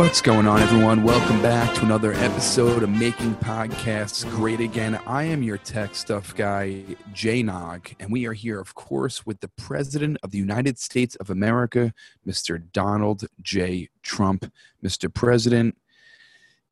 What's 0.00 0.22
going 0.22 0.46
on, 0.46 0.62
everyone? 0.62 1.02
Welcome 1.04 1.42
back 1.42 1.74
to 1.74 1.82
another 1.82 2.14
episode 2.14 2.82
of 2.82 2.88
Making 2.88 3.34
Podcasts 3.34 4.28
Great 4.30 4.58
Again. 4.58 4.98
I 5.06 5.24
am 5.24 5.42
your 5.42 5.58
tech 5.58 5.94
stuff 5.94 6.34
guy, 6.34 6.82
Jay 7.12 7.42
Nog, 7.42 7.90
and 8.00 8.10
we 8.10 8.26
are 8.26 8.32
here, 8.32 8.58
of 8.58 8.74
course, 8.74 9.26
with 9.26 9.40
the 9.40 9.48
President 9.58 10.16
of 10.22 10.30
the 10.30 10.38
United 10.38 10.78
States 10.78 11.16
of 11.16 11.28
America, 11.28 11.92
Mr. 12.26 12.62
Donald 12.72 13.26
J. 13.42 13.90
Trump. 14.02 14.50
Mr. 14.82 15.12
President, 15.12 15.76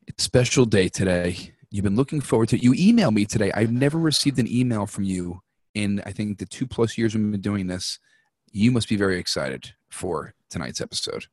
it's 0.06 0.22
a 0.22 0.24
special 0.24 0.64
day 0.64 0.88
today. 0.88 1.52
You've 1.70 1.84
been 1.84 1.96
looking 1.96 2.22
forward 2.22 2.48
to 2.48 2.56
it. 2.56 2.62
You 2.62 2.72
emailed 2.72 3.12
me 3.12 3.26
today. 3.26 3.52
I've 3.52 3.72
never 3.72 3.98
received 3.98 4.38
an 4.38 4.50
email 4.50 4.86
from 4.86 5.04
you 5.04 5.42
in, 5.74 6.00
I 6.06 6.12
think, 6.12 6.38
the 6.38 6.46
two 6.46 6.66
plus 6.66 6.96
years 6.96 7.14
we've 7.14 7.30
been 7.30 7.42
doing 7.42 7.66
this. 7.66 7.98
You 8.52 8.72
must 8.72 8.88
be 8.88 8.96
very 8.96 9.18
excited 9.18 9.74
for 9.90 10.32
tonight's 10.48 10.80
episode 10.80 11.26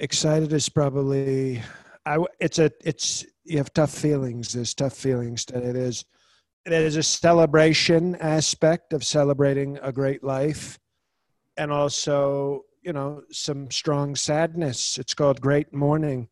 excited 0.00 0.52
is 0.52 0.68
probably 0.68 1.62
I 2.06 2.18
it's 2.40 2.58
a 2.58 2.72
it's 2.82 3.24
you 3.44 3.58
have 3.58 3.72
tough 3.72 3.92
feelings. 3.92 4.52
There's 4.52 4.74
tough 4.74 4.94
feelings 4.94 5.44
that 5.46 5.62
it 5.62 5.76
is 5.76 6.04
is 6.66 6.96
a 6.96 7.02
celebration 7.02 8.16
aspect 8.16 8.92
of 8.92 9.04
celebrating 9.04 9.78
a 9.82 9.92
great 9.92 10.24
life 10.24 10.78
and 11.56 11.70
also, 11.70 12.62
you 12.82 12.92
know, 12.92 13.22
some 13.30 13.70
strong 13.70 14.14
sadness. 14.16 14.98
It's 14.98 15.14
called 15.14 15.40
great 15.40 15.72
mourning 15.72 16.28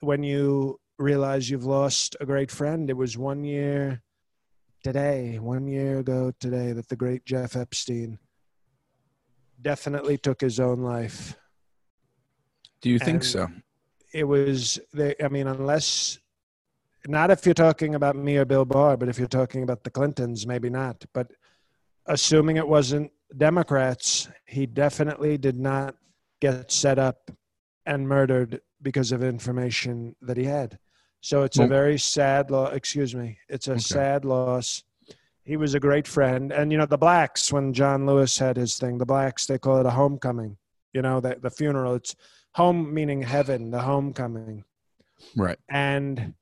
when 0.00 0.22
you 0.22 0.80
realize 0.98 1.50
you've 1.50 1.64
lost 1.64 2.16
a 2.20 2.26
great 2.26 2.50
friend. 2.50 2.88
It 2.88 2.96
was 2.96 3.18
one 3.18 3.44
year 3.44 4.02
today, 4.84 5.38
one 5.38 5.66
year 5.66 5.98
ago 5.98 6.32
today 6.40 6.72
that 6.72 6.88
the 6.88 6.96
great 6.96 7.24
Jeff 7.24 7.56
Epstein 7.56 8.18
definitely 9.60 10.16
took 10.16 10.40
his 10.40 10.60
own 10.60 10.80
life. 10.80 11.36
Do 12.82 12.90
you 12.90 12.98
think 12.98 13.22
and 13.22 13.24
so? 13.24 13.48
It 14.12 14.24
was. 14.24 14.78
They, 14.92 15.14
I 15.22 15.28
mean, 15.28 15.46
unless 15.46 16.18
not 17.06 17.30
if 17.30 17.46
you're 17.46 17.54
talking 17.54 17.94
about 17.94 18.16
me 18.16 18.36
or 18.36 18.44
Bill 18.44 18.64
Barr, 18.64 18.96
but 18.96 19.08
if 19.08 19.18
you're 19.18 19.28
talking 19.28 19.62
about 19.62 19.84
the 19.84 19.90
Clintons, 19.90 20.46
maybe 20.46 20.68
not. 20.68 21.04
But 21.12 21.30
assuming 22.06 22.56
it 22.56 22.66
wasn't 22.66 23.10
Democrats, 23.36 24.28
he 24.44 24.66
definitely 24.66 25.38
did 25.38 25.58
not 25.58 25.94
get 26.40 26.70
set 26.70 26.98
up 26.98 27.30
and 27.86 28.08
murdered 28.08 28.60
because 28.82 29.12
of 29.12 29.22
information 29.22 30.14
that 30.22 30.36
he 30.36 30.44
had. 30.44 30.78
So 31.20 31.42
it's 31.42 31.58
well, 31.58 31.66
a 31.66 31.70
very 31.70 31.98
sad 31.98 32.50
loss. 32.50 32.74
Excuse 32.74 33.14
me. 33.14 33.38
It's 33.48 33.68
a 33.68 33.72
okay. 33.72 33.80
sad 33.80 34.24
loss. 34.24 34.82
He 35.44 35.56
was 35.56 35.74
a 35.74 35.80
great 35.80 36.06
friend. 36.06 36.52
And, 36.52 36.72
you 36.72 36.78
know, 36.78 36.86
the 36.86 36.98
blacks, 36.98 37.52
when 37.52 37.72
John 37.72 38.06
Lewis 38.06 38.38
had 38.38 38.56
his 38.56 38.78
thing, 38.78 38.98
the 38.98 39.06
blacks, 39.06 39.46
they 39.46 39.58
call 39.58 39.78
it 39.78 39.86
a 39.86 39.90
homecoming. 39.90 40.56
You 40.92 41.02
know, 41.02 41.20
the, 41.20 41.36
the 41.40 41.50
funeral. 41.50 41.94
It's 41.94 42.16
home 42.54 42.92
meaning 42.92 43.22
heaven, 43.22 43.70
the 43.70 43.80
homecoming. 43.80 44.64
Right. 45.36 45.58
And 45.68 46.34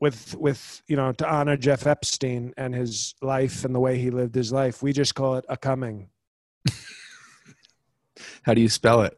with 0.00 0.34
with 0.36 0.82
you 0.86 0.96
know 0.96 1.12
to 1.12 1.28
honor 1.28 1.56
Jeff 1.56 1.86
Epstein 1.86 2.52
and 2.56 2.74
his 2.74 3.14
life 3.22 3.64
and 3.64 3.74
the 3.74 3.80
way 3.80 3.98
he 3.98 4.10
lived 4.10 4.34
his 4.34 4.52
life, 4.52 4.82
we 4.82 4.92
just 4.92 5.14
call 5.14 5.36
it 5.36 5.44
a 5.48 5.56
coming. 5.56 6.08
How 8.42 8.54
do 8.54 8.60
you 8.60 8.68
spell 8.68 9.02
it? 9.02 9.16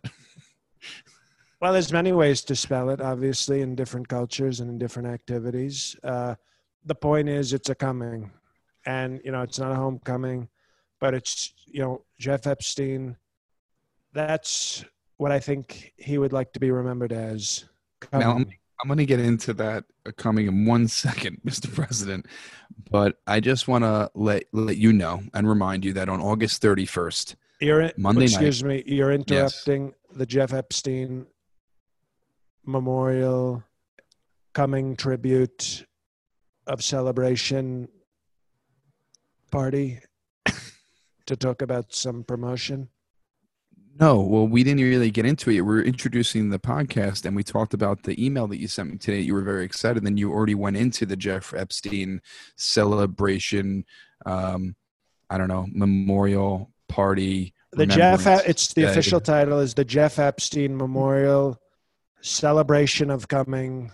Well, 1.61 1.72
there's 1.72 1.92
many 1.92 2.12
ways 2.12 2.42
to 2.44 2.55
spell 2.55 2.91
it, 2.91 3.00
obviously, 3.00 3.62
in 3.62 3.75
different 3.75 4.09
cultures 4.09 4.61
and 4.61 4.69
in 4.69 4.78
different 4.78 5.09
activities. 5.09 5.97
Uh, 6.05 6.34
the 6.84 6.94
point 6.94 7.28
is, 7.28 7.53
it's 7.53 7.70
a 7.70 7.75
coming, 7.75 8.31
and 8.84 9.20
you 9.25 9.33
know, 9.33 9.42
it's 9.42 9.59
not 9.59 9.72
a 9.72 9.75
homecoming, 9.75 10.48
but 11.00 11.14
it's 11.14 11.53
you 11.67 11.81
know, 11.81 12.05
Jeff 12.19 12.47
Epstein. 12.47 13.16
That's 14.12 14.84
what 15.16 15.32
I 15.32 15.41
think 15.41 15.93
he 15.97 16.19
would 16.19 16.32
like 16.32 16.53
to 16.53 16.60
be 16.60 16.71
remembered 16.71 17.12
as. 17.12 17.65
Now, 18.12 18.32
I'm, 18.32 18.47
I'm 18.82 18.88
going 18.88 18.99
to 18.99 19.06
get 19.06 19.21
into 19.21 19.54
that 19.54 19.84
coming 20.16 20.47
in 20.47 20.66
one 20.66 20.88
second, 21.04 21.41
Mr. 21.44 21.72
President, 21.72 22.27
but 22.91 23.19
I 23.26 23.41
just 23.41 23.69
want 23.69 23.84
to 23.84 24.10
let 24.15 24.44
let 24.53 24.76
you 24.76 24.93
know 24.93 25.22
and 25.34 25.49
remind 25.49 25.84
you 25.84 25.93
that 25.94 26.09
on 26.09 26.21
August 26.21 26.62
31st, 26.62 27.37
you're, 27.60 27.91
Monday 27.97 28.25
excuse 28.25 28.62
night, 28.62 28.87
me, 28.87 28.94
you're 28.94 29.12
interrupting 29.12 29.87
yes. 29.87 30.19
the 30.19 30.26
Jeff 30.26 30.53
Epstein 30.53 31.26
Memorial 32.65 33.62
coming 34.53 34.97
tribute 34.97 35.87
of 36.66 36.82
celebration 36.82 37.88
party 39.50 40.00
to 41.26 41.37
talk 41.37 41.62
about 41.62 41.94
some 41.94 42.25
promotion. 42.25 42.88
No, 43.98 44.20
well, 44.20 44.46
we 44.46 44.62
didn't 44.62 44.82
really 44.82 45.10
get 45.10 45.24
into 45.24 45.50
it. 45.50 45.60
We 45.60 45.74
are 45.74 45.82
introducing 45.82 46.50
the 46.50 46.58
podcast, 46.58 47.24
and 47.24 47.34
we 47.34 47.42
talked 47.42 47.72
about 47.72 48.02
the 48.02 48.24
email 48.24 48.46
that 48.48 48.58
you 48.58 48.68
sent 48.68 48.90
me 48.90 48.98
today. 48.98 49.20
You 49.20 49.32
were 49.32 49.42
very 49.42 49.64
excited. 49.64 50.04
Then 50.04 50.18
you 50.18 50.30
already 50.32 50.54
went 50.54 50.76
into 50.76 51.06
the 51.06 51.16
Jeff 51.16 51.54
Epstein 51.54 52.20
celebration. 52.56 53.86
Um, 54.26 54.76
I 55.30 55.38
don't 55.38 55.48
know 55.48 55.66
memorial 55.72 56.70
party. 56.88 57.54
The 57.72 57.86
Jeff, 57.86 58.26
it's 58.46 58.74
the 58.74 58.84
official 58.84 59.20
title 59.20 59.60
is 59.60 59.74
the 59.74 59.84
Jeff 59.84 60.18
Epstein 60.18 60.76
Memorial 60.76 61.58
Celebration 62.20 63.10
of 63.10 63.28
Coming 63.28 63.92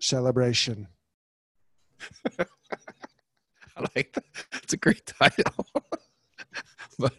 Celebration. 0.00 0.88
I 2.38 2.46
like 3.94 4.12
that. 4.12 4.24
It's 4.62 4.72
a 4.72 4.76
great 4.76 5.06
title. 5.06 5.66
but 6.98 7.14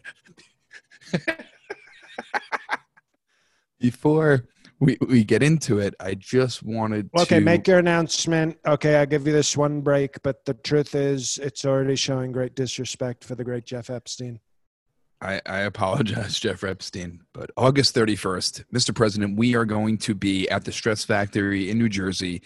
before 3.82 4.46
we, 4.80 4.96
we 5.06 5.24
get 5.24 5.42
into 5.42 5.78
it, 5.78 5.94
I 6.00 6.14
just 6.14 6.62
wanted 6.62 7.10
okay, 7.18 7.38
to. 7.38 7.44
make 7.44 7.68
your 7.68 7.78
announcement. 7.78 8.58
Okay, 8.66 8.96
I'll 8.96 9.06
give 9.06 9.26
you 9.26 9.32
this 9.32 9.56
one 9.56 9.80
break, 9.80 10.22
but 10.22 10.44
the 10.44 10.54
truth 10.54 10.94
is, 10.94 11.38
it's 11.42 11.64
already 11.64 11.96
showing 11.96 12.32
great 12.32 12.54
disrespect 12.54 13.24
for 13.24 13.34
the 13.34 13.44
great 13.44 13.66
Jeff 13.66 13.90
Epstein. 13.90 14.40
I, 15.20 15.40
I 15.46 15.60
apologize, 15.60 16.38
Jeff 16.40 16.64
Epstein, 16.64 17.20
but 17.32 17.50
August 17.56 17.94
31st, 17.94 18.64
Mr. 18.72 18.94
President, 18.94 19.36
we 19.36 19.54
are 19.54 19.64
going 19.64 19.98
to 19.98 20.14
be 20.14 20.48
at 20.48 20.64
the 20.64 20.72
Stress 20.72 21.04
Factory 21.04 21.70
in 21.70 21.78
New 21.78 21.88
Jersey 21.88 22.42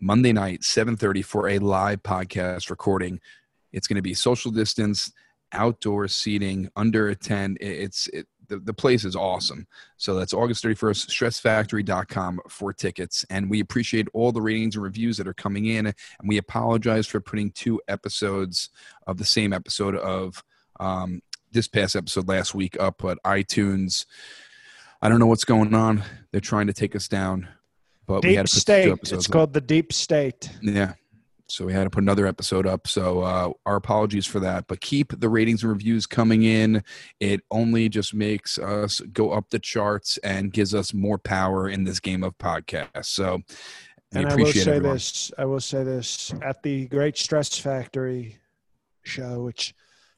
Monday 0.00 0.32
night, 0.32 0.60
7:30 0.60 1.24
for 1.24 1.48
a 1.48 1.58
live 1.58 2.02
podcast 2.02 2.70
recording. 2.70 3.20
It's 3.72 3.86
going 3.86 3.96
to 3.96 4.02
be 4.02 4.14
social 4.14 4.50
distance, 4.50 5.12
outdoor 5.52 6.08
seating, 6.08 6.70
under 6.76 7.08
a 7.08 7.14
tent. 7.14 7.58
It's 7.60 8.08
it, 8.08 8.26
the, 8.48 8.58
the 8.58 8.72
place 8.74 9.04
is 9.04 9.16
awesome. 9.16 9.66
So 9.96 10.14
that's 10.14 10.32
August 10.32 10.64
31st, 10.64 11.08
stressfactory.com 11.08 12.40
for 12.48 12.72
tickets. 12.72 13.24
And 13.30 13.50
we 13.50 13.60
appreciate 13.60 14.08
all 14.12 14.32
the 14.32 14.42
ratings 14.42 14.76
and 14.76 14.84
reviews 14.84 15.16
that 15.18 15.28
are 15.28 15.34
coming 15.34 15.66
in. 15.66 15.86
And 15.86 15.94
we 16.24 16.38
apologize 16.38 17.06
for 17.06 17.20
putting 17.20 17.50
two 17.50 17.80
episodes 17.88 18.70
of 19.06 19.18
the 19.18 19.24
same 19.24 19.52
episode 19.52 19.96
of 19.96 20.42
um, 20.80 21.22
this 21.52 21.68
past 21.68 21.96
episode 21.96 22.28
last 22.28 22.54
week 22.54 22.76
up, 22.80 22.96
but 22.98 23.18
iTunes, 23.24 24.06
I 25.00 25.08
don't 25.08 25.18
know 25.18 25.26
what's 25.26 25.44
going 25.44 25.74
on. 25.74 26.02
They're 26.30 26.40
trying 26.40 26.66
to 26.66 26.72
take 26.72 26.94
us 26.94 27.08
down. 27.08 27.48
But 28.06 28.22
deep 28.22 28.28
we 28.28 28.34
had 28.36 28.46
to 28.46 28.54
put 28.54 28.60
state. 28.60 28.98
It's 29.02 29.26
up. 29.26 29.32
called 29.32 29.52
the 29.52 29.60
deep 29.60 29.92
state. 29.92 30.50
Yeah 30.62 30.92
so 31.48 31.64
we 31.64 31.72
had 31.72 31.84
to 31.84 31.90
put 31.90 32.02
another 32.02 32.26
episode 32.26 32.66
up. 32.66 32.88
So 32.88 33.20
uh, 33.20 33.52
our 33.64 33.76
apologies 33.76 34.26
for 34.26 34.40
that 34.40 34.66
but 34.66 34.80
keep 34.80 35.18
the 35.18 35.28
ratings 35.28 35.62
and 35.62 35.72
reviews 35.72 36.06
coming 36.06 36.42
in. 36.42 36.82
It 37.20 37.40
only 37.50 37.88
just 37.88 38.14
makes 38.14 38.58
us 38.58 39.00
go 39.12 39.30
up 39.30 39.50
the 39.50 39.58
charts 39.58 40.18
and 40.18 40.52
gives 40.52 40.74
us 40.74 40.92
more 40.92 41.18
power 41.18 41.68
in 41.68 41.84
this 41.84 42.00
game 42.00 42.24
of 42.24 42.36
podcasts. 42.38 43.06
So 43.06 43.42
we 44.12 44.20
and 44.20 44.28
i 44.28 44.36
will 44.36 44.46
say 44.46 44.60
everyone. 44.60 44.94
this 44.94 45.32
i 45.38 45.44
will 45.44 45.60
say 45.60 45.84
this. 45.84 46.32
At 46.42 46.62
the 46.62 46.86
great 46.88 47.16
stress 47.18 47.56
factory 47.58 48.38
show 49.02 49.42
which 49.42 49.72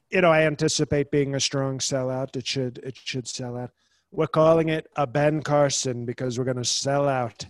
you 0.09 0.21
know 0.21 0.31
i 0.31 0.41
anticipate 0.41 1.11
being 1.11 1.35
a 1.35 1.39
strong 1.39 1.77
sellout 1.77 2.35
it 2.35 2.47
should 2.47 2.79
it 2.79 2.97
should 2.97 3.27
sell 3.27 3.57
out. 3.57 3.71
We're 4.11 4.27
calling 4.27 4.69
it 4.69 4.87
a 4.95 5.05
ben 5.05 5.43
carson 5.43 6.05
because 6.05 6.39
we're 6.39 6.45
going 6.45 6.57
to 6.57 6.65
sell 6.65 7.07
out. 7.07 7.45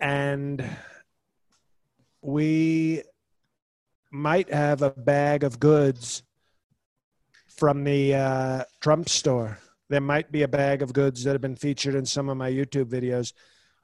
And 0.00 0.64
we 2.22 3.02
might 4.10 4.52
have 4.52 4.82
a 4.82 4.90
bag 4.90 5.44
of 5.44 5.60
goods 5.60 6.22
from 7.46 7.84
the 7.84 8.14
uh, 8.14 8.64
Trump 8.80 9.08
store. 9.08 9.58
There 9.88 10.00
might 10.00 10.30
be 10.30 10.42
a 10.42 10.48
bag 10.48 10.82
of 10.82 10.92
goods 10.92 11.24
that 11.24 11.32
have 11.32 11.40
been 11.40 11.56
featured 11.56 11.94
in 11.94 12.06
some 12.06 12.28
of 12.28 12.36
my 12.36 12.50
YouTube 12.50 12.86
videos 12.86 13.32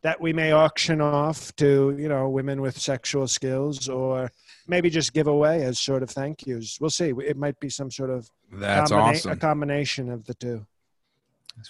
that 0.02 0.20
we 0.20 0.32
may 0.32 0.52
auction 0.52 1.00
off 1.00 1.54
to, 1.56 1.96
you 1.98 2.08
know, 2.08 2.28
women 2.28 2.60
with 2.60 2.78
sexual 2.78 3.26
skills 3.26 3.88
or 3.88 4.30
maybe 4.68 4.88
just 4.88 5.12
give 5.12 5.26
away 5.26 5.62
as 5.62 5.80
sort 5.80 6.02
of 6.02 6.10
thank 6.10 6.46
yous. 6.46 6.78
We'll 6.80 6.90
see. 6.90 7.12
It 7.24 7.36
might 7.36 7.58
be 7.58 7.68
some 7.68 7.90
sort 7.90 8.10
of 8.10 8.30
That's 8.52 8.90
combina- 8.92 9.14
awesome. 9.14 9.32
a 9.32 9.36
combination 9.36 10.10
of 10.10 10.24
the 10.26 10.34
two. 10.34 10.66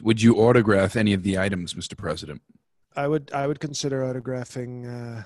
Would 0.02 0.20
you 0.20 0.36
autograph 0.36 0.96
any 0.96 1.12
of 1.12 1.22
the 1.22 1.38
items, 1.38 1.74
Mr. 1.74 1.96
President? 1.96 2.42
I 2.94 3.06
would 3.08 3.30
I 3.32 3.46
would 3.46 3.60
consider 3.60 4.02
autographing 4.02 4.86
uh, 5.20 5.22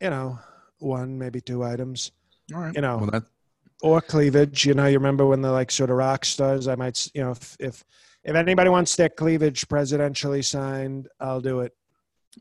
you 0.00 0.10
know, 0.10 0.38
one, 0.82 1.18
maybe 1.18 1.40
two 1.40 1.62
items. 1.64 2.12
All 2.54 2.60
right. 2.60 2.74
You 2.74 2.80
know, 2.80 2.98
well, 2.98 3.10
that... 3.10 3.24
or 3.82 4.00
cleavage. 4.00 4.64
You 4.66 4.74
know, 4.74 4.86
you 4.86 4.98
remember 4.98 5.26
when 5.26 5.42
they're 5.42 5.52
like 5.52 5.70
sort 5.70 5.90
of 5.90 5.96
rock 5.96 6.24
stars. 6.24 6.68
I 6.68 6.74
might, 6.74 7.08
you 7.14 7.22
know, 7.22 7.30
if 7.32 7.56
if, 7.58 7.84
if 8.24 8.34
anybody 8.34 8.70
wants 8.70 8.96
their 8.96 9.08
cleavage 9.08 9.66
presidentially 9.68 10.44
signed, 10.44 11.08
I'll 11.20 11.40
do 11.40 11.60
it. 11.60 11.74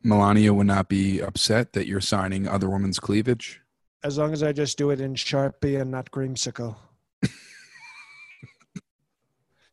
Melania 0.03 0.53
would 0.53 0.67
not 0.67 0.87
be 0.87 1.19
upset 1.19 1.73
that 1.73 1.87
you're 1.87 2.01
signing 2.01 2.47
other 2.47 2.69
women's 2.69 2.99
cleavage. 2.99 3.61
As 4.03 4.17
long 4.17 4.33
as 4.33 4.41
I 4.41 4.51
just 4.51 4.77
do 4.77 4.89
it 4.91 5.01
in 5.01 5.13
Sharpie 5.15 5.79
and 5.79 5.91
not 5.91 6.09
creamsicle. 6.11 6.75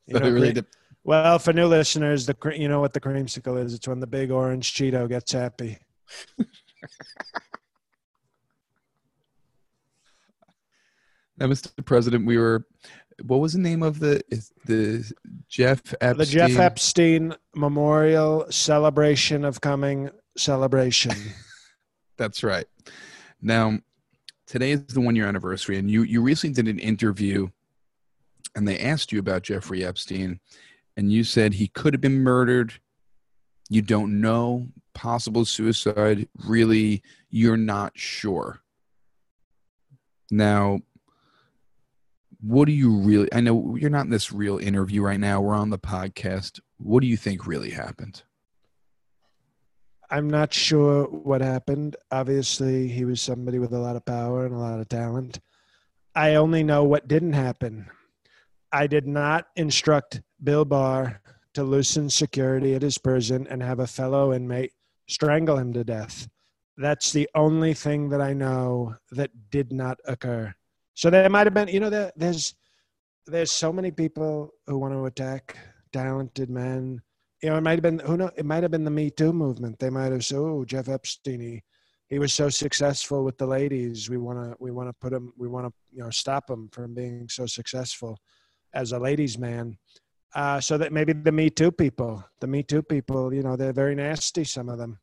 You 0.06 0.14
So 0.14 0.21
know, 0.21 0.26
it 0.29 0.31
really 0.31 0.53
cre- 0.55 0.61
de- 0.61 0.67
well, 1.05 1.38
for 1.38 1.53
new 1.53 1.67
listeners, 1.67 2.25
the 2.25 2.32
cre- 2.32 2.53
you 2.53 2.67
know 2.67 2.81
what 2.81 2.94
the 2.94 3.00
creamsicle 3.00 3.62
is? 3.62 3.75
It's 3.75 3.87
when 3.87 4.00
the 4.00 4.06
big 4.06 4.31
orange 4.31 4.73
Cheeto 4.73 5.06
gets 5.06 5.32
happy. 5.32 5.76
now, 11.38 11.46
Mr. 11.46 11.85
President, 11.85 12.26
we 12.26 12.38
were. 12.38 12.67
What 13.25 13.40
was 13.40 13.52
the 13.52 13.58
name 13.58 13.82
of 13.82 13.99
the 13.99 14.23
the 14.67 15.11
Jeff 15.49 15.94
Epstein? 16.00 16.19
The 16.19 16.26
Jeff 16.26 16.58
Epstein 16.58 17.35
Memorial 17.55 18.46
Celebration 18.50 19.44
of 19.44 19.61
Coming 19.61 20.11
celebration. 20.37 21.12
That's 22.17 22.43
right. 22.43 22.67
Now, 23.40 23.79
today 24.46 24.73
is 24.73 24.87
the 24.87 25.00
one 25.00 25.17
year 25.17 25.26
anniversary, 25.26 25.79
and 25.79 25.90
you 25.90 26.02
you 26.02 26.23
recently 26.23 26.55
did 26.55 26.69
an 26.69 26.79
interview, 26.79 27.49
and 28.55 28.67
they 28.67 28.79
asked 28.79 29.12
you 29.12 29.19
about 29.19 29.43
Jeffrey 29.43 29.85
Epstein, 29.85 30.40
and 30.96 31.12
you 31.12 31.25
said 31.25 31.55
he 31.55 31.69
could 31.69 31.94
have 31.94 32.00
been 32.00 32.20
murdered. 32.20 32.75
You 33.69 33.82
don't 33.82 34.20
know. 34.20 34.69
Possible 34.94 35.44
suicide. 35.44 36.29
Really, 36.46 37.02
you're 37.31 37.56
not 37.56 37.93
sure. 37.96 38.61
Now, 40.31 40.81
what 42.40 42.67
do 42.67 42.73
you 42.73 42.96
really? 42.99 43.29
I 43.32 43.40
know 43.40 43.76
you're 43.76 43.90
not 43.90 44.05
in 44.05 44.11
this 44.11 44.32
real 44.32 44.58
interview 44.58 45.02
right 45.02 45.20
now. 45.20 45.40
We're 45.40 45.55
on 45.55 45.70
the 45.70 45.79
podcast. 45.79 46.61
What 46.79 47.00
do 47.00 47.06
you 47.06 47.17
think 47.17 47.46
really 47.46 47.70
happened? 47.70 48.23
I'm 50.11 50.31
not 50.31 50.55
sure 50.55 51.05
what 51.05 51.40
happened. 51.40 51.96
Obviously, 52.11 52.88
he 52.88 53.05
was 53.05 53.20
somebody 53.20 53.58
with 53.58 53.73
a 53.73 53.79
lot 53.79 53.96
of 53.96 54.06
power 54.06 54.46
and 54.46 54.55
a 54.55 54.58
lot 54.58 54.81
of 54.81 54.88
talent. 54.88 55.40
I 56.14 56.37
only 56.37 56.62
know 56.62 56.85
what 56.85 57.08
didn't 57.08 57.35
happen. 57.35 57.90
I 58.73 58.87
did 58.87 59.06
not 59.06 59.49
instruct 59.56 60.23
Bill 60.43 60.64
Barr 60.64 61.20
to 61.55 61.62
loosen 61.62 62.08
security 62.08 62.75
at 62.75 62.82
his 62.82 62.99
prison 62.99 63.46
and 63.50 63.62
have 63.62 63.81
a 63.81 63.87
fellow 63.87 64.32
inmate 64.32 64.73
strangle 65.08 65.58
him 65.58 65.73
to 65.73 65.85
death. 65.85 66.29
That's 66.76 67.12
the 67.12 67.29
only 67.35 67.75
thing 67.75 68.08
that 68.11 68.20
I 68.20 68.32
know 68.32 68.94
that 69.11 69.50
did 69.50 69.73
not 69.73 69.99
occur. 70.05 70.55
So 70.99 71.11
there 71.11 71.29
might 71.31 71.47
have 71.47 71.55
been, 71.55 71.69
you 71.69 71.81
know, 71.81 71.91
there, 71.91 72.12
there's 72.17 72.55
there's 73.27 73.53
so 73.53 73.73
many 73.73 73.91
people 73.91 74.33
who 74.67 74.79
want 74.79 74.95
to 74.95 75.05
attack 75.05 75.56
talented 75.93 76.50
men 76.50 77.03
you 77.43 77.50
know, 77.50 77.56
it 77.56 77.61
might 77.61 77.73
have 77.73 77.83
been 77.83 78.00
who 78.00 78.17
know 78.17 78.31
it 78.37 78.45
might 78.45 78.62
have 78.62 78.73
been 78.73 78.85
the 78.85 78.91
Me 78.91 79.11
Too 79.11 79.33
movement. 79.33 79.79
They 79.79 79.91
might 79.91 80.12
have 80.12 80.25
said, 80.25 80.39
"Oh, 80.39 80.65
Jeff 80.65 80.89
Epstein, 80.89 81.41
he, 81.41 81.62
he 82.09 82.19
was 82.19 82.33
so 82.33 82.49
successful 82.49 83.25
with 83.25 83.39
the 83.39 83.47
ladies. 83.47 84.11
We 84.11 84.19
want 84.19 84.39
to 84.39 84.56
we 84.59 84.71
want 84.73 84.89
to 84.89 84.93
put 84.93 85.12
him. 85.12 85.33
We 85.37 85.47
want 85.47 85.67
to 85.67 85.73
you 85.93 86.03
know 86.03 86.11
stop 86.11 86.50
him 86.50 86.69
from 86.73 86.95
being 86.95 87.29
so 87.29 87.47
successful 87.47 88.19
as 88.75 88.93
a 88.93 88.99
ladies' 88.99 89.39
man." 89.39 89.79
Uh, 90.35 90.61
so 90.61 90.77
that 90.77 90.93
maybe 90.93 91.12
the 91.12 91.33
Me 91.33 91.49
Too 91.49 91.71
people, 91.71 92.23
the 92.41 92.47
Me 92.47 92.62
Too 92.62 92.83
people, 92.83 93.33
you 93.33 93.43
know, 93.43 93.56
they're 93.56 93.73
very 93.73 93.95
nasty. 93.95 94.45
Some 94.45 94.69
of 94.69 94.79
them 94.79 94.99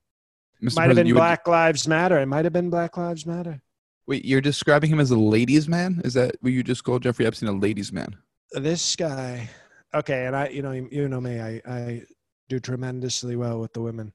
Mr. 0.62 0.76
might 0.76 0.88
have 0.88 0.96
been 0.98 1.08
you 1.08 1.16
would- 1.16 1.20
Black 1.20 1.48
Lives 1.48 1.88
Matter. 1.88 2.20
It 2.20 2.28
might 2.28 2.46
have 2.46 2.54
been 2.54 2.70
Black 2.70 2.98
Lives 2.98 3.26
Matter. 3.26 3.62
Wait, 4.08 4.24
you're 4.26 4.42
describing 4.42 4.90
him 4.92 5.00
as 5.00 5.12
a 5.12 5.18
ladies' 5.18 5.68
man? 5.68 6.02
Is 6.06 6.14
that 6.14 6.36
what 6.42 6.54
you 6.54 6.64
just 6.64 6.84
called 6.84 7.04
Jeffrey 7.04 7.26
Epstein 7.26 7.50
a 7.50 7.54
ladies' 7.54 7.92
man? 7.92 8.16
This 8.52 8.96
guy, 8.96 9.50
okay, 9.94 10.28
and 10.28 10.36
I, 10.36 10.50
you 10.50 10.62
know, 10.62 10.72
you 10.72 11.08
know 11.10 11.20
me, 11.22 11.40
I, 11.42 11.62
I 11.68 12.04
do 12.48 12.60
tremendously 12.60 13.36
well 13.36 13.60
with 13.60 13.74
the 13.74 13.82
women, 13.82 14.14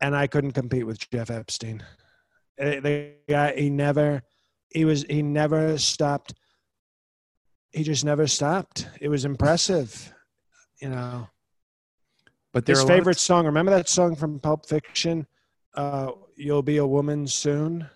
and 0.00 0.16
I 0.16 0.26
couldn't 0.26 0.52
compete 0.52 0.86
with 0.86 0.98
Jeff 1.10 1.30
Epstein. 1.30 1.82
Eh, 2.58 2.80
The 2.80 3.12
guy, 3.28 3.54
he 3.54 3.68
never, 3.68 4.22
he 4.70 4.84
was, 4.86 5.04
he 5.10 5.22
never 5.22 5.76
stopped. 5.76 6.32
He 7.72 7.82
just 7.82 8.04
never 8.06 8.26
stopped. 8.26 8.88
It 9.00 9.08
was 9.10 9.26
impressive, 9.26 10.10
you 10.80 10.88
know. 10.88 11.28
But 12.54 12.64
there 12.64 12.72
His 12.74 12.84
are 12.84 12.88
a 12.88 12.90
of- 12.92 12.98
favorite 12.98 13.18
song. 13.18 13.44
Remember 13.44 13.72
that 13.72 13.90
song 13.90 14.16
from 14.16 14.40
Pulp 14.40 14.66
Fiction? 14.66 15.26
Uh, 15.74 16.12
"You'll 16.36 16.62
Be 16.62 16.78
a 16.78 16.86
Woman 16.86 17.26
Soon." 17.26 17.86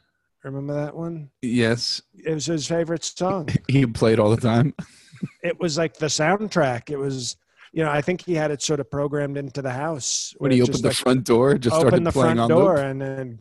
Remember 0.44 0.74
that 0.74 0.96
one? 0.96 1.30
yes, 1.42 2.00
It 2.14 2.32
was 2.32 2.46
his 2.46 2.66
favorite 2.66 3.04
song. 3.04 3.48
he 3.68 3.84
played 3.86 4.18
all 4.18 4.30
the 4.30 4.40
time. 4.40 4.74
it 5.42 5.60
was 5.60 5.76
like 5.76 5.96
the 5.98 6.06
soundtrack. 6.06 6.88
It 6.90 6.96
was, 6.96 7.36
you 7.72 7.84
know, 7.84 7.90
I 7.90 8.00
think 8.00 8.22
he 8.22 8.34
had 8.34 8.50
it 8.50 8.62
sort 8.62 8.80
of 8.80 8.90
programmed 8.90 9.36
into 9.36 9.60
the 9.60 9.72
house. 9.72 10.34
When 10.38 10.50
he 10.50 10.62
opened 10.62 10.78
the 10.78 10.88
like, 10.88 10.96
front 10.96 11.24
door, 11.24 11.58
just 11.58 11.76
started 11.76 12.04
the 12.04 12.12
playing 12.12 12.36
front 12.36 12.40
on 12.40 12.48
door, 12.48 12.76
loop. 12.76 12.84
and 12.86 13.02
then, 13.02 13.38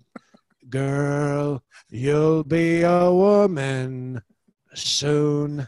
girl, 0.70 1.64
you'll 1.90 2.44
be 2.44 2.82
a 2.82 3.12
woman 3.12 4.22
soon. 4.74 5.68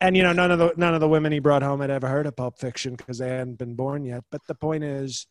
And 0.00 0.16
you 0.16 0.22
know, 0.22 0.32
none 0.32 0.50
of 0.50 0.58
the 0.58 0.72
none 0.76 0.94
of 0.94 1.00
the 1.00 1.08
women 1.08 1.30
he 1.30 1.38
brought 1.38 1.62
home 1.62 1.80
had 1.80 1.90
ever 1.90 2.08
heard 2.08 2.26
of 2.26 2.34
Pulp 2.34 2.58
Fiction 2.58 2.96
because 2.96 3.18
they 3.18 3.28
hadn't 3.28 3.58
been 3.58 3.74
born 3.74 4.04
yet. 4.04 4.24
But 4.32 4.40
the 4.48 4.54
point 4.54 4.82
is, 4.82 5.26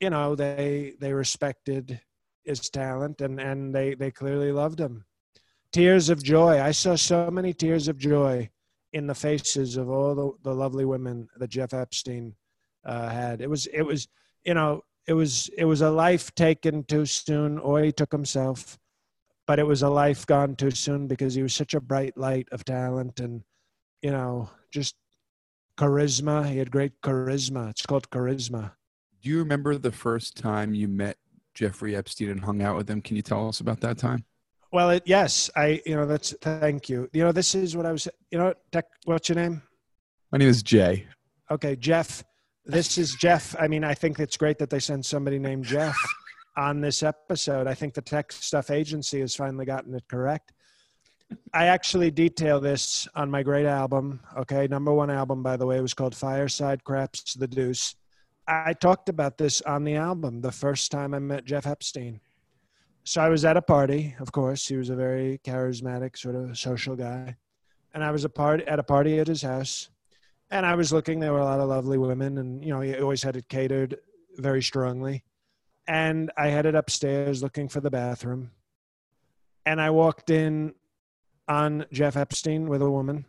you 0.00 0.10
know, 0.10 0.34
they 0.34 0.94
they 1.00 1.12
respected 1.12 2.00
his 2.44 2.70
talent 2.70 3.20
and 3.20 3.40
and 3.40 3.74
they 3.74 3.94
they 3.94 4.10
clearly 4.10 4.52
loved 4.52 4.80
him. 4.80 5.04
Tears 5.72 6.08
of 6.08 6.22
joy. 6.22 6.60
I 6.60 6.72
saw 6.72 6.96
so 6.96 7.30
many 7.30 7.52
tears 7.52 7.88
of 7.88 7.96
joy 7.96 8.50
in 8.92 9.06
the 9.06 9.14
faces 9.14 9.76
of 9.76 9.88
all 9.88 10.14
the, 10.14 10.32
the 10.42 10.54
lovely 10.54 10.84
women 10.84 11.28
that 11.36 11.50
Jeff 11.50 11.72
Epstein 11.72 12.34
uh, 12.84 13.08
had. 13.08 13.40
It 13.40 13.48
was 13.48 13.66
it 13.66 13.82
was 13.82 14.08
you 14.44 14.54
know 14.54 14.82
it 15.06 15.14
was 15.14 15.48
it 15.56 15.64
was 15.64 15.80
a 15.80 15.90
life 15.90 16.34
taken 16.34 16.84
too 16.84 17.06
soon, 17.06 17.58
or 17.58 17.82
he 17.82 17.92
took 17.92 18.12
himself, 18.12 18.78
but 19.46 19.58
it 19.58 19.66
was 19.66 19.82
a 19.82 19.88
life 19.88 20.26
gone 20.26 20.56
too 20.56 20.70
soon 20.70 21.06
because 21.06 21.34
he 21.34 21.42
was 21.42 21.54
such 21.54 21.74
a 21.74 21.80
bright 21.80 22.16
light 22.16 22.48
of 22.52 22.64
talent 22.64 23.20
and 23.20 23.42
you 24.02 24.10
know 24.10 24.50
just 24.70 24.96
charisma. 25.76 26.48
He 26.48 26.58
had 26.58 26.70
great 26.70 27.00
charisma. 27.02 27.70
It's 27.70 27.86
called 27.86 28.10
charisma. 28.10 28.72
Do 29.22 29.28
you 29.28 29.38
remember 29.38 29.76
the 29.76 29.92
first 29.92 30.36
time 30.36 30.74
you 30.74 30.88
met 30.88 31.18
Jeffrey 31.54 31.96
Epstein 31.96 32.30
and 32.30 32.40
hung 32.40 32.62
out 32.62 32.76
with 32.76 32.88
him? 32.88 33.02
Can 33.02 33.16
you 33.16 33.22
tell 33.22 33.48
us 33.48 33.60
about 33.60 33.80
that 33.80 33.98
time? 33.98 34.24
Well, 34.72 34.90
it, 34.90 35.02
yes, 35.04 35.50
I 35.56 35.80
you 35.84 35.96
know 35.96 36.06
that's 36.06 36.32
thank 36.40 36.88
you. 36.88 37.08
You 37.12 37.24
know 37.24 37.32
this 37.32 37.54
is 37.54 37.76
what 37.76 37.86
I 37.86 37.92
was. 37.92 38.06
You 38.30 38.38
know, 38.38 38.54
tech, 38.70 38.86
what's 39.04 39.28
your 39.28 39.36
name? 39.36 39.62
My 40.30 40.38
name 40.38 40.48
is 40.48 40.62
Jay. 40.62 41.06
Okay, 41.50 41.74
Jeff. 41.74 42.22
This 42.64 42.98
is 42.98 43.14
Jeff. 43.14 43.56
I 43.58 43.66
mean, 43.66 43.82
I 43.82 43.94
think 43.94 44.20
it's 44.20 44.36
great 44.36 44.58
that 44.58 44.70
they 44.70 44.78
send 44.78 45.04
somebody 45.04 45.40
named 45.40 45.64
Jeff 45.64 45.96
on 46.56 46.80
this 46.80 47.02
episode. 47.02 47.66
I 47.66 47.74
think 47.74 47.94
the 47.94 48.02
Tech 48.02 48.30
Stuff 48.30 48.70
Agency 48.70 49.20
has 49.20 49.34
finally 49.34 49.64
gotten 49.64 49.94
it 49.94 50.04
correct. 50.08 50.52
I 51.52 51.66
actually 51.66 52.10
detail 52.10 52.60
this 52.60 53.08
on 53.14 53.30
my 53.30 53.42
great 53.42 53.66
album. 53.66 54.20
Okay, 54.36 54.66
number 54.68 54.92
one 54.92 55.10
album, 55.10 55.42
by 55.42 55.56
the 55.56 55.66
way, 55.66 55.78
it 55.78 55.82
was 55.82 55.94
called 55.94 56.14
Fireside 56.14 56.84
Craps 56.84 57.34
the 57.34 57.48
Deuce. 57.48 57.94
I 58.50 58.72
talked 58.72 59.08
about 59.08 59.38
this 59.38 59.60
on 59.62 59.84
the 59.84 59.94
album 59.94 60.40
the 60.40 60.52
first 60.52 60.90
time 60.90 61.14
I 61.14 61.18
met 61.20 61.44
Jeff 61.44 61.66
Epstein. 61.66 62.20
So 63.04 63.20
I 63.20 63.28
was 63.28 63.44
at 63.44 63.56
a 63.56 63.62
party, 63.62 64.14
of 64.18 64.32
course. 64.32 64.66
He 64.66 64.76
was 64.76 64.90
a 64.90 64.96
very 64.96 65.40
charismatic, 65.44 66.18
sort 66.18 66.34
of 66.34 66.58
social 66.58 66.96
guy. 66.96 67.36
And 67.94 68.04
I 68.04 68.10
was 68.10 68.24
a 68.24 68.28
part 68.28 68.60
at 68.62 68.78
a 68.78 68.82
party 68.82 69.18
at 69.18 69.26
his 69.26 69.42
house 69.42 69.88
and 70.50 70.66
I 70.66 70.74
was 70.74 70.92
looking. 70.92 71.20
There 71.20 71.32
were 71.32 71.38
a 71.38 71.44
lot 71.44 71.60
of 71.60 71.68
lovely 71.68 71.98
women, 71.98 72.38
and 72.38 72.64
you 72.64 72.72
know, 72.72 72.80
he 72.80 72.96
always 72.96 73.22
had 73.22 73.36
it 73.36 73.48
catered 73.48 73.98
very 74.36 74.62
strongly. 74.62 75.22
And 75.86 76.30
I 76.36 76.48
headed 76.48 76.74
upstairs 76.74 77.42
looking 77.42 77.68
for 77.68 77.80
the 77.80 77.90
bathroom, 77.90 78.50
and 79.64 79.80
I 79.80 79.90
walked 79.90 80.30
in 80.30 80.74
on 81.48 81.86
Jeff 81.92 82.16
Epstein 82.16 82.68
with 82.68 82.82
a 82.82 82.90
woman. 82.90 83.26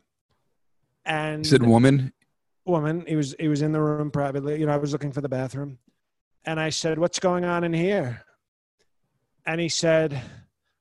And 1.05 1.45
You 1.45 1.49
said 1.49 1.63
woman. 1.63 2.13
Woman, 2.65 3.05
he 3.07 3.15
was 3.15 3.35
he 3.39 3.47
was 3.47 3.61
in 3.61 3.71
the 3.71 3.81
room 3.81 4.11
privately. 4.11 4.59
You 4.59 4.65
know, 4.65 4.73
I 4.73 4.77
was 4.77 4.91
looking 4.91 5.11
for 5.11 5.21
the 5.21 5.29
bathroom, 5.29 5.79
and 6.45 6.59
I 6.59 6.69
said, 6.69 6.99
"What's 6.99 7.19
going 7.19 7.45
on 7.45 7.63
in 7.63 7.73
here?" 7.73 8.23
And 9.45 9.59
he 9.59 9.69
said, 9.69 10.21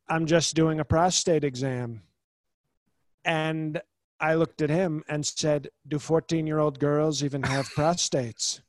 "I'm 0.08 0.26
just 0.26 0.54
doing 0.54 0.80
a 0.80 0.84
prostate 0.84 1.44
exam." 1.44 2.02
And 3.25 3.80
I 4.20 4.34
looked 4.34 4.60
at 4.60 4.70
him 4.70 5.02
and 5.08 5.25
said, 5.25 5.68
Do 5.88 5.99
14 5.99 6.46
year 6.46 6.58
old 6.58 6.78
girls 6.78 7.25
even 7.25 7.42
have 7.44 7.68
prostates? 7.76 8.60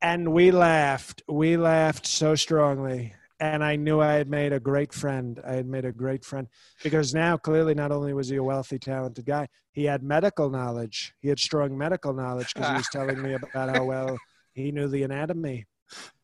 And 0.00 0.32
we 0.32 0.50
laughed. 0.50 1.22
We 1.28 1.56
laughed 1.56 2.06
so 2.06 2.34
strongly. 2.34 3.14
And 3.38 3.62
I 3.62 3.76
knew 3.76 4.00
I 4.00 4.14
had 4.14 4.30
made 4.30 4.52
a 4.52 4.60
great 4.60 4.94
friend. 4.94 5.40
I 5.46 5.52
had 5.52 5.66
made 5.66 5.84
a 5.84 5.92
great 5.92 6.24
friend 6.24 6.48
because 6.82 7.12
now 7.14 7.36
clearly 7.36 7.74
not 7.74 7.92
only 7.92 8.14
was 8.14 8.30
he 8.30 8.36
a 8.36 8.42
wealthy, 8.42 8.78
talented 8.78 9.26
guy, 9.26 9.48
he 9.72 9.84
had 9.84 10.02
medical 10.02 10.48
knowledge. 10.48 11.14
He 11.20 11.28
had 11.28 11.38
strong 11.38 11.76
medical 11.76 12.14
knowledge 12.14 12.54
because 12.54 12.70
he 12.70 12.76
was 12.76 12.88
telling 12.88 13.20
me 13.20 13.34
about 13.34 13.68
how 13.68 13.84
well 13.84 14.18
he 14.54 14.72
knew 14.72 14.88
the 14.88 15.02
anatomy. 15.02 15.66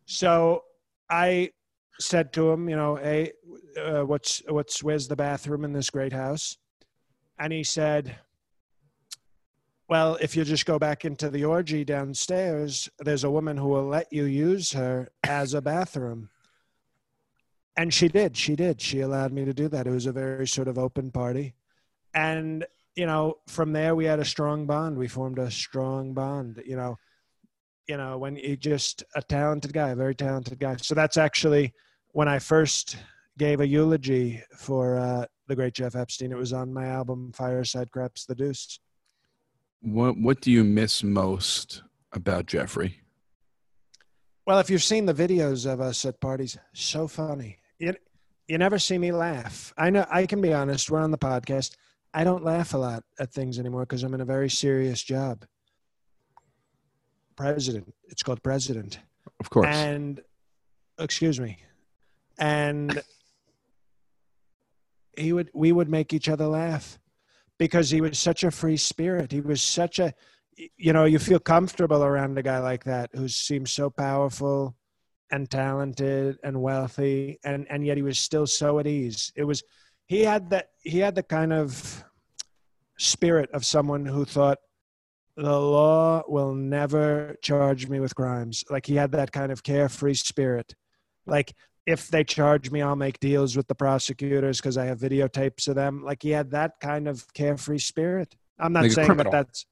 So 0.06 0.64
I 1.10 1.50
said 2.00 2.32
to 2.32 2.50
him, 2.50 2.68
you 2.68 2.76
know, 2.76 2.96
hey, 2.96 3.32
uh, 3.78 4.02
what's 4.02 4.42
what's 4.48 4.82
where's 4.82 5.08
the 5.08 5.16
bathroom 5.16 5.64
in 5.64 5.72
this 5.72 5.90
great 5.90 6.12
house? 6.12 6.56
And 7.38 7.52
he 7.52 7.64
said, 7.64 8.16
Well, 9.88 10.16
if 10.20 10.36
you 10.36 10.44
just 10.44 10.66
go 10.66 10.78
back 10.78 11.04
into 11.04 11.28
the 11.28 11.44
orgy 11.44 11.84
downstairs, 11.84 12.88
there's 12.98 13.24
a 13.24 13.30
woman 13.30 13.56
who 13.56 13.68
will 13.68 13.86
let 13.86 14.12
you 14.12 14.24
use 14.24 14.72
her 14.72 15.08
as 15.24 15.54
a 15.54 15.62
bathroom. 15.62 16.30
And 17.76 17.92
she 17.92 18.08
did. 18.08 18.36
She 18.36 18.54
did. 18.54 18.80
She 18.80 19.00
allowed 19.00 19.32
me 19.32 19.44
to 19.44 19.54
do 19.54 19.68
that. 19.68 19.86
It 19.86 19.90
was 19.90 20.06
a 20.06 20.12
very 20.12 20.46
sort 20.46 20.68
of 20.68 20.78
open 20.78 21.10
party. 21.10 21.54
And, 22.14 22.66
you 22.94 23.06
know, 23.06 23.38
from 23.46 23.72
there 23.72 23.94
we 23.94 24.04
had 24.04 24.20
a 24.20 24.24
strong 24.24 24.66
bond. 24.66 24.98
We 24.98 25.08
formed 25.08 25.38
a 25.38 25.50
strong 25.50 26.12
bond, 26.12 26.62
you 26.66 26.76
know. 26.76 26.98
You 27.88 27.96
know, 27.96 28.16
when 28.16 28.36
you 28.36 28.56
just 28.56 29.02
a 29.16 29.22
talented 29.22 29.72
guy, 29.72 29.88
a 29.88 29.96
very 29.96 30.14
talented 30.14 30.58
guy. 30.58 30.76
So 30.76 30.94
that's 30.94 31.16
actually 31.16 31.72
when 32.12 32.28
I 32.28 32.38
first 32.38 32.96
gave 33.38 33.60
a 33.60 33.66
eulogy 33.66 34.42
for 34.56 34.98
uh, 34.98 35.26
the 35.48 35.56
great 35.56 35.74
Jeff 35.74 35.96
Epstein. 35.96 36.30
It 36.30 36.38
was 36.38 36.52
on 36.52 36.72
my 36.72 36.86
album 36.86 37.32
Fireside 37.34 37.90
Craps 37.90 38.24
the 38.24 38.34
Deuce. 38.34 38.78
What 39.80 40.16
What 40.16 40.40
do 40.40 40.52
you 40.52 40.62
miss 40.62 41.02
most 41.02 41.82
about 42.12 42.46
Jeffrey? 42.46 43.00
Well, 44.46 44.58
if 44.58 44.70
you've 44.70 44.82
seen 44.82 45.06
the 45.06 45.14
videos 45.14 45.70
of 45.70 45.80
us 45.80 46.04
at 46.04 46.20
parties, 46.20 46.58
so 46.74 47.08
funny. 47.08 47.58
You, 47.82 47.94
you 48.46 48.58
never 48.58 48.78
see 48.78 48.96
me 48.96 49.10
laugh. 49.10 49.74
I 49.76 49.90
know 49.90 50.06
I 50.08 50.26
can 50.26 50.40
be 50.40 50.52
honest. 50.52 50.88
We're 50.88 51.00
on 51.00 51.10
the 51.10 51.18
podcast. 51.18 51.74
I 52.14 52.22
don't 52.22 52.44
laugh 52.44 52.74
a 52.74 52.78
lot 52.78 53.02
at 53.18 53.32
things 53.32 53.58
anymore 53.58 53.80
because 53.80 54.04
I'm 54.04 54.14
in 54.14 54.20
a 54.20 54.24
very 54.24 54.48
serious 54.48 55.02
job. 55.02 55.44
President. 57.34 57.92
It's 58.04 58.22
called 58.22 58.40
president. 58.44 59.00
Of 59.40 59.50
course. 59.50 59.66
And 59.66 60.20
excuse 61.00 61.40
me. 61.40 61.58
And 62.38 63.02
he 65.16 65.32
would 65.32 65.50
we 65.52 65.72
would 65.72 65.88
make 65.88 66.12
each 66.12 66.28
other 66.28 66.46
laugh 66.46 67.00
because 67.58 67.90
he 67.90 68.00
was 68.00 68.16
such 68.16 68.44
a 68.44 68.52
free 68.52 68.76
spirit. 68.76 69.32
He 69.32 69.40
was 69.40 69.60
such 69.60 69.98
a 69.98 70.14
you 70.76 70.92
know, 70.92 71.04
you 71.04 71.18
feel 71.18 71.40
comfortable 71.40 72.04
around 72.04 72.38
a 72.38 72.44
guy 72.44 72.60
like 72.60 72.84
that 72.84 73.10
who 73.12 73.26
seems 73.26 73.72
so 73.72 73.90
powerful 73.90 74.76
and 75.32 75.50
talented 75.50 76.38
and 76.44 76.60
wealthy 76.60 77.38
and 77.44 77.66
and 77.70 77.84
yet 77.84 77.96
he 77.96 78.02
was 78.02 78.18
still 78.18 78.46
so 78.46 78.78
at 78.78 78.86
ease. 78.86 79.32
It 79.34 79.44
was 79.44 79.62
he 80.06 80.20
had 80.20 80.50
that 80.50 80.68
he 80.82 80.98
had 80.98 81.14
the 81.14 81.22
kind 81.22 81.52
of 81.52 82.04
spirit 82.98 83.50
of 83.52 83.64
someone 83.64 84.06
who 84.06 84.24
thought 84.24 84.58
the 85.36 85.58
law 85.58 86.22
will 86.28 86.54
never 86.54 87.36
charge 87.42 87.88
me 87.88 87.98
with 87.98 88.14
crimes. 88.14 88.62
Like 88.68 88.84
he 88.84 88.94
had 88.94 89.12
that 89.12 89.32
kind 89.32 89.50
of 89.50 89.62
carefree 89.62 90.14
spirit. 90.14 90.74
Like 91.26 91.54
if 91.86 92.08
they 92.08 92.22
charge 92.22 92.70
me, 92.70 92.82
I'll 92.82 92.94
make 92.94 93.18
deals 93.18 93.56
with 93.56 93.66
the 93.66 93.74
prosecutors 93.74 94.60
because 94.60 94.76
I 94.76 94.84
have 94.84 94.98
videotapes 95.00 95.66
of 95.68 95.74
them. 95.74 96.04
Like 96.04 96.22
he 96.22 96.30
had 96.30 96.50
that 96.50 96.72
kind 96.80 97.08
of 97.08 97.24
carefree 97.32 97.78
spirit. 97.78 98.36
I'm 98.58 98.74
not 98.74 98.84
Like 98.84 98.92
saying 98.92 99.16
that 99.16 99.30
that's 99.30 99.66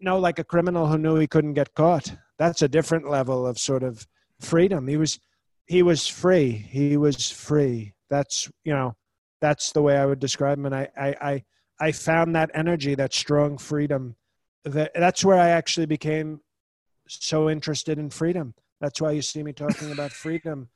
no, 0.00 0.18
like 0.18 0.38
a 0.38 0.44
criminal 0.44 0.86
who 0.86 0.98
knew 0.98 1.16
he 1.16 1.26
couldn't 1.26 1.54
get 1.54 1.74
caught. 1.74 2.14
That's 2.38 2.62
a 2.62 2.68
different 2.68 3.08
level 3.08 3.46
of 3.46 3.58
sort 3.58 3.82
of 3.82 4.06
freedom. 4.40 4.86
He 4.86 4.96
was, 4.96 5.18
he 5.66 5.82
was 5.82 6.06
free. 6.06 6.50
He 6.50 6.96
was 6.96 7.30
free. 7.30 7.94
That's 8.10 8.50
you 8.64 8.72
know, 8.72 8.96
that's 9.40 9.72
the 9.72 9.82
way 9.82 9.96
I 9.96 10.06
would 10.06 10.20
describe 10.20 10.58
him. 10.58 10.66
And 10.66 10.74
I, 10.74 10.88
I, 10.96 11.08
I, 11.20 11.44
I 11.80 11.92
found 11.92 12.34
that 12.34 12.50
energy, 12.54 12.94
that 12.94 13.12
strong 13.12 13.58
freedom. 13.58 14.16
That 14.64 14.92
that's 14.94 15.24
where 15.24 15.38
I 15.38 15.50
actually 15.50 15.86
became 15.86 16.40
so 17.08 17.50
interested 17.50 17.98
in 17.98 18.10
freedom. 18.10 18.54
That's 18.80 19.00
why 19.00 19.12
you 19.12 19.22
see 19.22 19.42
me 19.42 19.52
talking 19.52 19.92
about 19.92 20.12
freedom 20.24 20.68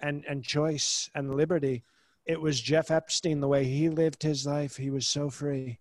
and, 0.00 0.24
and 0.28 0.44
choice 0.44 1.10
and 1.14 1.34
liberty. 1.34 1.84
It 2.26 2.40
was 2.40 2.60
Jeff 2.60 2.90
Epstein, 2.90 3.40
the 3.40 3.48
way 3.48 3.64
he 3.64 3.88
lived 3.88 4.22
his 4.22 4.46
life. 4.46 4.76
He 4.76 4.90
was 4.90 5.08
so 5.08 5.30
free. 5.30 5.78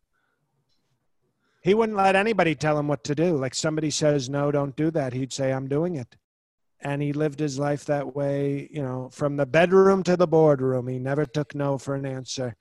He 1.62 1.74
wouldn't 1.74 1.98
let 1.98 2.16
anybody 2.16 2.56
tell 2.56 2.80
him 2.80 2.88
what 2.88 3.04
to 3.04 3.16
do. 3.16 3.36
Like 3.36 3.54
somebody 3.54 3.92
says, 3.92 4.30
no, 4.30 4.52
don't 4.52 4.76
do 4.76 4.90
that. 4.92 5.14
He'd 5.14 5.34
say, 5.34 5.52
I'm 5.52 5.68
doing 5.68 5.96
it. 5.96 6.16
And 6.82 7.02
he 7.02 7.12
lived 7.12 7.40
his 7.40 7.60
life 7.60 7.86
that 7.86 8.16
way, 8.16 8.70
you 8.72 8.82
know, 8.82 9.10
from 9.12 9.36
the 9.36 9.46
bedroom 9.46 10.02
to 10.04 10.16
the 10.16 10.28
boardroom. 10.28 10.88
He 10.88 10.98
never 10.98 11.26
took 11.26 11.54
no 11.54 11.78
for 11.78 11.96
an 11.96 12.06
answer. 12.06 12.56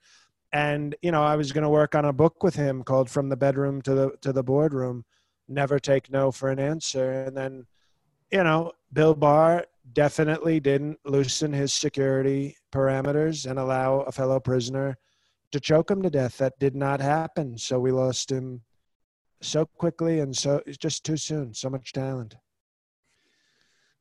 And, 0.51 0.95
you 1.01 1.11
know, 1.11 1.23
I 1.23 1.35
was 1.35 1.51
going 1.51 1.63
to 1.63 1.69
work 1.69 1.95
on 1.95 2.05
a 2.05 2.13
book 2.13 2.43
with 2.43 2.55
him 2.55 2.83
called 2.83 3.09
From 3.09 3.29
the 3.29 3.37
Bedroom 3.37 3.81
to 3.83 3.93
the, 3.93 4.11
to 4.21 4.33
the 4.33 4.43
Boardroom. 4.43 5.05
Never 5.47 5.79
take 5.79 6.11
no 6.11 6.31
for 6.31 6.49
an 6.49 6.59
answer. 6.59 7.23
And 7.23 7.37
then, 7.37 7.65
you 8.31 8.43
know, 8.43 8.73
Bill 8.91 9.13
Barr 9.13 9.65
definitely 9.93 10.59
didn't 10.59 10.99
loosen 11.05 11.53
his 11.53 11.73
security 11.73 12.57
parameters 12.71 13.49
and 13.49 13.57
allow 13.57 14.01
a 14.01 14.11
fellow 14.11 14.39
prisoner 14.39 14.97
to 15.51 15.59
choke 15.59 15.89
him 15.89 16.01
to 16.01 16.09
death. 16.09 16.37
That 16.37 16.59
did 16.59 16.75
not 16.75 16.99
happen. 16.99 17.57
So 17.57 17.79
we 17.79 17.91
lost 17.91 18.31
him 18.31 18.61
so 19.41 19.65
quickly 19.65 20.19
and 20.19 20.35
so 20.35 20.61
just 20.79 21.05
too 21.05 21.17
soon. 21.17 21.53
So 21.53 21.69
much 21.69 21.93
talent. 21.93 22.35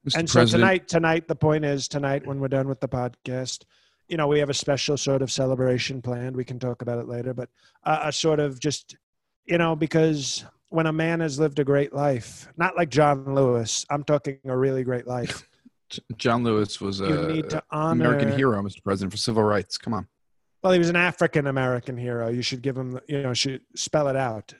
Mr. 0.09 0.19
And 0.19 0.31
so 0.31 0.41
President, 0.41 0.63
tonight, 0.63 0.89
tonight, 0.89 1.29
the 1.29 1.37
point 1.37 1.65
is 1.65 1.89
tonight 1.89 2.27
when 2.27 2.41
we're 2.41 2.49
done 2.49 2.69
with 2.69 2.81
the 2.81 2.89
podcast, 2.89 3.65
you 4.09 4.17
know, 4.17 4.27
we 4.27 4.39
have 4.39 4.51
a 4.51 4.55
special 4.55 4.97
sort 4.97 5.23
of 5.23 5.31
celebration 5.31 6.01
planned. 6.03 6.35
We 6.37 6.45
can 6.45 6.59
talk 6.59 6.83
about 6.83 6.99
it 6.99 7.09
later, 7.09 7.35
but 7.35 7.51
uh, 7.85 8.01
a 8.05 8.13
sort 8.13 8.41
of 8.41 8.59
just, 8.59 8.97
you 9.45 9.59
know, 9.59 9.77
because 9.77 10.45
when 10.71 10.87
a 10.87 10.93
man 10.93 11.21
has 11.21 11.39
lived 11.39 11.59
a 11.59 11.65
great 11.65 11.93
life, 11.95 12.49
not 12.57 12.77
like 12.77 12.91
John 12.91 13.35
Lewis, 13.35 13.85
I'm 13.91 14.05
talking 14.05 14.39
a 14.45 14.57
really 14.57 14.85
great 14.85 15.07
life. 15.07 15.47
John 16.17 16.45
Lewis 16.45 16.81
was 16.81 17.01
a 17.01 17.63
honor. 17.71 18.05
American 18.05 18.33
hero, 18.37 18.61
Mr. 18.63 18.83
President, 18.83 19.13
for 19.13 19.19
civil 19.19 19.43
rights. 19.43 19.79
Come 19.79 19.95
on. 19.95 20.07
Well, 20.63 20.73
he 20.73 20.79
was 20.79 20.91
an 20.91 20.97
African 20.97 21.47
American 21.47 21.97
hero. 21.97 22.29
You 22.29 22.43
should 22.43 22.63
give 22.63 22.77
him, 22.77 22.99
you 23.09 23.23
know, 23.23 23.33
should 23.33 23.63
spell 23.75 24.09
it 24.09 24.17
out. 24.17 24.53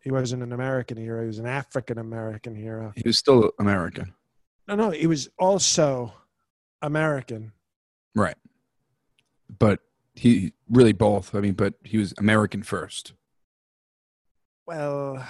He 0.00 0.10
wasn't 0.10 0.42
an 0.42 0.52
American 0.52 0.98
hero. 0.98 1.22
He 1.22 1.28
was 1.28 1.38
an 1.38 1.46
African 1.46 1.98
American 1.98 2.54
hero. 2.54 2.92
He 2.94 3.02
was 3.06 3.16
still 3.16 3.52
American. 3.58 4.12
No, 4.66 4.74
no, 4.76 4.90
he 4.90 5.06
was 5.06 5.28
also 5.38 6.12
American. 6.82 7.52
Right. 8.14 8.36
But 9.58 9.80
he 10.14 10.52
really 10.70 10.92
both. 10.92 11.34
I 11.34 11.40
mean, 11.40 11.54
but 11.54 11.74
he 11.82 11.98
was 11.98 12.14
American 12.18 12.62
first. 12.62 13.12
Well, 14.66 15.26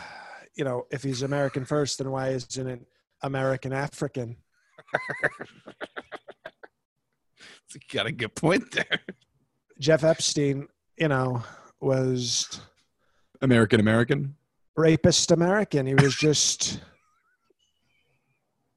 you 0.57 0.65
know, 0.65 0.87
if 0.91 1.03
he's 1.03 1.23
American 1.23 1.65
first, 1.65 1.99
then 1.99 2.11
why 2.11 2.29
isn't 2.29 2.67
it 2.67 2.81
American 3.23 3.73
African? 3.73 4.37
You 7.75 7.81
got 7.93 8.07
a 8.07 8.13
good 8.13 8.35
point 8.37 8.71
there. 8.71 9.01
Jeff 9.81 10.05
Epstein, 10.05 10.69
you 10.97 11.09
know, 11.09 11.43
was 11.81 12.61
American 13.43 13.81
American. 13.81 14.37
rapist 14.77 15.33
American. 15.33 15.87
He 15.87 15.95
was 15.95 16.15
just. 16.15 16.81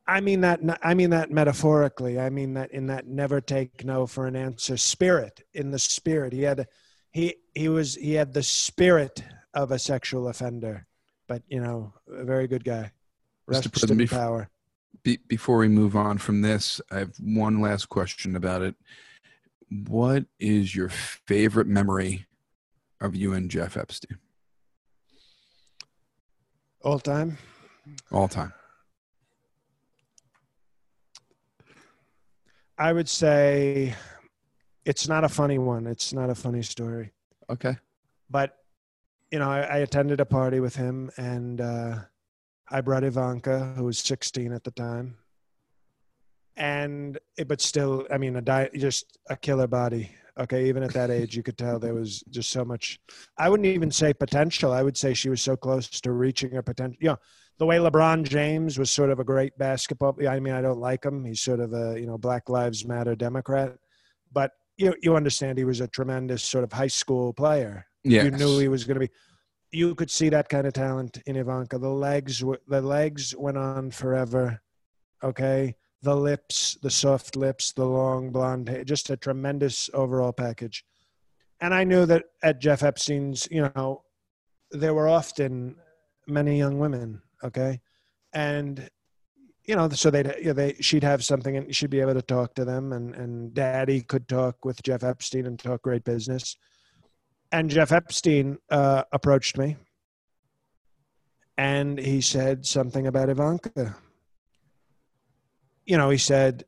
I 0.07 0.21
mean 0.21 0.41
that. 0.41 0.61
I 0.81 0.93
mean 0.93 1.09
that 1.09 1.31
metaphorically. 1.31 2.19
I 2.19 2.29
mean 2.29 2.53
that 2.53 2.71
in 2.71 2.87
that 2.87 3.07
never 3.07 3.41
take 3.41 3.83
no 3.83 4.07
for 4.07 4.25
an 4.25 4.35
answer 4.35 4.77
spirit. 4.77 5.43
In 5.53 5.71
the 5.71 5.79
spirit, 5.79 6.31
he 6.31 6.43
had, 6.43 6.67
he 7.11 7.35
he 7.53 7.67
was 7.67 7.95
he 7.95 8.13
had 8.13 8.33
the 8.33 8.43
spirit 8.43 9.23
of 9.53 9.71
a 9.71 9.79
sexual 9.79 10.29
offender, 10.29 10.87
but 11.27 11.41
you 11.49 11.59
know, 11.59 11.93
a 12.09 12.23
very 12.23 12.47
good 12.47 12.63
guy. 12.63 12.91
Rest 13.47 13.71
President, 13.71 14.09
power. 14.09 14.49
Be- 15.03 15.19
before 15.27 15.57
we 15.57 15.67
move 15.67 15.95
on 15.95 16.17
from 16.17 16.41
this, 16.41 16.81
I 16.91 16.99
have 16.99 17.13
one 17.19 17.61
last 17.61 17.87
question 17.87 18.35
about 18.35 18.61
it. 18.61 18.75
What 19.69 20.25
is 20.39 20.75
your 20.75 20.89
favorite 20.89 21.67
memory 21.67 22.27
of 23.01 23.15
you 23.15 23.33
and 23.33 23.51
Jeff 23.51 23.75
Epstein 23.77 24.17
All 26.81 26.99
time. 26.99 27.37
all 28.11 28.27
time? 28.27 28.53
I 32.77 32.93
would 32.93 33.09
say 33.09 33.95
it's 34.85 35.07
not 35.07 35.23
a 35.23 35.29
funny 35.29 35.57
one. 35.57 35.87
It's 35.87 36.13
not 36.13 36.29
a 36.29 36.35
funny 36.35 36.61
story. 36.61 37.11
Okay. 37.49 37.75
But, 38.29 38.57
you 39.31 39.39
know, 39.39 39.49
I, 39.49 39.61
I 39.61 39.77
attended 39.79 40.19
a 40.19 40.25
party 40.25 40.59
with 40.59 40.75
him 40.75 41.09
and 41.17 41.59
uh, 41.59 41.95
I 42.69 42.81
brought 42.81 43.03
Ivanka, 43.03 43.73
who 43.75 43.85
was 43.85 43.99
16 43.99 44.53
at 44.53 44.63
the 44.63 44.71
time. 44.71 45.17
And, 46.55 47.19
it, 47.37 47.47
but 47.47 47.61
still, 47.61 48.07
I 48.11 48.17
mean, 48.17 48.35
a 48.35 48.41
di- 48.41 48.69
just 48.75 49.17
a 49.29 49.35
killer 49.35 49.67
body. 49.67 50.11
Okay. 50.39 50.67
Even 50.67 50.83
at 50.83 50.93
that 50.93 51.09
age, 51.09 51.35
you 51.35 51.41
could 51.41 51.57
tell 51.57 51.79
there 51.79 51.95
was 51.95 52.21
just 52.29 52.51
so 52.51 52.63
much. 52.63 52.99
I 53.37 53.49
wouldn't 53.49 53.67
even 53.67 53.89
say 53.89 54.13
potential. 54.13 54.71
I 54.71 54.83
would 54.83 54.97
say 54.97 55.15
she 55.15 55.29
was 55.29 55.41
so 55.41 55.55
close 55.57 55.89
to 55.89 56.11
reaching 56.11 56.51
her 56.51 56.61
potential. 56.61 56.97
You 57.01 57.09
know, 57.09 57.17
the 57.59 57.65
way 57.65 57.77
LeBron 57.77 58.23
James 58.23 58.77
was 58.77 58.91
sort 58.91 59.09
of 59.09 59.19
a 59.19 59.23
great 59.23 59.57
basketball. 59.57 60.15
I 60.27 60.39
mean, 60.39 60.53
I 60.53 60.61
don't 60.61 60.79
like 60.79 61.03
him. 61.03 61.25
He's 61.25 61.41
sort 61.41 61.59
of 61.59 61.73
a 61.73 61.99
you 61.99 62.05
know 62.05 62.17
Black 62.17 62.49
Lives 62.49 62.85
Matter 62.85 63.15
Democrat, 63.15 63.75
but 64.31 64.51
you 64.77 64.93
you 65.01 65.15
understand 65.15 65.57
he 65.57 65.65
was 65.65 65.81
a 65.81 65.87
tremendous 65.87 66.43
sort 66.43 66.63
of 66.63 66.71
high 66.71 66.87
school 66.87 67.33
player. 67.33 67.85
Yeah. 68.03 68.23
You 68.23 68.31
knew 68.31 68.59
he 68.59 68.67
was 68.67 68.83
going 68.83 68.95
to 68.95 69.07
be. 69.07 69.13
You 69.71 69.95
could 69.95 70.09
see 70.11 70.29
that 70.29 70.49
kind 70.49 70.65
of 70.65 70.73
talent 70.73 71.17
in 71.25 71.35
Ivanka. 71.35 71.77
The 71.77 71.89
legs, 71.89 72.41
were- 72.43 72.61
the 72.67 72.81
legs 72.81 73.35
went 73.37 73.57
on 73.57 73.91
forever. 73.91 74.61
Okay, 75.23 75.75
the 76.03 76.15
lips, 76.15 76.77
the 76.81 76.91
soft 76.91 77.35
lips, 77.35 77.73
the 77.73 77.85
long 77.85 78.31
blonde 78.31 78.69
hair, 78.69 78.83
just 78.83 79.09
a 79.09 79.17
tremendous 79.17 79.89
overall 79.93 80.31
package. 80.31 80.85
And 81.59 81.73
I 81.73 81.83
knew 81.83 82.05
that 82.05 82.23
at 82.43 82.61
Jeff 82.61 82.83
Epstein's, 82.83 83.47
you 83.49 83.63
know, 83.75 84.03
there 84.71 84.93
were 84.93 85.07
often 85.09 85.75
many 86.27 86.57
young 86.57 86.77
women. 86.77 87.21
Okay, 87.43 87.79
and 88.33 88.89
you 89.65 89.75
know, 89.75 89.89
so 89.89 90.09
they'd 90.09 90.33
you 90.39 90.45
know, 90.45 90.53
they 90.53 90.73
she'd 90.79 91.03
have 91.03 91.23
something 91.23 91.57
and 91.57 91.75
she'd 91.75 91.89
be 91.89 91.99
able 91.99 92.13
to 92.13 92.21
talk 92.21 92.55
to 92.55 92.65
them, 92.65 92.93
and 92.93 93.13
and 93.15 93.53
Daddy 93.53 94.01
could 94.01 94.27
talk 94.27 94.63
with 94.63 94.81
Jeff 94.81 95.03
Epstein 95.03 95.45
and 95.45 95.59
talk 95.59 95.81
great 95.81 96.03
business. 96.03 96.55
And 97.51 97.69
Jeff 97.69 97.91
Epstein 97.91 98.57
uh, 98.69 99.03
approached 99.11 99.57
me, 99.57 99.77
and 101.57 101.99
he 101.99 102.21
said 102.21 102.65
something 102.65 103.07
about 103.07 103.29
Ivanka. 103.29 103.95
You 105.85 105.97
know, 105.97 106.09
he 106.09 106.17
said, 106.17 106.65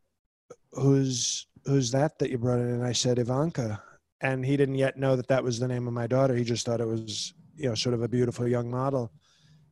"Who's 0.73 1.47
who's 1.65 1.91
that 1.91 2.19
that 2.19 2.29
you 2.29 2.37
brought 2.37 2.59
in?" 2.59 2.67
And 2.67 2.83
I 2.83 2.91
said, 2.91 3.19
"Ivanka." 3.19 3.81
And 4.21 4.45
he 4.45 4.57
didn't 4.57 4.75
yet 4.75 4.97
know 4.97 5.15
that 5.15 5.27
that 5.29 5.43
was 5.43 5.59
the 5.59 5.67
name 5.67 5.87
of 5.87 5.93
my 5.93 6.05
daughter. 6.05 6.35
He 6.35 6.43
just 6.43 6.65
thought 6.65 6.81
it 6.81 6.87
was, 6.87 7.33
you 7.55 7.69
know, 7.69 7.75
sort 7.75 7.95
of 7.95 8.01
a 8.01 8.07
beautiful 8.09 8.45
young 8.45 8.69
model. 8.69 9.13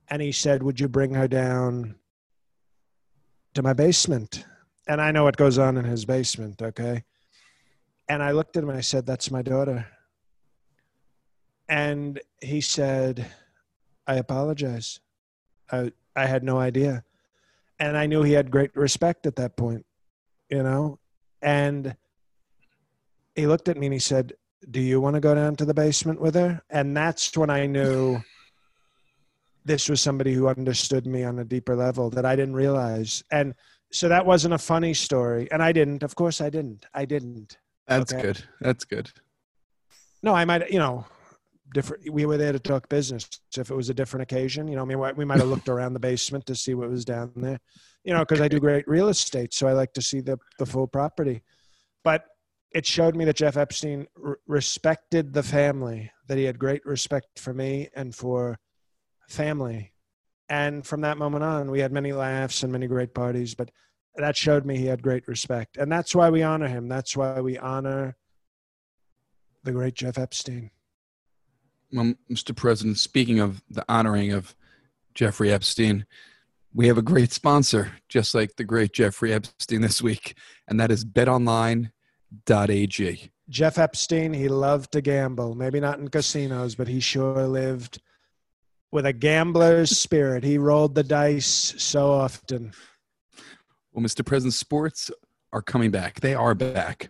And 0.09 0.21
he 0.21 0.31
said, 0.31 0.63
"Would 0.63 0.79
you 0.79 0.87
bring 0.87 1.13
her 1.13 1.27
down 1.27 1.95
to 3.57 3.63
my 3.63 3.73
basement. 3.73 4.45
And 4.87 5.01
I 5.01 5.11
know 5.11 5.23
what 5.23 5.35
goes 5.35 5.57
on 5.57 5.77
in 5.77 5.83
his 5.83 6.05
basement, 6.05 6.61
okay? 6.61 7.03
And 8.07 8.21
I 8.21 8.29
looked 8.29 8.55
at 8.55 8.61
him 8.61 8.69
and 8.69 8.77
I 8.77 8.81
said, 8.81 9.07
That's 9.07 9.31
my 9.31 9.41
daughter. 9.41 9.87
And 11.67 12.21
he 12.39 12.61
said, 12.61 13.25
I 14.05 14.15
apologize. 14.15 14.99
I, 15.71 15.91
I 16.15 16.27
had 16.27 16.43
no 16.43 16.59
idea. 16.59 17.03
And 17.79 17.97
I 17.97 18.05
knew 18.05 18.21
he 18.21 18.33
had 18.33 18.51
great 18.51 18.75
respect 18.75 19.25
at 19.25 19.35
that 19.37 19.57
point, 19.57 19.85
you 20.49 20.61
know? 20.61 20.99
And 21.41 21.95
he 23.35 23.47
looked 23.47 23.69
at 23.69 23.77
me 23.77 23.87
and 23.87 23.93
he 23.93 23.99
said, 23.99 24.33
Do 24.69 24.79
you 24.79 25.01
want 25.01 25.15
to 25.15 25.19
go 25.19 25.33
down 25.33 25.55
to 25.55 25.65
the 25.65 25.73
basement 25.73 26.21
with 26.21 26.35
her? 26.35 26.61
And 26.69 26.95
that's 26.95 27.35
when 27.35 27.49
I 27.49 27.65
knew 27.65 28.21
this 29.67 29.89
was 29.89 29.99
somebody 29.99 30.33
who 30.33 30.47
understood 30.47 31.05
me 31.05 31.23
on 31.23 31.39
a 31.39 31.43
deeper 31.43 31.75
level 31.75 32.09
that 32.11 32.25
I 32.25 32.35
didn't 32.35 32.55
realize. 32.55 33.21
And 33.31 33.53
so 33.91 34.07
that 34.07 34.25
wasn't 34.25 34.53
a 34.53 34.57
funny 34.57 34.93
story. 34.93 35.49
And 35.51 35.61
I 35.61 35.73
didn't. 35.73 36.03
Of 36.03 36.15
course, 36.15 36.39
I 36.39 36.49
didn't. 36.49 36.85
I 36.93 37.03
didn't. 37.03 37.57
That's 37.85 38.13
okay? 38.13 38.21
good. 38.21 38.43
That's 38.61 38.85
good. 38.85 39.11
No, 40.23 40.33
I 40.33 40.45
might, 40.45 40.71
you 40.71 40.79
know, 40.79 41.05
different. 41.73 42.09
We 42.11 42.25
were 42.25 42.37
there 42.37 42.53
to 42.53 42.59
talk 42.59 42.87
business. 42.87 43.27
So 43.51 43.61
if 43.61 43.69
it 43.69 43.75
was 43.75 43.89
a 43.89 43.93
different 43.93 44.23
occasion, 44.23 44.69
you 44.69 44.77
know, 44.77 44.83
I 44.83 44.85
mean, 44.85 44.99
we 45.17 45.25
might 45.25 45.39
have 45.39 45.49
looked 45.49 45.69
around 45.75 45.93
the 45.93 45.99
basement 45.99 46.45
to 46.45 46.55
see 46.55 46.73
what 46.73 46.89
was 46.89 47.03
down 47.03 47.33
there, 47.35 47.59
you 48.05 48.13
know, 48.13 48.21
because 48.21 48.39
I 48.39 48.47
do 48.47 48.59
great 48.59 48.87
real 48.87 49.09
estate. 49.09 49.53
So 49.53 49.67
I 49.67 49.73
like 49.73 49.93
to 49.93 50.01
see 50.01 50.21
the, 50.21 50.37
the 50.59 50.65
full 50.65 50.87
property. 50.87 51.43
But 52.05 52.23
it 52.71 52.85
showed 52.85 53.17
me 53.17 53.25
that 53.25 53.35
Jeff 53.35 53.57
Epstein 53.57 54.07
r- 54.23 54.39
respected 54.47 55.33
the 55.33 55.43
family, 55.43 56.09
that 56.27 56.37
he 56.37 56.45
had 56.45 56.57
great 56.57 56.85
respect 56.85 57.37
for 57.37 57.53
me 57.53 57.89
and 57.95 58.15
for 58.15 58.57
family. 59.27 59.93
And 60.49 60.85
from 60.85 61.01
that 61.01 61.17
moment 61.17 61.43
on, 61.43 61.69
we 61.69 61.79
had 61.79 61.91
many 61.91 62.13
laughs 62.13 62.63
and 62.63 62.71
many 62.71 62.87
great 62.87 63.13
parties, 63.13 63.53
but 63.53 63.71
that 64.15 64.37
showed 64.37 64.65
me 64.65 64.77
he 64.77 64.85
had 64.85 65.01
great 65.03 65.27
respect. 65.27 65.77
And 65.77 65.91
that's 65.91 66.15
why 66.15 66.29
we 66.29 66.41
honor 66.41 66.67
him. 66.67 66.87
That's 66.87 67.15
why 67.15 67.41
we 67.41 67.57
honor 67.57 68.15
the 69.63 69.71
great 69.71 69.95
Jeff 69.95 70.17
Epstein. 70.17 70.71
Well, 71.91 72.13
Mr. 72.31 72.55
President, 72.55 72.97
speaking 72.97 73.39
of 73.39 73.61
the 73.69 73.85
honoring 73.87 74.31
of 74.31 74.55
Jeffrey 75.13 75.51
Epstein, 75.51 76.05
we 76.73 76.87
have 76.87 76.97
a 76.97 77.03
great 77.03 77.31
sponsor, 77.31 77.91
just 78.09 78.35
like 78.35 78.55
the 78.55 78.63
great 78.63 78.93
Jeffrey 78.93 79.33
Epstein 79.33 79.81
this 79.81 80.01
week, 80.01 80.35
and 80.67 80.79
that 80.79 80.91
is 80.91 81.05
betonline.ag. 81.05 81.91
Jeff 83.49 83.77
Epstein, 83.77 84.33
he 84.33 84.49
loved 84.49 84.91
to 84.91 85.01
gamble. 85.01 85.55
Maybe 85.55 85.79
not 85.79 85.99
in 85.99 86.09
casinos, 86.09 86.75
but 86.75 86.87
he 86.89 86.99
sure 86.99 87.47
lived 87.47 88.01
with 88.91 89.05
a 89.05 89.13
gambler's 89.13 89.97
spirit. 89.97 90.43
He 90.43 90.57
rolled 90.57 90.95
the 90.95 91.03
dice 91.03 91.73
so 91.77 92.11
often. 92.11 92.73
Well, 93.91 94.03
Mr. 94.03 94.25
President, 94.25 94.53
sports 94.53 95.11
are 95.51 95.61
coming 95.61 95.91
back. 95.91 96.19
They 96.19 96.35
are 96.35 96.55
back. 96.55 97.09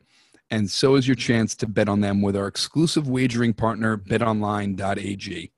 And 0.50 0.70
so 0.70 0.96
is 0.96 1.08
your 1.08 1.16
chance 1.16 1.56
to 1.56 1.68
bet 1.68 1.90
on 1.90 2.02
them 2.02 2.22
with 2.22 2.36
our 2.36 2.48
exclusive 2.48 3.10
wagering 3.10 3.54
partner, 3.54 3.98
betonline.ag. 3.98 5.52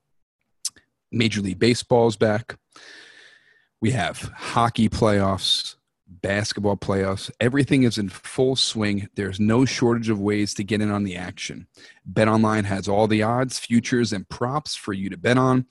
Major 1.11 1.41
League 1.41 1.59
Baseball 1.59 2.07
is 2.07 2.17
back. 2.17 2.57
We 3.81 3.91
have 3.91 4.31
hockey 4.35 4.89
playoffs, 4.89 5.75
basketball 6.09 6.75
playoffs. 6.75 7.29
Everything 7.39 7.83
is 7.83 7.97
in 7.97 8.09
full 8.09 8.55
swing. 8.55 9.07
There's 9.15 9.39
no 9.39 9.65
shortage 9.65 10.09
of 10.09 10.19
ways 10.19 10.53
to 10.55 10.63
get 10.63 10.81
in 10.81 10.89
on 10.89 11.03
the 11.03 11.15
action. 11.15 11.67
BetOnline 12.11 12.65
has 12.65 12.87
all 12.87 13.07
the 13.07 13.23
odds, 13.23 13.59
futures, 13.59 14.11
and 14.11 14.27
props 14.27 14.75
for 14.75 14.93
you 14.93 15.09
to 15.09 15.17
bet 15.17 15.37
on. 15.37 15.65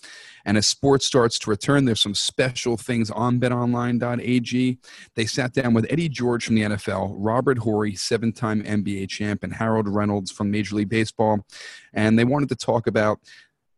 And 0.44 0.56
as 0.56 0.66
sports 0.66 1.04
starts 1.04 1.38
to 1.40 1.50
return, 1.50 1.84
there's 1.84 2.00
some 2.00 2.14
special 2.14 2.76
things 2.76 3.10
on 3.10 3.40
betonline.ag. 3.40 4.78
They 5.14 5.26
sat 5.26 5.52
down 5.52 5.74
with 5.74 5.86
Eddie 5.90 6.08
George 6.08 6.46
from 6.46 6.54
the 6.54 6.62
NFL, 6.62 7.14
Robert 7.16 7.58
Horry, 7.58 7.94
seven 7.94 8.32
time 8.32 8.62
NBA 8.62 9.08
champ, 9.08 9.42
and 9.42 9.54
Harold 9.54 9.88
Reynolds 9.88 10.30
from 10.30 10.50
Major 10.50 10.76
League 10.76 10.88
Baseball. 10.88 11.44
And 11.92 12.18
they 12.18 12.24
wanted 12.24 12.48
to 12.50 12.56
talk 12.56 12.86
about 12.86 13.20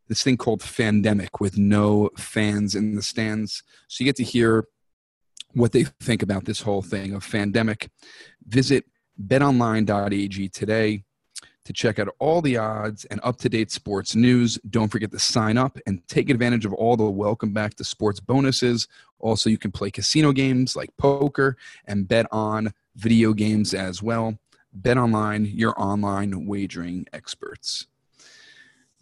this 0.09 0.23
thing 0.23 0.37
called 0.37 0.61
Fandemic 0.61 1.41
with 1.41 1.57
no 1.57 2.11
fans 2.19 2.75
in 2.75 2.97
the 2.97 3.03
stands. 3.03 3.63
So 3.89 4.03
you 4.03 4.09
get 4.09 4.17
to 4.17 4.25
hear 4.25 4.67
what 5.53 5.73
they 5.73 5.85
think 6.01 6.23
about 6.23 6.45
this 6.45 6.61
whole 6.61 6.83
thing 6.83 7.15
of 7.15 7.29
pandemic. 7.29 7.91
Visit 8.47 8.85
betonline.ag 9.27 10.49
today 10.49 11.03
to 11.65 11.73
check 11.73 11.99
out 11.99 12.09
all 12.19 12.41
the 12.41 12.57
odds 12.57 13.05
and 13.07 13.21
up 13.23 13.37
to 13.39 13.49
date 13.49 13.71
sports 13.71 14.15
news. 14.17 14.59
Don't 14.71 14.89
forget 14.89 15.11
to 15.11 15.19
sign 15.19 15.59
up 15.59 15.79
and 15.87 16.07
take 16.09 16.31
advantage 16.31 16.65
of 16.65 16.73
all 16.73 16.97
the 16.97 17.05
welcome 17.05 17.53
back 17.53 17.75
to 17.75 17.85
sports 17.85 18.21
bonuses. 18.21 18.89
Also, 19.19 19.51
you 19.51 19.59
can 19.59 19.71
play 19.71 19.91
casino 19.91 20.33
games 20.33 20.75
like 20.75 20.91
poker 20.97 21.57
and 21.87 22.09
bet 22.09 22.27
on 22.33 22.73
video 22.97 23.33
games 23.33 23.75
as 23.75 24.03
well. 24.03 24.39
Bet 24.73 24.97
online, 24.97 25.45
your 25.45 25.81
online 25.81 26.47
wagering 26.47 27.07
experts. 27.13 27.87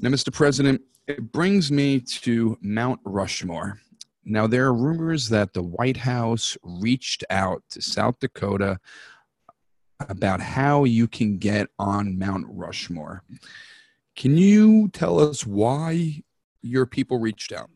Now, 0.00 0.10
Mr. 0.10 0.32
President, 0.32 0.80
it 1.06 1.32
brings 1.32 1.70
me 1.70 2.00
to 2.00 2.58
Mount 2.60 3.00
Rushmore. 3.04 3.80
Now, 4.28 4.46
there 4.46 4.66
are 4.66 4.74
rumors 4.74 5.30
that 5.30 5.54
the 5.54 5.62
White 5.62 5.96
House 5.96 6.58
reached 6.62 7.24
out 7.30 7.62
to 7.70 7.80
South 7.80 8.20
Dakota 8.20 8.78
about 10.00 10.40
how 10.40 10.84
you 10.84 11.08
can 11.08 11.38
get 11.38 11.68
on 11.78 12.18
Mount 12.18 12.44
Rushmore. 12.46 13.22
Can 14.14 14.36
you 14.36 14.88
tell 14.88 15.18
us 15.18 15.46
why 15.46 16.22
your 16.60 16.84
people 16.84 17.18
reached 17.18 17.52
out? 17.52 17.70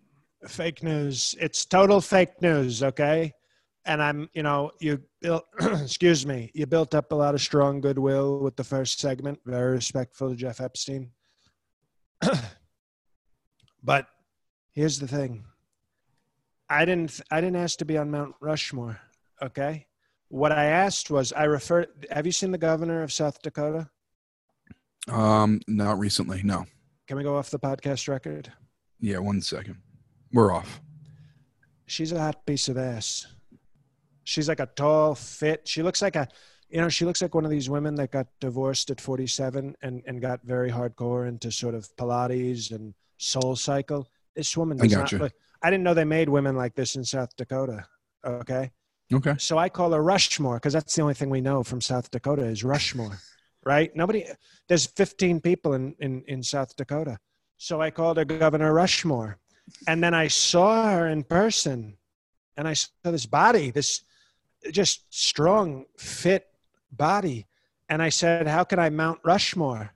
Fake 0.46 0.82
news. 0.82 1.34
It's 1.40 1.64
total 1.64 2.02
fake 2.02 2.42
news, 2.42 2.82
okay? 2.82 3.32
And 3.86 4.02
I'm, 4.02 4.28
you 4.34 4.42
know, 4.42 4.72
you 4.78 5.00
built, 5.22 5.44
excuse 5.60 6.26
me, 6.26 6.50
you 6.52 6.66
built 6.66 6.94
up 6.94 7.12
a 7.12 7.14
lot 7.14 7.34
of 7.34 7.40
strong 7.40 7.80
goodwill 7.80 8.40
with 8.40 8.56
the 8.56 8.64
first 8.64 9.00
segment, 9.00 9.40
very 9.46 9.72
respectful 9.72 10.28
to 10.28 10.36
Jeff 10.36 10.60
Epstein. 10.60 11.10
but 13.82 14.06
here's 14.72 14.98
the 14.98 15.08
thing 15.08 15.44
I 16.72 16.86
didn't 16.86 17.20
I 17.30 17.40
didn't 17.40 17.56
ask 17.56 17.78
to 17.78 17.84
be 17.84 17.98
on 17.98 18.10
Mount 18.10 18.34
Rushmore. 18.40 18.98
Okay. 19.42 19.86
What 20.28 20.52
I 20.52 20.64
asked 20.64 21.10
was 21.10 21.32
I 21.32 21.44
refer 21.44 21.86
have 22.10 22.24
you 22.24 22.32
seen 22.32 22.50
the 22.50 22.58
governor 22.58 23.02
of 23.02 23.12
South 23.12 23.42
Dakota? 23.42 23.90
Um, 25.08 25.60
not 25.68 25.98
recently, 25.98 26.42
no. 26.42 26.64
Can 27.06 27.18
we 27.18 27.24
go 27.24 27.36
off 27.36 27.50
the 27.50 27.58
podcast 27.58 28.08
record? 28.08 28.50
Yeah, 29.00 29.18
one 29.18 29.42
second. 29.42 29.76
We're 30.32 30.52
off. 30.52 30.80
She's 31.86 32.12
a 32.12 32.18
hot 32.18 32.46
piece 32.46 32.68
of 32.68 32.78
ass. 32.78 33.26
She's 34.24 34.48
like 34.48 34.60
a 34.60 34.66
tall, 34.66 35.14
fit. 35.14 35.68
She 35.68 35.82
looks 35.82 36.00
like 36.00 36.16
a 36.16 36.26
you 36.70 36.80
know, 36.80 36.88
she 36.88 37.04
looks 37.04 37.20
like 37.20 37.34
one 37.34 37.44
of 37.44 37.50
these 37.50 37.68
women 37.68 37.96
that 37.96 38.12
got 38.12 38.28
divorced 38.40 38.88
at 38.90 38.98
47 38.98 39.76
and, 39.82 40.02
and 40.06 40.22
got 40.22 40.40
very 40.42 40.70
hardcore 40.70 41.28
into 41.28 41.52
sort 41.52 41.74
of 41.74 41.94
Pilates 41.96 42.70
and 42.70 42.94
soul 43.18 43.56
cycle. 43.56 44.08
This 44.34 44.56
woman 44.56 44.78
does 44.78 44.90
not 44.90 45.12
look 45.12 45.34
I 45.62 45.70
didn't 45.70 45.84
know 45.84 45.94
they 45.94 46.04
made 46.04 46.28
women 46.28 46.56
like 46.56 46.74
this 46.74 46.96
in 46.96 47.04
South 47.04 47.34
Dakota. 47.36 47.86
Okay. 48.24 48.70
Okay. 49.12 49.34
So 49.38 49.58
I 49.58 49.68
call 49.68 49.92
her 49.92 50.02
Rushmore 50.02 50.56
because 50.56 50.72
that's 50.72 50.94
the 50.94 51.02
only 51.02 51.14
thing 51.14 51.30
we 51.30 51.40
know 51.40 51.62
from 51.62 51.80
South 51.80 52.10
Dakota 52.10 52.44
is 52.44 52.64
Rushmore, 52.64 53.18
right? 53.64 53.94
Nobody, 53.94 54.24
there's 54.68 54.86
15 54.86 55.40
people 55.40 55.74
in, 55.74 55.94
in, 56.00 56.24
in 56.26 56.42
South 56.42 56.74
Dakota. 56.76 57.18
So 57.58 57.80
I 57.80 57.90
called 57.90 58.16
her 58.16 58.24
Governor 58.24 58.72
Rushmore. 58.72 59.38
And 59.86 60.02
then 60.02 60.14
I 60.14 60.28
saw 60.28 60.90
her 60.90 61.08
in 61.08 61.22
person 61.24 61.96
and 62.56 62.66
I 62.66 62.72
saw 62.72 62.90
this 63.04 63.26
body, 63.26 63.70
this 63.70 64.02
just 64.70 65.04
strong, 65.10 65.86
fit 65.98 66.46
body. 66.90 67.46
And 67.88 68.02
I 68.02 68.08
said, 68.08 68.46
How 68.46 68.64
can 68.64 68.78
I 68.78 68.90
mount 68.90 69.20
Rushmore? 69.24 69.92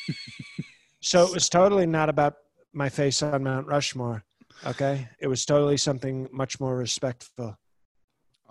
so 1.00 1.26
it 1.26 1.32
was 1.32 1.48
totally 1.48 1.86
not 1.86 2.08
about 2.08 2.36
my 2.72 2.88
face 2.88 3.22
on 3.22 3.42
Mount 3.42 3.66
Rushmore. 3.66 4.24
Okay. 4.66 5.08
It 5.20 5.26
was 5.28 5.44
totally 5.44 5.76
something 5.76 6.28
much 6.32 6.58
more 6.60 6.76
respectful. 6.76 7.56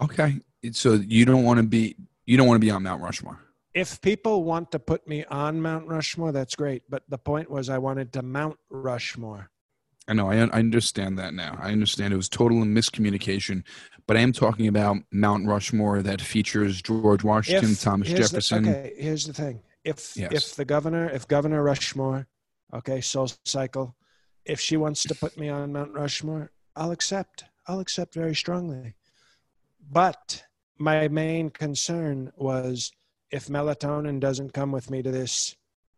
Okay. 0.01 0.39
So 0.71 0.93
you 0.93 1.25
don't 1.25 1.43
want 1.43 1.57
to 1.59 1.63
be 1.65 1.95
you 2.25 2.37
don't 2.37 2.47
want 2.47 2.55
to 2.61 2.65
be 2.65 2.71
on 2.71 2.83
Mount 2.83 3.01
Rushmore. 3.01 3.39
If 3.73 4.01
people 4.01 4.43
want 4.43 4.71
to 4.71 4.79
put 4.79 5.07
me 5.07 5.23
on 5.25 5.61
Mount 5.61 5.87
Rushmore, 5.87 6.31
that's 6.31 6.55
great. 6.55 6.83
But 6.89 7.03
the 7.09 7.17
point 7.17 7.49
was 7.49 7.69
I 7.69 7.77
wanted 7.77 8.11
to 8.13 8.21
Mount 8.21 8.57
Rushmore. 8.69 9.49
I 10.07 10.13
know. 10.13 10.29
I, 10.31 10.37
I 10.37 10.59
understand 10.59 11.19
that 11.19 11.33
now. 11.33 11.57
I 11.61 11.71
understand 11.71 12.13
it 12.13 12.17
was 12.17 12.29
total 12.29 12.59
miscommunication, 12.59 13.63
but 14.07 14.15
I 14.17 14.21
am 14.21 14.31
talking 14.31 14.67
about 14.67 14.97
Mount 15.11 15.45
Rushmore 15.45 16.01
that 16.01 16.21
features 16.21 16.81
George 16.81 17.23
Washington, 17.23 17.71
If- 17.71 17.81
Thomas 17.81 18.07
here's 18.07 18.31
the- 18.31 18.37
Jefferson. 18.37 18.67
okay, 18.69 18.93
here's 18.97 19.25
the 19.25 19.33
thing. 19.33 19.61
If 19.83 20.15
Yes. 20.17 20.31
if 20.31 20.55
the 20.55 20.65
governor, 20.65 21.09
if 21.09 21.27
Governor 21.27 21.61
Rushmore, 21.63 22.27
okay, 22.73 22.99
Soul 23.01 23.29
Cycle, 23.45 23.95
if 24.47 24.60
she 24.60 24.77
wants 24.77 25.03
to 25.03 25.13
put 25.15 25.38
me 25.38 25.49
on 25.49 25.73
Mount 25.73 25.93
Rushmore, 25.93 26.51
I'll 26.75 26.91
accept. 26.91 27.43
I'll 27.67 27.81
accept 27.81 28.13
very 28.13 28.33
strongly. 28.33 28.95
But 29.91 30.43
my 30.77 31.07
main 31.10 31.49
concern 31.49 32.31
was 32.36 32.91
if 33.29 33.47
melatonin 33.47 34.19
doesn't 34.19 34.53
come 34.53 34.71
with 34.71 34.89
me 34.89 35.01
to 35.03 35.12
this 35.12 35.55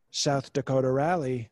South 0.10 0.52
Dakota 0.52 0.90
rally, 0.90 1.52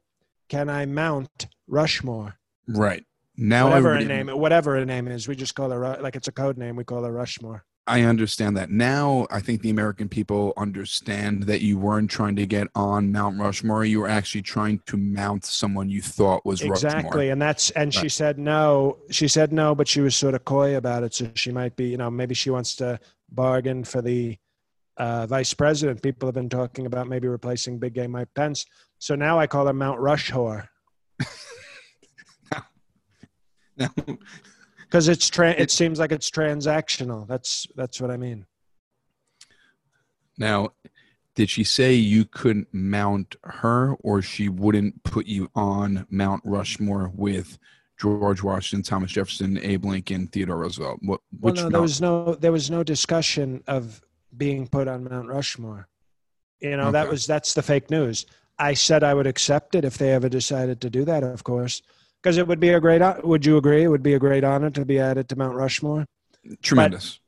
can 0.49 0.69
I 0.69 0.86
mount 0.86 1.47
Rushmore? 1.67 2.39
Right. 2.67 3.05
Now 3.38 3.67
whatever 3.67 3.93
a 3.93 4.03
name, 4.03 4.27
whatever 4.29 4.75
her 4.77 4.86
name 4.86 5.07
is, 5.07 5.27
we 5.27 5.36
just 5.36 5.53
call 5.53 5.69
her 5.69 5.97
like 6.01 6.15
it's 6.15 6.27
a 6.27 6.31
code 6.31 6.57
name. 6.57 6.75
We 6.75 6.83
call 6.83 7.03
her 7.03 7.12
Rushmore. 7.12 7.63
I 7.88 8.02
understand 8.02 8.58
that. 8.58 8.69
Now 8.69 9.28
I 9.32 9.39
think 9.39 9.62
the 9.62 9.69
American 9.69 10.10
people 10.10 10.54
understand 10.58 11.43
that 11.43 11.62
you 11.62 11.78
weren't 11.78 12.10
trying 12.10 12.36
to 12.36 12.45
get 12.45 12.67
on 12.76 13.12
Mount 13.12 13.39
Rushmore. 13.39 13.86
You 13.86 14.02
were 14.02 14.10
actually 14.10 14.41
trying 14.41 14.80
to 14.88 14.97
mount 14.97 15.45
someone 15.45 15.89
you 15.89 16.02
thought 16.02 16.45
was 16.45 16.62
Rushmore. 16.62 16.76
exactly 16.76 17.30
and 17.30 17.41
that's 17.41 17.69
and 17.71 17.93
she 17.93 18.10
said 18.10 18.38
no 18.38 18.97
she 19.10 19.28
said 19.28 19.54
no 19.54 19.73
but 19.73 19.88
she 19.88 20.02
was 20.02 20.15
sort 20.15 20.36
of 20.36 20.43
coy 20.43 20.76
about 20.76 21.04
it 21.04 21.13
so 21.13 21.30
she 21.34 21.52
might 21.52 21.76
be 21.76 21.88
you 21.88 21.97
know 21.97 22.12
maybe 22.12 22.36
she 22.36 22.50
wants 22.50 22.76
to 22.76 23.00
bargain 23.30 23.84
for 23.84 24.02
the 24.02 24.38
uh, 24.97 25.26
vice 25.28 25.54
president 25.54 26.02
people 26.02 26.28
have 26.28 26.36
been 26.36 26.50
talking 26.50 26.86
about 26.86 27.08
maybe 27.08 27.28
replacing 27.28 27.80
big 27.80 27.93
gay 27.93 28.08
mike 28.08 28.30
pence 28.36 28.65
so 29.00 29.15
now 29.15 29.39
i 29.39 29.47
call 29.47 29.65
her 29.67 29.73
mount 29.73 30.00
Rushmore. 30.00 30.69
whore 31.19 31.28
Now, 33.78 33.89
because 34.88 35.08
it's 35.08 35.30
tra- 35.30 35.52
it 35.52 35.71
seems 35.71 36.00
like 36.00 36.12
it's 36.12 36.30
transactional. 36.32 37.28
That's 37.28 37.67
that's 37.76 38.00
what 38.00 38.12
i 38.12 38.17
mean. 38.17 38.45
Now, 40.38 40.69
did 41.36 41.50
she 41.50 41.63
say 41.63 41.93
you 41.93 42.26
couldn't 42.26 42.67
mount 42.71 43.36
her, 43.43 43.95
or 44.02 44.21
she 44.21 44.50
wouldn't 44.50 45.04
put 45.04 45.26
you 45.26 45.50
on 45.56 46.06
Mount 46.10 46.43
Rushmore 46.45 47.12
with 47.15 47.58
George 48.00 48.43
Washington, 48.43 48.84
Thomas 48.84 49.12
Jefferson, 49.12 49.58
Abe 49.58 49.86
Lincoln, 49.86 50.28
Theodore 50.28 50.58
Roosevelt? 50.58 51.00
What? 51.02 51.21
well 51.39 51.54
no 51.54 51.69
there 51.69 51.82
was 51.82 52.02
no 52.02 52.36
there 52.36 52.52
was 52.52 52.71
no 52.71 52.84
discussion 52.84 53.63
of 53.67 54.02
being 54.36 54.67
put 54.67 54.88
on 54.88 55.04
mount 55.04 55.28
rushmore. 55.28 55.88
You 56.60 56.78
know 56.78 56.91
that 56.91 57.10
was 57.10 57.26
that's 57.26 57.54
the 57.54 57.62
fake 57.62 57.89
news. 57.89 58.26
I 58.60 58.73
said 58.73 59.04
i 59.04 59.13
would 59.13 59.28
accept 59.28 59.76
it 59.76 59.86
if 59.86 60.00
they 60.00 60.12
ever 60.13 60.30
decided 60.30 60.82
to 60.82 60.89
do 60.89 61.06
that 61.06 61.23
of 61.23 61.43
course 61.43 61.84
because 62.21 62.38
it 62.38 62.47
would 62.47 62.60
be 62.60 62.69
a 62.69 62.80
great 62.80 63.01
would 63.23 63.45
you 63.45 63.58
agree 63.58 63.84
it 63.84 63.88
would 63.88 64.03
be 64.03 64.13
a 64.13 64.19
great 64.19 64.43
honor 64.43 64.69
to 64.69 64.86
be 64.86 64.99
added 64.99 65.27
to 65.30 65.36
mount 65.36 65.56
rushmore 65.56 66.06
Tremendous. 66.62 67.19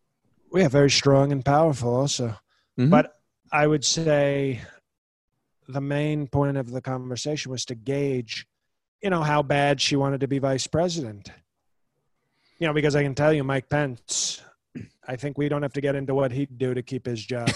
we 0.52 0.64
are 0.64 0.70
very 0.70 0.90
strong 0.90 1.32
and 1.32 1.44
powerful 1.44 1.94
also 1.96 2.36
Mhm. 2.78 2.90
but 2.90 3.16
i 3.52 3.66
would 3.68 3.84
say 3.86 4.62
the 5.68 5.82
main 5.82 6.28
point 6.28 6.58
of 6.58 6.72
the 6.72 6.82
conversation 6.82 7.52
was 7.52 7.66
to 7.66 7.76
gauge 7.76 8.46
you 9.04 9.10
know 9.10 9.22
how 9.22 9.42
bad 9.44 9.80
she 9.82 9.96
wanted 9.96 10.20
to 10.22 10.28
be 10.28 10.40
vice 10.40 10.68
president 10.68 11.32
you 12.60 12.68
know 12.68 12.74
because 12.74 12.96
i 12.96 13.04
can 13.04 13.16
tell 13.16 13.32
you 13.34 13.44
mike 13.44 13.70
pence 13.70 14.42
i 15.08 15.16
think 15.16 15.38
we 15.38 15.48
don't 15.50 15.62
have 15.62 15.74
to 15.74 15.82
get 15.82 15.96
into 15.96 16.14
what 16.16 16.32
he'd 16.32 16.58
do 16.58 16.74
to 16.74 16.82
keep 16.82 17.06
his 17.06 17.24
job 17.26 17.50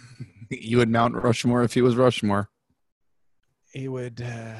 you 0.50 0.76
would 0.76 0.88
mount 0.90 1.14
Rushmore 1.14 1.62
if 1.64 1.72
he 1.74 1.82
was 1.82 1.96
Rushmore. 1.96 2.48
he 3.72 3.88
would 3.88 4.20
uh, 4.22 4.54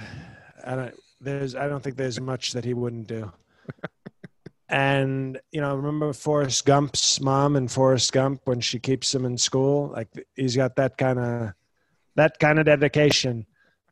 i 0.65 0.75
don't 0.75 0.95
there's 1.25 1.55
i 1.55 1.69
don't 1.69 1.83
think 1.83 1.97
there's 1.97 2.21
much 2.21 2.53
that 2.53 2.65
he 2.65 2.75
wouldn't 2.75 3.07
do. 3.07 3.33
And 4.67 5.39
you 5.53 5.61
know 5.61 5.77
remember 5.77 6.13
forrest 6.13 6.65
gump's 6.67 7.21
mom 7.21 7.55
and 7.55 7.71
forrest 7.71 8.13
gump 8.13 8.41
when 8.45 8.61
she 8.61 8.79
keeps 8.81 9.15
him 9.15 9.25
in 9.25 9.37
school? 9.37 9.93
Like 9.95 10.09
he's 10.35 10.57
got 10.57 10.75
that 10.77 10.97
kind 10.97 11.19
of 11.19 11.53
that 12.17 12.39
kind 12.41 12.59
of 12.59 12.65
dedication. 12.65 13.47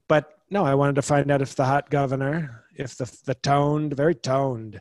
But 0.08 0.32
no 0.52 0.64
i 0.64 0.74
wanted 0.74 0.94
to 0.94 1.02
find 1.02 1.30
out 1.30 1.42
if 1.42 1.56
the 1.56 1.64
hot 1.64 1.90
governor 1.90 2.64
if 2.76 2.96
the 2.96 3.10
the 3.24 3.34
toned 3.34 3.94
very 3.94 4.14
toned 4.14 4.80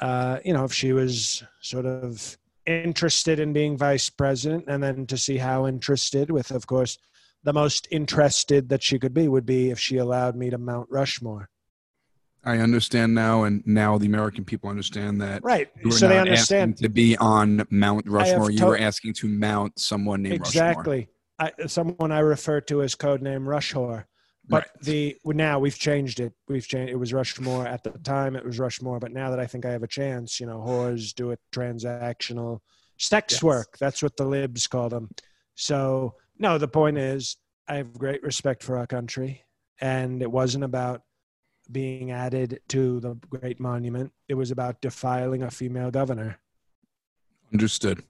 uh 0.00 0.38
you 0.44 0.54
know 0.54 0.64
if 0.64 0.72
she 0.72 0.92
was 0.92 1.42
sort 1.60 1.84
of 1.84 2.38
interested 2.66 3.40
in 3.40 3.52
being 3.52 3.76
vice 3.76 4.08
president 4.08 4.64
and 4.68 4.82
then 4.82 5.04
to 5.04 5.18
see 5.18 5.36
how 5.36 5.66
interested 5.66 6.30
with 6.30 6.50
of 6.52 6.66
course 6.66 6.96
the 7.42 7.52
most 7.52 7.88
interested 7.90 8.68
that 8.68 8.82
she 8.82 9.00
could 9.00 9.12
be 9.12 9.26
would 9.26 9.44
be 9.44 9.70
if 9.70 9.78
she 9.78 9.96
allowed 9.96 10.36
me 10.36 10.48
to 10.48 10.58
mount 10.58 10.88
Rushmore. 10.88 11.48
I 12.44 12.58
understand 12.58 13.14
now, 13.14 13.44
and 13.44 13.62
now 13.66 13.98
the 13.98 14.06
American 14.06 14.44
people 14.44 14.68
understand 14.68 15.20
that 15.20 15.44
Right. 15.44 15.68
you 15.84 15.92
So 15.92 16.08
they 16.08 16.16
not 16.16 16.22
understand 16.28 16.72
asking 16.74 16.84
to 16.84 16.88
be 16.92 17.16
on 17.18 17.64
Mount 17.70 18.08
Rushmore. 18.08 18.50
You 18.50 18.58
to- 18.58 18.66
were 18.66 18.78
asking 18.78 19.14
to 19.14 19.28
mount 19.28 19.78
someone 19.78 20.22
named 20.22 20.40
Rushmore. 20.40 20.64
exactly. 20.70 21.08
I, 21.38 21.52
someone 21.66 22.10
I 22.12 22.18
refer 22.20 22.60
to 22.62 22.82
as 22.82 22.94
codename 22.94 23.46
Rushmore. 23.46 24.06
But 24.48 24.64
Right. 24.64 24.82
the 24.82 25.16
now 25.24 25.60
we've 25.60 25.78
changed 25.78 26.18
it. 26.18 26.32
We've 26.48 26.66
changed. 26.66 26.92
It 26.92 26.96
was 26.96 27.12
Rushmore 27.12 27.64
at 27.66 27.84
the 27.84 27.90
time. 27.90 28.34
It 28.34 28.44
was 28.44 28.58
Rushmore, 28.58 28.98
but 28.98 29.12
now 29.12 29.30
that 29.30 29.38
I 29.38 29.46
think 29.46 29.64
I 29.64 29.70
have 29.70 29.84
a 29.84 29.88
chance, 29.88 30.40
you 30.40 30.46
know, 30.46 30.58
whores 30.58 31.14
do 31.14 31.30
it 31.30 31.38
transactional 31.54 32.58
sex 32.98 33.34
Yes. 33.34 33.42
work. 33.44 33.78
That's 33.78 34.02
what 34.02 34.16
the 34.16 34.24
libs 34.24 34.66
call 34.66 34.88
them. 34.88 35.10
So 35.54 36.16
no, 36.38 36.58
the 36.58 36.66
point 36.68 36.98
is, 36.98 37.36
I 37.68 37.76
have 37.76 37.92
great 37.96 38.22
respect 38.24 38.64
for 38.64 38.76
our 38.76 38.86
country, 38.86 39.44
and 39.80 40.20
it 40.22 40.30
wasn't 40.30 40.64
about 40.64 41.02
being 41.70 42.10
added 42.10 42.60
to 42.68 43.00
the 43.00 43.14
great 43.30 43.60
monument. 43.60 44.12
It 44.28 44.34
was 44.34 44.50
about 44.50 44.80
defiling 44.80 45.42
a 45.42 45.50
female 45.50 45.90
governor. 45.90 46.38
Understood. 47.52 48.02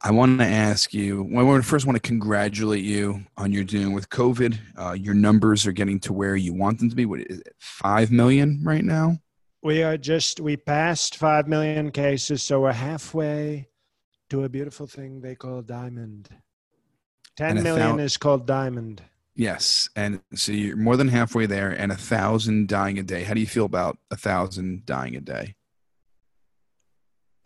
I 0.00 0.10
want 0.10 0.38
to 0.38 0.44
ask 0.44 0.92
you. 0.92 1.22
Well, 1.22 1.44
I 1.44 1.48
want 1.48 1.62
to 1.62 1.68
first 1.68 1.86
want 1.86 1.96
to 1.96 2.06
congratulate 2.06 2.84
you 2.84 3.24
on 3.38 3.52
your 3.52 3.64
doing 3.64 3.94
with 3.94 4.10
COVID. 4.10 4.58
Uh, 4.76 4.92
your 4.92 5.14
numbers 5.14 5.66
are 5.66 5.72
getting 5.72 5.98
to 6.00 6.12
where 6.12 6.36
you 6.36 6.52
want 6.52 6.78
them 6.78 6.90
to 6.90 6.96
be. 6.96 7.06
What 7.06 7.20
is 7.20 7.40
it? 7.40 7.54
Five 7.58 8.10
million 8.10 8.60
right 8.62 8.84
now. 8.84 9.18
We 9.62 9.82
are 9.82 9.96
just 9.96 10.40
we 10.40 10.58
passed 10.58 11.16
five 11.16 11.48
million 11.48 11.90
cases, 11.90 12.42
so 12.42 12.60
we're 12.60 12.72
halfway 12.72 13.68
to 14.28 14.44
a 14.44 14.48
beautiful 14.50 14.86
thing 14.86 15.22
they 15.22 15.34
call 15.34 15.62
diamond. 15.62 16.28
Ten 17.36 17.62
million 17.62 17.96
thou- 17.96 18.02
is 18.02 18.18
called 18.18 18.46
diamond. 18.46 19.02
Yes, 19.36 19.88
and 19.96 20.20
so 20.34 20.52
you're 20.52 20.76
more 20.76 20.96
than 20.96 21.08
halfway 21.08 21.46
there, 21.46 21.70
and 21.70 21.90
a 21.90 21.96
thousand 21.96 22.68
dying 22.68 22.98
a 22.98 23.02
day. 23.02 23.24
How 23.24 23.34
do 23.34 23.40
you 23.40 23.46
feel 23.48 23.64
about 23.64 23.98
a 24.10 24.16
thousand 24.16 24.86
dying 24.86 25.16
a 25.16 25.20
day? 25.20 25.56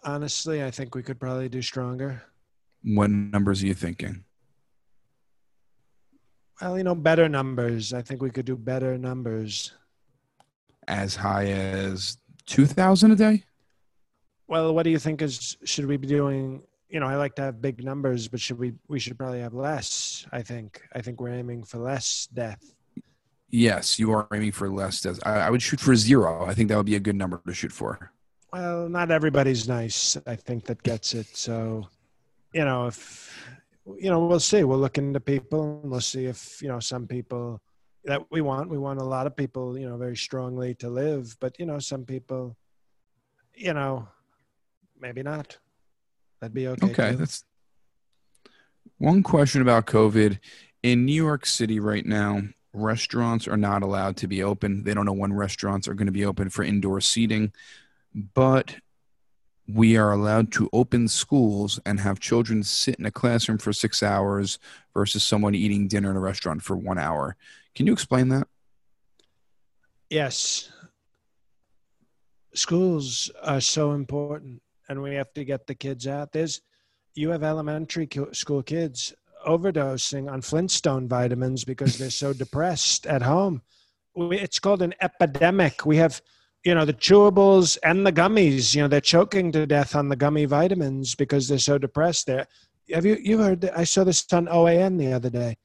Honestly, 0.04 0.62
I 0.62 0.70
think 0.70 0.94
we 0.94 1.02
could 1.02 1.18
probably 1.18 1.48
do 1.48 1.62
stronger. 1.62 2.22
What 2.82 3.10
numbers 3.10 3.62
are 3.62 3.66
you 3.66 3.74
thinking? 3.74 4.24
Well, 6.60 6.76
you 6.76 6.84
know, 6.84 6.94
better 6.94 7.28
numbers. 7.28 7.92
I 7.92 8.02
think 8.02 8.20
we 8.20 8.30
could 8.30 8.46
do 8.46 8.56
better 8.56 8.98
numbers. 8.98 9.72
As 10.86 11.16
high 11.16 11.46
as 11.46 12.18
two 12.46 12.66
thousand 12.66 13.12
a 13.12 13.16
day? 13.16 13.44
Well, 14.46 14.74
what 14.74 14.82
do 14.82 14.90
you 14.90 14.98
think 14.98 15.22
is 15.22 15.56
should 15.64 15.86
we 15.86 15.96
be 15.96 16.06
doing? 16.06 16.62
You 16.88 17.00
know, 17.00 17.06
I 17.06 17.16
like 17.16 17.34
to 17.36 17.42
have 17.42 17.60
big 17.60 17.84
numbers, 17.84 18.28
but 18.28 18.40
should 18.40 18.58
we 18.58 18.72
we 18.88 18.98
should 18.98 19.18
probably 19.18 19.40
have 19.40 19.54
less, 19.54 20.26
I 20.32 20.42
think. 20.42 20.82
I 20.94 21.02
think 21.02 21.20
we're 21.20 21.34
aiming 21.34 21.64
for 21.64 21.78
less 21.78 22.28
death. 22.32 22.74
Yes, 23.50 23.98
you 23.98 24.12
are 24.12 24.26
aiming 24.32 24.52
for 24.52 24.70
less 24.70 25.00
deaths. 25.00 25.20
I, 25.24 25.40
I 25.40 25.50
would 25.50 25.62
shoot 25.62 25.80
for 25.80 25.94
zero. 25.96 26.46
I 26.46 26.54
think 26.54 26.68
that 26.68 26.76
would 26.76 26.86
be 26.86 26.96
a 26.96 27.00
good 27.00 27.16
number 27.16 27.40
to 27.46 27.54
shoot 27.54 27.72
for. 27.72 28.12
Well, 28.52 28.88
not 28.88 29.10
everybody's 29.10 29.68
nice. 29.68 30.16
I 30.26 30.36
think 30.36 30.64
that 30.64 30.82
gets 30.82 31.14
it. 31.14 31.26
So, 31.36 31.88
you 32.54 32.64
know, 32.64 32.86
if 32.86 33.34
you 33.98 34.10
know, 34.10 34.26
we'll 34.26 34.40
see. 34.40 34.64
We'll 34.64 34.78
look 34.78 34.98
into 34.98 35.20
people 35.20 35.80
and 35.82 35.90
we'll 35.90 36.00
see 36.00 36.26
if 36.26 36.60
you 36.62 36.68
know 36.68 36.80
some 36.80 37.06
people 37.06 37.60
that 38.04 38.22
we 38.30 38.40
want. 38.40 38.70
We 38.70 38.78
want 38.78 39.00
a 39.00 39.04
lot 39.04 39.26
of 39.26 39.36
people, 39.36 39.78
you 39.78 39.88
know, 39.88 39.96
very 39.96 40.16
strongly 40.16 40.74
to 40.76 40.88
live, 40.88 41.36
but 41.40 41.58
you 41.58 41.66
know, 41.66 41.78
some 41.78 42.04
people, 42.04 42.56
you 43.54 43.74
know, 43.74 44.08
maybe 44.98 45.22
not. 45.22 45.58
That'd 46.40 46.54
be 46.54 46.68
okay. 46.68 46.86
Okay, 46.86 47.10
too. 47.12 47.16
that's 47.16 47.44
one 48.98 49.22
question 49.22 49.62
about 49.62 49.86
COVID. 49.86 50.38
In 50.82 51.04
New 51.04 51.14
York 51.14 51.44
City 51.46 51.80
right 51.80 52.06
now, 52.06 52.42
restaurants 52.72 53.48
are 53.48 53.56
not 53.56 53.82
allowed 53.82 54.16
to 54.18 54.28
be 54.28 54.42
open. 54.42 54.84
They 54.84 54.94
don't 54.94 55.06
know 55.06 55.12
when 55.12 55.32
restaurants 55.32 55.88
are 55.88 55.94
going 55.94 56.06
to 56.06 56.12
be 56.12 56.24
open 56.24 56.50
for 56.50 56.62
indoor 56.62 57.00
seating, 57.00 57.52
but 58.34 58.76
we 59.66 59.96
are 59.96 60.12
allowed 60.12 60.50
to 60.52 60.70
open 60.72 61.08
schools 61.08 61.78
and 61.84 62.00
have 62.00 62.20
children 62.20 62.62
sit 62.62 62.96
in 62.96 63.04
a 63.04 63.10
classroom 63.10 63.58
for 63.58 63.72
six 63.72 64.02
hours 64.02 64.58
versus 64.94 65.22
someone 65.22 65.54
eating 65.54 65.88
dinner 65.88 66.10
in 66.10 66.16
a 66.16 66.20
restaurant 66.20 66.62
for 66.62 66.76
one 66.76 66.98
hour. 66.98 67.36
Can 67.74 67.86
you 67.86 67.92
explain 67.92 68.28
that? 68.28 68.48
Yes. 70.08 70.70
Schools 72.54 73.30
are 73.42 73.60
so 73.60 73.92
important, 73.92 74.62
and 74.88 75.02
we 75.02 75.14
have 75.14 75.32
to 75.34 75.44
get 75.44 75.66
the 75.66 75.74
kids 75.74 76.06
out. 76.06 76.32
There's, 76.32 76.60
you 77.14 77.30
have 77.30 77.42
elementary 77.42 78.08
school 78.32 78.62
kids 78.62 79.14
overdosing 79.46 80.30
on 80.30 80.40
Flintstone 80.40 81.08
vitamins 81.08 81.64
because 81.64 81.98
they're 81.98 82.10
so 82.10 82.32
depressed 82.44 83.06
at 83.06 83.22
home. 83.22 83.62
It's 84.16 84.58
called 84.58 84.82
an 84.82 84.94
epidemic. 85.00 85.86
We 85.86 85.96
have, 85.98 86.20
you 86.64 86.74
know 86.74 86.84
the 86.84 86.92
chewables 86.92 87.78
and 87.82 88.06
the 88.06 88.12
gummies 88.12 88.74
you 88.74 88.82
know 88.82 88.88
they're 88.88 89.00
choking 89.00 89.52
to 89.52 89.66
death 89.66 89.94
on 89.94 90.08
the 90.08 90.16
gummy 90.16 90.44
vitamins 90.44 91.14
because 91.14 91.48
they're 91.48 91.58
so 91.58 91.78
depressed 91.78 92.26
there 92.26 92.46
have 92.92 93.06
you 93.06 93.16
you 93.22 93.38
heard 93.38 93.60
that 93.60 93.78
i 93.78 93.84
saw 93.84 94.04
this 94.04 94.26
on 94.32 94.48
oan 94.48 94.96
the 94.96 95.12
other 95.12 95.30
day 95.30 95.56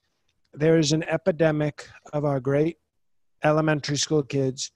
there 0.53 0.77
is 0.77 0.91
an 0.91 1.03
epidemic 1.03 1.89
of 2.13 2.25
our 2.25 2.39
great 2.39 2.77
elementary 3.43 3.97
school 3.97 4.23
kids 4.23 4.71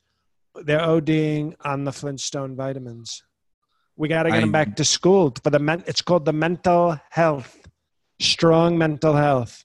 they're 0.63 0.79
oding 0.79 1.53
on 1.61 1.83
the 1.83 1.91
flintstone 1.91 2.55
vitamins 2.55 3.23
we 3.97 4.07
got 4.07 4.23
to 4.23 4.29
get 4.29 4.37
I- 4.37 4.41
them 4.41 4.51
back 4.51 4.75
to 4.77 4.85
school 4.85 5.33
for 5.43 5.49
the 5.49 5.59
men, 5.59 5.83
it's 5.87 6.01
called 6.01 6.25
the 6.25 6.33
mental 6.33 6.99
health 7.09 7.57
strong 8.19 8.77
mental 8.77 9.15
health 9.15 9.63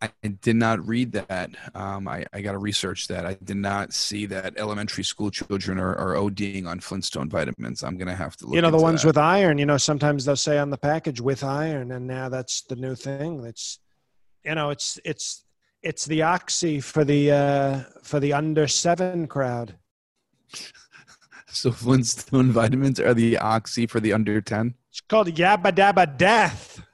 I 0.00 0.10
did 0.28 0.56
not 0.56 0.86
read 0.86 1.12
that. 1.12 1.50
Um, 1.74 2.06
I, 2.06 2.24
I 2.32 2.40
got 2.40 2.52
to 2.52 2.58
research 2.58 3.08
that. 3.08 3.26
I 3.26 3.34
did 3.34 3.56
not 3.56 3.92
see 3.92 4.26
that 4.26 4.56
elementary 4.56 5.02
school 5.02 5.30
children 5.30 5.78
are, 5.78 5.96
are 5.96 6.14
ODing 6.14 6.66
on 6.66 6.78
Flintstone 6.78 7.28
vitamins. 7.28 7.82
I'm 7.82 7.96
going 7.96 8.08
to 8.08 8.14
have 8.14 8.36
to 8.36 8.46
look 8.46 8.54
you 8.54 8.62
know 8.62 8.70
the 8.70 8.78
ones 8.78 9.02
that. 9.02 9.08
with 9.08 9.18
iron 9.18 9.58
you 9.58 9.66
know 9.66 9.76
sometimes 9.76 10.24
they'll 10.24 10.36
say 10.36 10.58
on 10.58 10.70
the 10.70 10.78
package 10.78 11.20
with 11.20 11.42
iron 11.42 11.90
and 11.90 12.06
now 12.06 12.28
that's 12.28 12.62
the 12.62 12.76
new 12.76 12.94
thing 12.94 13.44
it's 13.44 13.80
you 14.44 14.54
know 14.54 14.70
it's 14.70 15.00
it's 15.04 15.44
it's 15.82 16.04
the 16.06 16.22
oxy 16.22 16.80
for 16.80 17.04
the 17.04 17.30
uh 17.30 17.80
for 18.02 18.20
the 18.20 18.32
under 18.32 18.68
seven 18.68 19.26
crowd 19.26 19.76
So 21.50 21.72
Flintstone 21.72 22.52
vitamins 22.52 23.00
are 23.00 23.14
the 23.14 23.38
oxy 23.38 23.86
for 23.86 24.00
the 24.00 24.12
under 24.12 24.40
10? 24.40 24.74
it's 24.90 25.00
called 25.02 25.28
yabba 25.28 25.72
dabba 25.72 26.16
death 26.16 26.82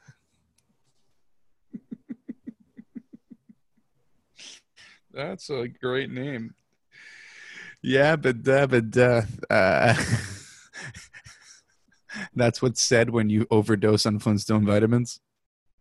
That's 5.12 5.48
a 5.48 5.68
great 5.68 6.10
name. 6.10 6.54
Yabba 7.84 8.32
Dabba 8.32 8.90
Death. 8.90 9.38
Uh, 9.48 9.94
that's 12.34 12.60
what's 12.62 12.82
said 12.82 13.10
when 13.10 13.28
you 13.30 13.46
overdose 13.50 14.06
on 14.06 14.18
Flintstone 14.18 14.64
vitamins. 14.64 15.20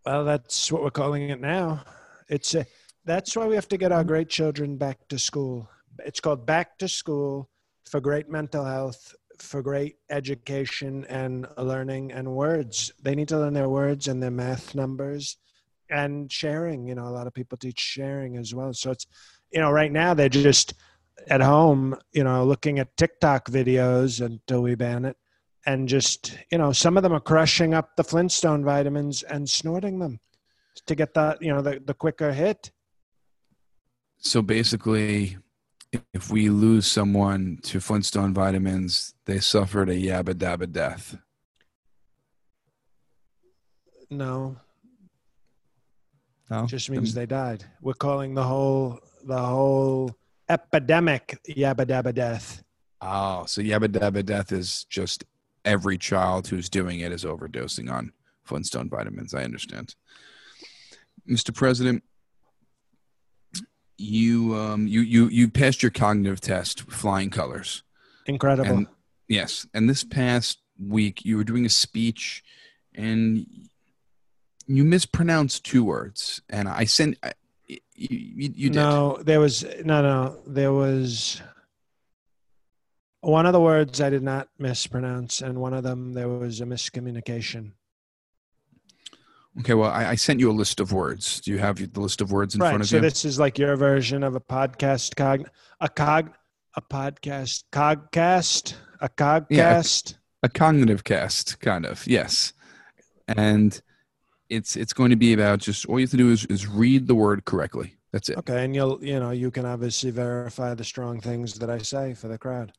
well 0.05 0.25
that's 0.25 0.71
what 0.71 0.83
we're 0.83 0.89
calling 0.91 1.29
it 1.29 1.39
now 1.39 1.83
it's 2.27 2.55
a, 2.55 2.65
that's 3.05 3.35
why 3.35 3.45
we 3.45 3.55
have 3.55 3.67
to 3.67 3.77
get 3.77 3.91
our 3.91 4.03
great 4.03 4.29
children 4.29 4.75
back 4.77 4.97
to 5.07 5.19
school 5.19 5.69
it's 6.05 6.19
called 6.19 6.45
back 6.45 6.77
to 6.79 6.87
school 6.87 7.49
for 7.85 7.99
great 7.99 8.29
mental 8.29 8.65
health 8.65 9.13
for 9.39 9.61
great 9.61 9.97
education 10.09 11.05
and 11.05 11.47
learning 11.57 12.11
and 12.11 12.27
words. 12.33 12.91
They 13.01 13.15
need 13.15 13.27
to 13.29 13.39
learn 13.39 13.53
their 13.53 13.69
words 13.69 14.07
and 14.07 14.21
their 14.21 14.31
math 14.31 14.75
numbers 14.75 15.37
and 15.89 16.31
sharing. 16.31 16.87
You 16.87 16.95
know 16.95 17.07
a 17.07 17.15
lot 17.17 17.27
of 17.27 17.33
people 17.33 17.57
teach 17.57 17.79
sharing 17.79 18.37
as 18.37 18.53
well. 18.53 18.73
So 18.73 18.91
it's 18.91 19.07
you 19.51 19.59
know 19.59 19.71
right 19.71 19.91
now 19.91 20.13
they're 20.13 20.29
just 20.29 20.73
at 21.29 21.41
home 21.41 21.95
you 22.11 22.23
know 22.23 22.43
looking 22.43 22.79
at 22.79 22.97
tiktok 22.97 23.45
videos 23.47 24.19
until 24.25 24.63
we 24.63 24.73
ban 24.73 25.05
it 25.05 25.15
and 25.67 25.87
just 25.87 26.35
you 26.51 26.57
know 26.57 26.71
some 26.71 26.97
of 26.97 27.03
them 27.03 27.13
are 27.13 27.19
crushing 27.19 27.73
up 27.73 27.95
the 27.95 28.03
flintstone 28.03 28.63
vitamins 28.63 29.21
and 29.21 29.47
snorting 29.47 29.99
them 29.99 30.19
to 30.85 30.95
get 30.95 31.13
that 31.13 31.41
you 31.41 31.53
know 31.53 31.61
the, 31.61 31.81
the 31.85 31.93
quicker 31.93 32.33
hit. 32.33 32.71
So 34.17 34.41
basically, 34.41 35.37
if 36.13 36.29
we 36.31 36.49
lose 36.49 36.87
someone 36.87 37.59
to 37.63 37.79
Flintstone 37.79 38.33
vitamins, 38.33 39.13
they 39.25 39.39
suffered 39.39 39.89
a 39.89 39.93
yabba 39.95 40.33
dabba 40.33 40.71
death. 40.71 41.17
no 44.09 44.55
No? 46.49 46.65
just 46.67 46.89
means 46.89 47.13
they 47.13 47.25
died 47.25 47.65
we're 47.81 47.93
calling 47.93 48.33
the 48.35 48.43
whole 48.43 48.99
the 49.25 49.37
whole 49.39 50.15
epidemic 50.49 51.39
yabba 51.49 51.85
dabba 51.85 52.13
death 52.13 52.63
Oh, 53.05 53.43
so 53.45 53.61
yabba 53.61 53.87
dabba 53.87 54.23
death 54.25 54.51
is 54.53 54.85
just 54.85 55.25
every 55.65 55.97
child 55.97 56.47
who's 56.47 56.69
doing 56.69 56.99
it 57.01 57.11
is 57.11 57.25
overdosing 57.25 57.91
on 57.91 58.13
Flintstone 58.43 58.89
vitamins. 58.89 59.33
I 59.33 59.43
understand. 59.43 59.95
Mr. 61.29 61.53
President, 61.53 62.01
you 64.03 64.55
um 64.55 64.87
you 64.87 65.01
you 65.01 65.27
you 65.27 65.49
passed 65.49 65.81
your 65.81 65.91
cognitive 65.91 66.41
test 66.41 66.81
flying 66.91 67.29
colors. 67.29 67.83
incredible. 68.25 68.69
And 68.69 68.87
yes, 69.27 69.65
and 69.73 69.89
this 69.89 70.03
past 70.03 70.59
week 70.79 71.23
you 71.25 71.37
were 71.37 71.43
doing 71.43 71.65
a 71.65 71.69
speech 71.69 72.43
and 72.93 73.45
you 74.67 74.83
mispronounced 74.83 75.63
two 75.65 75.83
words. 75.83 76.41
And 76.49 76.67
I 76.67 76.85
sent 76.85 77.17
I- 77.23 77.33
you, 77.67 77.79
you, 77.95 78.53
you 78.55 78.69
did. 78.69 78.75
no 78.75 79.17
there 79.23 79.39
was 79.39 79.63
no 79.83 80.01
no. 80.01 80.37
There 80.45 80.73
was 80.73 81.41
one 83.21 83.45
of 83.45 83.53
the 83.53 83.61
words 83.61 84.01
i 84.01 84.09
did 84.09 84.21
not 84.21 84.49
mispronounce 84.59 85.41
and 85.41 85.57
one 85.57 85.73
of 85.73 85.81
them 85.81 86.11
there 86.11 86.27
was 86.27 86.59
a 86.59 86.65
miscommunication 86.65 87.71
Okay, 89.59 89.75
well, 89.75 89.91
I, 89.91 90.09
I 90.09 90.15
sent 90.15 90.39
you 90.39 90.49
a 90.49 90.53
list 90.53 90.79
of 90.79 90.91
words. 90.91 91.39
Do 91.41 91.51
you 91.51 91.59
have 91.59 91.93
the 91.93 91.99
list 91.99 92.21
of 92.21 92.31
words 92.31 92.55
in 92.55 92.61
right 92.61 92.69
front 92.69 92.81
of 92.81 92.89
so 92.89 92.95
you? 92.95 93.01
So 93.01 93.09
this 93.09 93.25
is 93.25 93.37
like 93.37 93.59
your 93.59 93.75
version 93.75 94.23
of 94.23 94.35
a 94.35 94.39
podcast 94.39 95.15
cog 95.15 95.47
a 95.79 95.89
cog 95.89 96.31
a 96.75 96.81
podcast 96.81 97.65
cogcast 97.71 98.73
a 98.99 99.09
cogcast? 99.09 100.15
a 100.41 100.49
cognitive 100.49 101.03
cast 101.03 101.59
kind 101.59 101.85
of 101.85 102.05
yes. 102.07 102.53
And 103.27 103.79
it's 104.49 104.75
it's 104.75 104.91
going 104.91 105.11
to 105.11 105.15
be 105.15 105.33
about 105.33 105.59
just 105.59 105.85
all 105.85 105.99
you 105.99 106.03
have 106.03 106.11
to 106.11 106.17
do 106.17 106.31
is, 106.31 106.45
is 106.45 106.67
read 106.67 107.07
the 107.07 107.15
word 107.15 107.45
correctly. 107.45 107.95
That's 108.11 108.29
it. 108.29 108.37
Okay 108.39 108.65
and 108.65 108.75
you'll 108.75 109.03
you 109.03 109.19
know 109.19 109.29
you 109.29 109.51
can 109.51 109.65
obviously 109.65 110.09
verify 110.09 110.73
the 110.73 110.83
strong 110.83 111.19
things 111.19 111.53
that 111.59 111.69
i 111.69 111.77
say 111.77 112.15
for 112.15 112.27
the 112.27 112.39
crowd. 112.39 112.73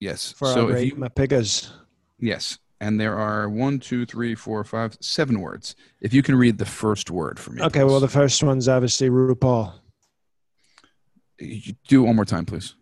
Yes 0.00 0.32
for 0.32 0.48
so 0.48 0.62
our 0.62 0.72
great 0.72 0.94
you 0.94 0.96
mapigas. 0.96 1.70
Yes 2.18 2.58
and 2.80 3.00
there 3.00 3.16
are 3.16 3.48
one 3.48 3.78
two 3.78 4.06
three 4.06 4.34
four 4.34 4.62
five 4.64 4.96
seven 5.00 5.40
words. 5.40 5.76
If 6.00 6.12
you 6.12 6.22
can 6.22 6.34
read 6.36 6.58
the 6.58 6.66
first 6.66 7.10
word 7.10 7.38
for 7.38 7.52
me 7.52 7.62
okay 7.62 7.84
well 7.84 8.00
the 8.00 8.08
first 8.08 8.42
one's 8.42 8.68
obviously 8.68 9.10
rupaul. 9.10 9.72
You 11.38 11.74
do 11.88 12.02
one 12.02 12.16
more 12.16 12.24
time 12.24 12.46
please. 12.46 12.74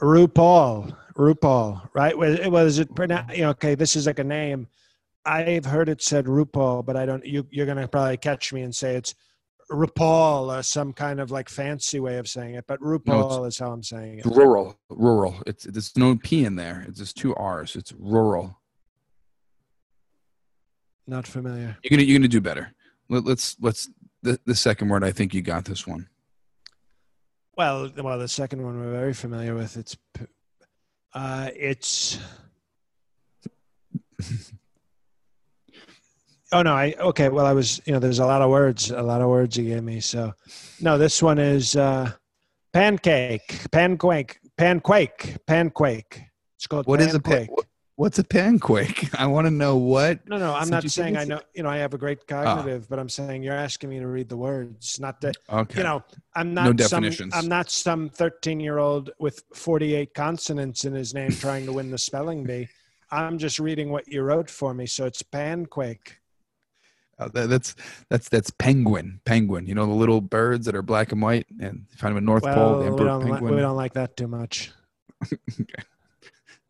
RuPaul, 0.00 0.96
RuPaul, 1.16 1.88
right? 1.94 2.16
Was 2.16 2.38
it 2.38 2.50
was 2.50 2.78
it 2.78 2.94
pronoun- 2.94 3.24
mm-hmm. 3.24 3.32
you 3.32 3.42
know, 3.42 3.50
okay, 3.50 3.74
this 3.74 3.96
is 3.96 4.06
like 4.06 4.18
a 4.18 4.24
name. 4.24 4.68
I've 5.24 5.64
heard 5.64 5.88
it 5.88 6.02
said 6.02 6.26
RuPaul, 6.26 6.84
but 6.84 6.96
I 6.96 7.04
don't 7.04 7.24
you 7.24 7.46
you're 7.50 7.66
gonna 7.66 7.88
probably 7.88 8.16
catch 8.16 8.52
me 8.52 8.62
and 8.62 8.74
say 8.74 8.94
it's 8.94 9.14
RuPaul 9.70 10.56
or 10.56 10.62
some 10.62 10.92
kind 10.92 11.20
of 11.20 11.30
like 11.30 11.48
fancy 11.48 12.00
way 12.00 12.16
of 12.18 12.28
saying 12.28 12.54
it, 12.54 12.64
but 12.66 12.80
RuPaul 12.80 13.46
is 13.46 13.58
how 13.58 13.72
I'm 13.72 13.82
saying 13.82 14.20
it. 14.20 14.26
Rural 14.26 14.78
rural. 14.88 15.42
It's 15.46 15.64
there's 15.64 15.96
no 15.96 16.16
p 16.16 16.44
in 16.44 16.56
there. 16.56 16.84
It's 16.88 16.98
just 16.98 17.16
two 17.16 17.34
r's. 17.34 17.76
It's 17.76 17.92
rural 17.98 18.57
Not 21.08 21.26
familiar. 21.26 21.76
you're 21.82 21.90
gonna 21.90 22.02
you're 22.02 22.18
gonna 22.18 22.28
do 22.28 22.40
better 22.40 22.72
Let, 23.08 23.24
let's 23.24 23.56
let's 23.60 23.88
the, 24.22 24.38
the 24.44 24.54
second 24.54 24.88
word 24.90 25.02
i 25.04 25.10
think 25.10 25.32
you 25.34 25.40
got 25.42 25.64
this 25.64 25.86
one 25.86 26.06
Well, 27.56 27.90
well, 27.96 28.18
the 28.18 28.28
second 28.28 28.62
one 28.62 28.78
we're 28.78 28.92
very 28.92 29.14
familiar 29.14 29.54
with. 29.54 29.76
It's 29.76 29.96
uh 31.14 31.48
it's 31.56 32.18
Oh 36.50 36.62
no, 36.62 36.72
I 36.74 36.94
okay, 36.98 37.28
well 37.28 37.44
I 37.46 37.52
was 37.52 37.80
you 37.84 37.92
know, 37.92 37.98
there's 37.98 38.20
a 38.20 38.26
lot 38.26 38.40
of 38.42 38.48
words, 38.50 38.90
a 38.90 39.02
lot 39.02 39.20
of 39.20 39.28
words 39.28 39.56
you 39.58 39.64
gave 39.64 39.82
me. 39.82 40.00
So 40.00 40.32
no, 40.80 40.96
this 40.96 41.22
one 41.22 41.38
is 41.38 41.76
uh 41.76 42.12
pancake, 42.72 43.48
panquake, 43.70 44.36
panquake, 44.56 45.38
panquake. 45.46 46.22
It's 46.56 46.66
called 46.66 46.86
What 46.86 47.00
is 47.00 47.14
a 47.14 47.20
pa- 47.20 47.30
panquake. 47.30 47.48
what- 47.50 47.66
what's 47.98 48.18
a 48.18 48.24
panquake 48.24 49.00
i 49.18 49.26
want 49.26 49.44
to 49.46 49.50
know 49.50 49.76
what 49.76 50.14
No, 50.28 50.38
no, 50.38 50.54
I'm 50.54 50.70
not 50.70 50.88
saying 50.88 51.16
I 51.16 51.24
know 51.24 51.40
you 51.56 51.62
know 51.64 51.68
I 51.68 51.78
have 51.84 51.94
a 51.94 51.98
great 51.98 52.26
cognitive, 52.26 52.88
but 52.88 52.98
I'm 53.00 53.08
saying 53.08 53.42
you're 53.42 53.62
asking 53.68 53.90
me 53.90 53.98
to 53.98 54.06
read 54.06 54.28
the 54.28 54.36
words, 54.36 55.00
not 55.00 55.20
to 55.22 55.32
okay 55.62 55.78
you 55.80 55.84
know 55.88 55.98
i'm 56.38 56.54
not. 56.54 56.64
No 56.66 56.72
definitions. 56.72 57.34
some 57.34 57.38
i'm 57.44 57.48
not 57.56 57.66
some 57.70 58.08
13 58.08 58.60
year 58.60 58.78
old 58.78 59.10
with 59.18 59.36
48 59.54 60.14
consonants 60.14 60.84
in 60.88 60.92
his 60.94 61.12
name 61.12 61.30
trying 61.30 61.64
to 61.66 61.72
win 61.78 61.90
the 61.90 61.98
spelling 61.98 62.44
bee 62.44 62.68
i'm 63.10 63.36
just 63.36 63.58
reading 63.58 63.88
what 63.90 64.06
you 64.06 64.22
wrote 64.22 64.48
for 64.48 64.70
me 64.78 64.86
so 64.86 65.04
it's 65.10 65.22
panquake 65.22 66.06
Uh, 67.20 67.28
that, 67.34 67.46
that's 67.52 67.70
that's 68.10 68.28
that's 68.34 68.50
penguin. 68.66 69.20
Penguin. 69.24 69.66
You 69.66 69.74
know 69.78 69.86
the 69.86 69.98
little 70.04 70.20
birds 70.20 70.66
that 70.66 70.76
are 70.78 70.86
black 70.92 71.10
and 71.10 71.20
white, 71.20 71.46
and 71.66 71.74
you 71.90 71.96
find 72.00 72.12
them 72.12 72.18
in 72.22 72.24
North 72.32 72.44
Pole. 72.44 72.54
well 72.54 72.78
The 72.78 72.90
we 72.94 73.04
don't, 73.10 73.24
li- 73.32 73.40
we 73.56 73.60
don't 73.66 73.80
like 73.84 73.94
that 74.00 74.10
too 74.16 74.28
much 74.28 74.70
okay. 75.60 75.82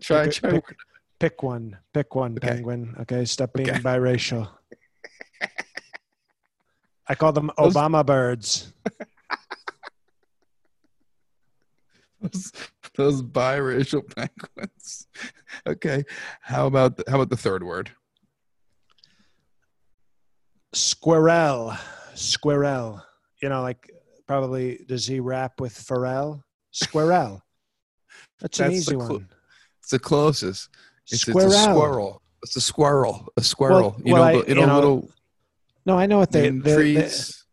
try, 0.01 0.25
pick, 0.25 0.33
try. 0.41 0.51
pick, 0.53 0.65
pick 1.21 1.43
one 1.43 1.77
pick 1.93 2.15
one 2.15 2.37
Okay. 2.37 2.49
penguin 2.49 2.95
okay 3.01 3.25
stop 3.25 3.53
being 3.53 3.69
Okay. 3.71 3.81
biracial 3.81 4.49
i 7.09 7.15
call 7.15 7.33
them 7.33 7.51
Those- 7.59 7.75
obama 7.75 8.05
birds 8.05 8.73
Those, 12.21 12.53
those 12.97 13.23
biracial 13.23 14.03
penguins. 14.15 15.07
Okay. 15.69 16.03
How 16.41 16.67
about 16.67 16.97
the, 16.97 17.05
how 17.09 17.15
about 17.15 17.31
the 17.31 17.37
third 17.37 17.63
word? 17.63 17.91
squirrel 20.75 21.75
squirrel 22.15 23.01
you 23.41 23.49
know 23.49 23.63
like 23.63 23.91
probably 24.27 24.85
does 24.87 25.07
he 25.07 25.19
rap 25.21 25.61
with 25.61 25.73
pharrell 25.73 26.43
squirrel 26.73 27.41
That's 28.41 28.61
an 28.61 28.73
easy 28.73 28.95
one. 28.97 29.29
It's 29.81 29.91
the 29.91 29.99
closest. 29.99 30.69
It's, 31.11 31.27
it's 31.29 31.37
a 31.45 31.51
squirrel. 31.51 32.23
It's 32.43 32.57
a 32.57 32.61
squirrel. 32.61 33.29
A 33.37 33.43
squirrel. 33.43 33.97
you 34.05 34.13
well, 34.15 34.33
know, 34.33 34.41
I- 34.41 34.47
you 34.47 34.55
know, 34.55 34.75
little 34.75 35.11
No, 35.87 35.99
I 35.99 36.07
know 36.07 36.19
what 36.19 36.31
they. 36.33 36.47
in 36.49 36.61
they, 36.61 36.71
they 36.71 36.77
trees. 36.77 37.45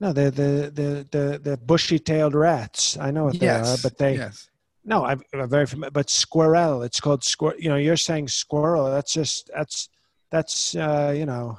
no, 0.00 0.12
they're 0.12 0.30
the 0.30 0.70
the 0.74 1.08
the 1.10 1.38
the 1.42 1.56
bushy-tailed 1.56 2.34
rats. 2.34 2.98
I 2.98 3.10
know 3.10 3.24
what 3.24 3.38
they 3.38 3.46
yes, 3.46 3.78
are, 3.78 3.88
but 3.88 3.98
they. 3.98 4.16
yes. 4.16 4.48
No, 4.86 5.04
I'm, 5.06 5.22
I'm 5.32 5.48
very 5.48 5.64
familiar. 5.66 5.92
But 5.92 6.10
squirrel, 6.10 6.82
it's 6.82 7.00
called 7.00 7.24
squirrel. 7.24 7.58
You 7.58 7.70
know, 7.70 7.76
you're 7.76 7.96
saying 7.96 8.28
squirrel. 8.28 8.90
That's 8.90 9.12
just 9.14 9.50
that's 9.54 9.88
that's 10.30 10.74
uh, 10.76 11.14
you 11.16 11.24
know, 11.24 11.58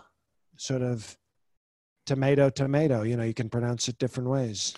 sort 0.58 0.84
of 0.84 1.18
tomato 2.06 2.50
tomato. 2.50 3.02
You 3.02 3.18
know, 3.18 3.24
you 3.24 3.34
can 3.34 3.50
pronounce 3.50 3.88
it 3.88 3.98
different 3.98 4.30
ways. 4.30 4.76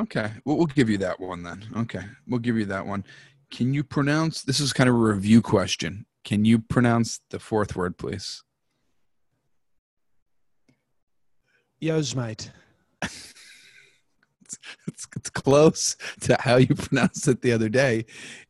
Okay, 0.00 0.30
well, 0.44 0.56
we'll 0.56 0.66
give 0.66 0.88
you 0.88 0.98
that 0.98 1.18
one 1.18 1.42
then. 1.42 1.64
Okay, 1.76 2.04
we'll 2.28 2.38
give 2.38 2.56
you 2.56 2.64
that 2.66 2.86
one. 2.86 3.04
Can 3.50 3.74
you 3.74 3.82
pronounce? 3.82 4.42
This 4.42 4.60
is 4.60 4.72
kind 4.72 4.88
of 4.88 4.94
a 4.94 4.98
review 4.98 5.42
question. 5.42 6.06
Can 6.24 6.44
you 6.44 6.58
pronounce 6.58 7.20
the 7.30 7.38
fourth 7.38 7.74
word, 7.76 7.96
please? 7.96 8.42
Yosemite. 11.80 12.50
It's, 14.88 15.06
it's 15.14 15.30
close 15.30 15.96
to 16.22 16.36
how 16.40 16.56
you 16.56 16.74
pronounced 16.74 17.28
it 17.28 17.40
the 17.40 17.52
other 17.52 17.68
day. 17.68 18.04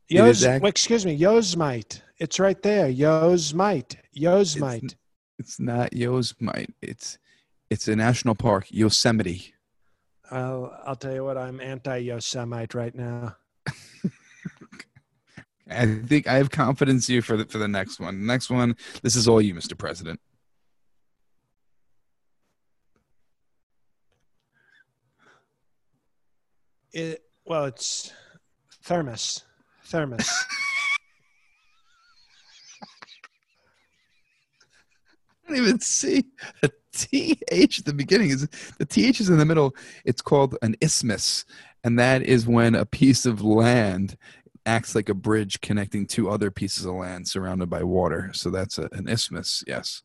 Yos, 0.09 0.43
is 0.43 0.45
excuse 0.45 1.05
me, 1.05 1.13
Yosemite. 1.13 2.01
It's 2.19 2.41
right 2.41 2.61
there. 2.63 2.89
Yosemite. 2.89 3.99
Yosemite. 4.13 4.97
It's 5.39 5.61
not 5.61 5.93
Yosemite. 5.93 6.73
It's 6.81 7.19
it's 7.71 7.87
a 7.87 7.95
national 7.95 8.35
park, 8.35 8.67
Yosemite. 8.71 9.55
I'll, 10.31 10.77
I'll 10.85 10.97
tell 10.97 11.15
you 11.15 11.25
what, 11.25 11.39
I'm 11.39 11.61
anti 11.61 11.99
Yosemite 11.99 12.77
right 12.77 12.95
now. 12.95 13.37
I 15.71 15.87
think 15.87 16.27
I 16.27 16.35
have 16.35 16.51
confidence 16.51 17.09
in 17.09 17.17
you 17.17 17.23
for 17.23 17.37
the 17.37 17.45
for 17.47 17.59
the 17.59 17.69
next 17.69 18.01
one. 18.01 18.27
Next 18.27 18.51
one, 18.51 18.77
this 19.03 19.15
is 19.15 19.29
all 19.29 19.41
you, 19.41 19.55
Mr. 19.55 19.79
President. 19.79 20.21
It, 26.93 27.23
well, 27.45 27.67
it's 27.67 28.13
thermos. 28.83 29.45
Thermos. 29.85 30.29
I 35.47 35.55
don't 35.55 35.57
even 35.57 35.81
see 35.81 36.25
a 36.63 36.71
th 36.93 37.43
at 37.79 37.85
the 37.85 37.93
beginning. 37.95 38.31
Is 38.31 38.49
the 38.79 38.87
th 38.87 39.21
is 39.21 39.29
in 39.29 39.39
the 39.39 39.45
middle? 39.45 39.75
It's 40.05 40.23
called 40.23 40.57
an 40.63 40.75
isthmus, 40.81 41.45
and 41.85 41.99
that 41.99 42.23
is 42.23 42.47
when 42.47 42.75
a 42.75 42.87
piece 42.87 43.25
of 43.25 43.43
land 43.43 44.17
acts 44.67 44.95
like 44.95 45.09
a 45.09 45.15
bridge 45.15 45.61
connecting 45.61 46.07
two 46.07 46.29
other 46.31 46.51
pieces 46.51 46.85
of 46.85 46.95
land 46.95 47.27
surrounded 47.29 47.69
by 47.71 47.83
water. 47.83 48.31
So 48.35 48.51
that's 48.51 48.79
a, 48.79 48.89
an 48.93 49.09
isthmus. 49.09 49.65
Yes. 49.67 50.03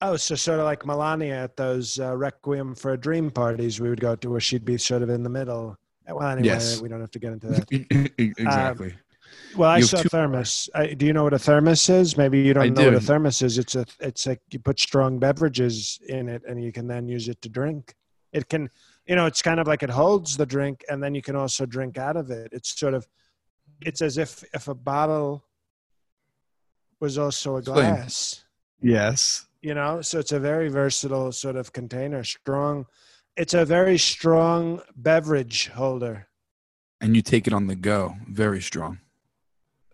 oh, 0.00 0.16
so 0.16 0.34
sort 0.34 0.58
of 0.58 0.64
like 0.64 0.84
Melania 0.86 1.42
at 1.44 1.56
those 1.56 1.98
uh, 2.00 2.16
Requiem 2.16 2.74
for 2.74 2.92
a 2.92 2.96
Dream 2.98 3.30
parties 3.30 3.80
we 3.80 3.88
would 3.88 4.00
go 4.00 4.16
to, 4.16 4.30
where 4.30 4.40
she'd 4.40 4.64
be 4.64 4.76
sort 4.78 5.02
of 5.02 5.10
in 5.10 5.22
the 5.22 5.30
middle. 5.30 5.76
Well, 6.08 6.28
anyway, 6.28 6.46
Yes. 6.48 6.80
we 6.80 6.88
don't 6.88 7.00
have 7.00 7.10
to 7.12 7.18
get 7.18 7.32
into 7.32 7.46
that. 7.48 8.12
exactly. 8.18 8.94
Well, 9.56 9.70
I 9.70 9.78
You 9.78 9.84
saw 9.84 10.02
thermos. 10.02 10.68
I, 10.74 10.88
do 10.94 11.06
you 11.06 11.12
know 11.12 11.24
what 11.24 11.32
a 11.32 11.38
thermos 11.38 11.88
is? 11.88 12.16
Maybe 12.16 12.40
you 12.40 12.54
don't 12.54 12.64
I 12.64 12.68
know 12.68 12.84
what 12.86 12.94
a 12.94 13.00
thermos 13.00 13.40
is. 13.42 13.56
It's 13.58 13.74
a 13.74 13.86
it's 14.00 14.26
like 14.26 14.40
you 14.50 14.58
put 14.58 14.78
strong 14.80 15.18
beverages 15.18 15.98
in 16.08 16.28
it, 16.28 16.42
and 16.48 16.62
you 16.62 16.72
can 16.72 16.86
then 16.86 17.08
use 17.08 17.28
it 17.28 17.40
to 17.42 17.48
drink. 17.48 17.94
It 18.32 18.48
can, 18.48 18.68
you 19.06 19.14
know, 19.16 19.26
it's 19.26 19.42
kind 19.42 19.60
of 19.60 19.66
like 19.66 19.82
it 19.82 19.90
holds 19.90 20.36
the 20.36 20.46
drink, 20.46 20.84
and 20.90 21.02
then 21.02 21.14
you 21.14 21.22
can 21.22 21.36
also 21.36 21.66
drink 21.66 21.98
out 21.98 22.16
of 22.16 22.30
it. 22.30 22.48
It's 22.52 22.78
sort 22.78 22.94
of, 22.94 23.06
it's 23.82 24.02
as 24.02 24.18
if 24.18 24.44
if 24.54 24.68
a 24.68 24.74
bottle 24.74 25.44
was 27.00 27.18
also 27.18 27.56
a 27.56 27.58
Explain. 27.58 27.94
glass. 27.94 28.44
yes. 28.80 29.46
You 29.62 29.72
know, 29.74 30.02
so 30.02 30.18
it's 30.18 30.32
a 30.32 30.38
very 30.40 30.68
versatile 30.68 31.32
sort 31.32 31.56
of 31.56 31.72
container. 31.72 32.22
Strong. 32.22 32.86
It's 33.36 33.54
a 33.54 33.64
very 33.64 33.96
strong 33.98 34.82
beverage 34.94 35.68
holder. 35.68 36.28
And 37.00 37.16
you 37.16 37.22
take 37.22 37.46
it 37.46 37.52
on 37.54 37.66
the 37.66 37.74
go. 37.74 38.14
Very 38.28 38.60
strong. 38.60 38.98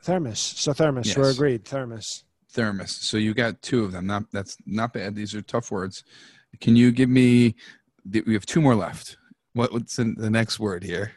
Thermos. 0.02 0.38
So 0.40 0.72
thermos. 0.72 1.16
We're 1.16 1.30
agreed. 1.30 1.64
Thermos. 1.64 2.24
thermos. 2.52 2.90
So 2.90 3.16
you 3.16 3.32
got 3.32 3.62
two 3.62 3.84
of 3.84 3.92
them. 3.92 4.06
Not 4.06 4.24
that's 4.32 4.56
not 4.66 4.92
bad. 4.92 5.14
These 5.14 5.34
are 5.36 5.42
tough 5.42 5.70
words. 5.70 6.02
Can 6.60 6.74
you 6.76 6.90
give 6.90 7.08
me? 7.08 7.54
the- 8.04 8.22
We 8.26 8.34
have 8.34 8.46
two 8.46 8.60
more 8.60 8.74
left. 8.74 9.16
What, 9.52 9.72
what's 9.72 9.98
in 9.98 10.14
the 10.16 10.30
next 10.30 10.58
word 10.58 10.82
here? 10.82 11.12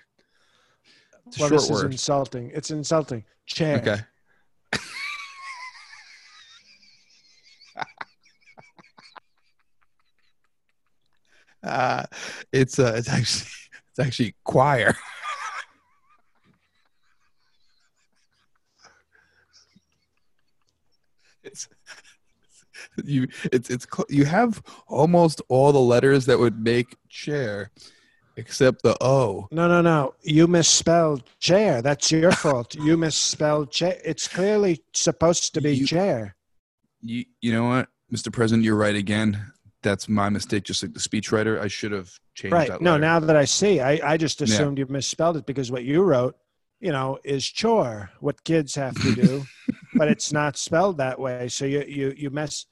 It's 1.28 1.40
well, 1.40 1.50
this 1.50 1.70
is 1.70 1.84
insulting. 1.84 2.52
It's 2.54 2.72
insulting. 2.72 3.24
Chair. 3.46 3.78
Okay. 3.78 4.00
uh, 11.64 12.04
it's 12.52 12.80
uh, 12.80 12.94
it's 12.98 13.10
actually 13.10 13.50
it's 13.92 14.00
actually 14.00 14.36
choir. 14.44 14.98
it's 21.44 21.68
you 23.04 23.28
it's 23.52 23.70
it's 23.70 23.88
you 24.10 24.26
have 24.26 24.62
almost 24.88 25.42
all 25.48 25.72
the 25.72 25.80
letters 25.80 26.26
that 26.26 26.38
would 26.40 26.60
make 26.60 26.98
chair 27.10 27.72
except 28.38 28.82
the 28.84 28.96
o 29.02 29.48
No, 29.52 29.68
no, 29.68 29.82
no. 29.82 30.16
You 30.24 30.48
misspelled 30.48 31.24
chair. 31.40 31.82
That's 31.82 32.12
your 32.12 32.32
fault. 32.32 32.76
You 32.76 32.98
misspelled 32.98 33.72
chair. 33.72 33.98
It's 34.04 34.28
clearly 34.28 34.84
supposed 34.94 35.54
to 35.54 35.62
be 35.62 35.76
You- 35.78 35.88
chair. 35.88 36.36
you 37.02 37.26
you 37.42 37.52
know 37.52 37.66
what 37.68 37.90
mr 38.14 38.32
president 38.32 38.64
you're 38.64 38.78
right 38.78 38.96
again 38.96 39.30
that's 39.82 40.08
my 40.08 40.30
mistake 40.30 40.64
just 40.64 40.82
like 40.84 40.94
the 40.94 41.00
speechwriter 41.00 41.60
i 41.60 41.68
should 41.68 41.92
have 41.92 42.10
changed 42.36 42.54
Right. 42.54 42.70
that 42.70 42.82
No, 42.82 42.92
letter. 42.92 43.02
now 43.02 43.20
that 43.20 43.36
I 43.36 43.44
see, 43.46 43.82
I, 43.82 44.14
I 44.14 44.16
just 44.18 44.42
assumed 44.42 44.78
you 44.78 44.86
misspelled 44.88 45.36
it 45.38 45.46
because 45.46 45.70
what 45.72 45.84
you 45.84 46.02
wrote, 46.04 46.36
you 46.80 46.92
know, 46.92 47.20
is 47.24 47.46
chore, 47.46 48.10
what 48.22 48.44
kids 48.44 48.74
have 48.76 48.96
to 49.02 49.14
do, 49.14 49.44
but 50.00 50.08
it's 50.08 50.32
not 50.32 50.58
spelled 50.58 50.98
that 50.98 51.20
way. 51.20 51.48
So 51.50 51.66
you, 51.66 51.82
you, 51.88 52.14
you 52.18 52.30
mess, 52.30 52.66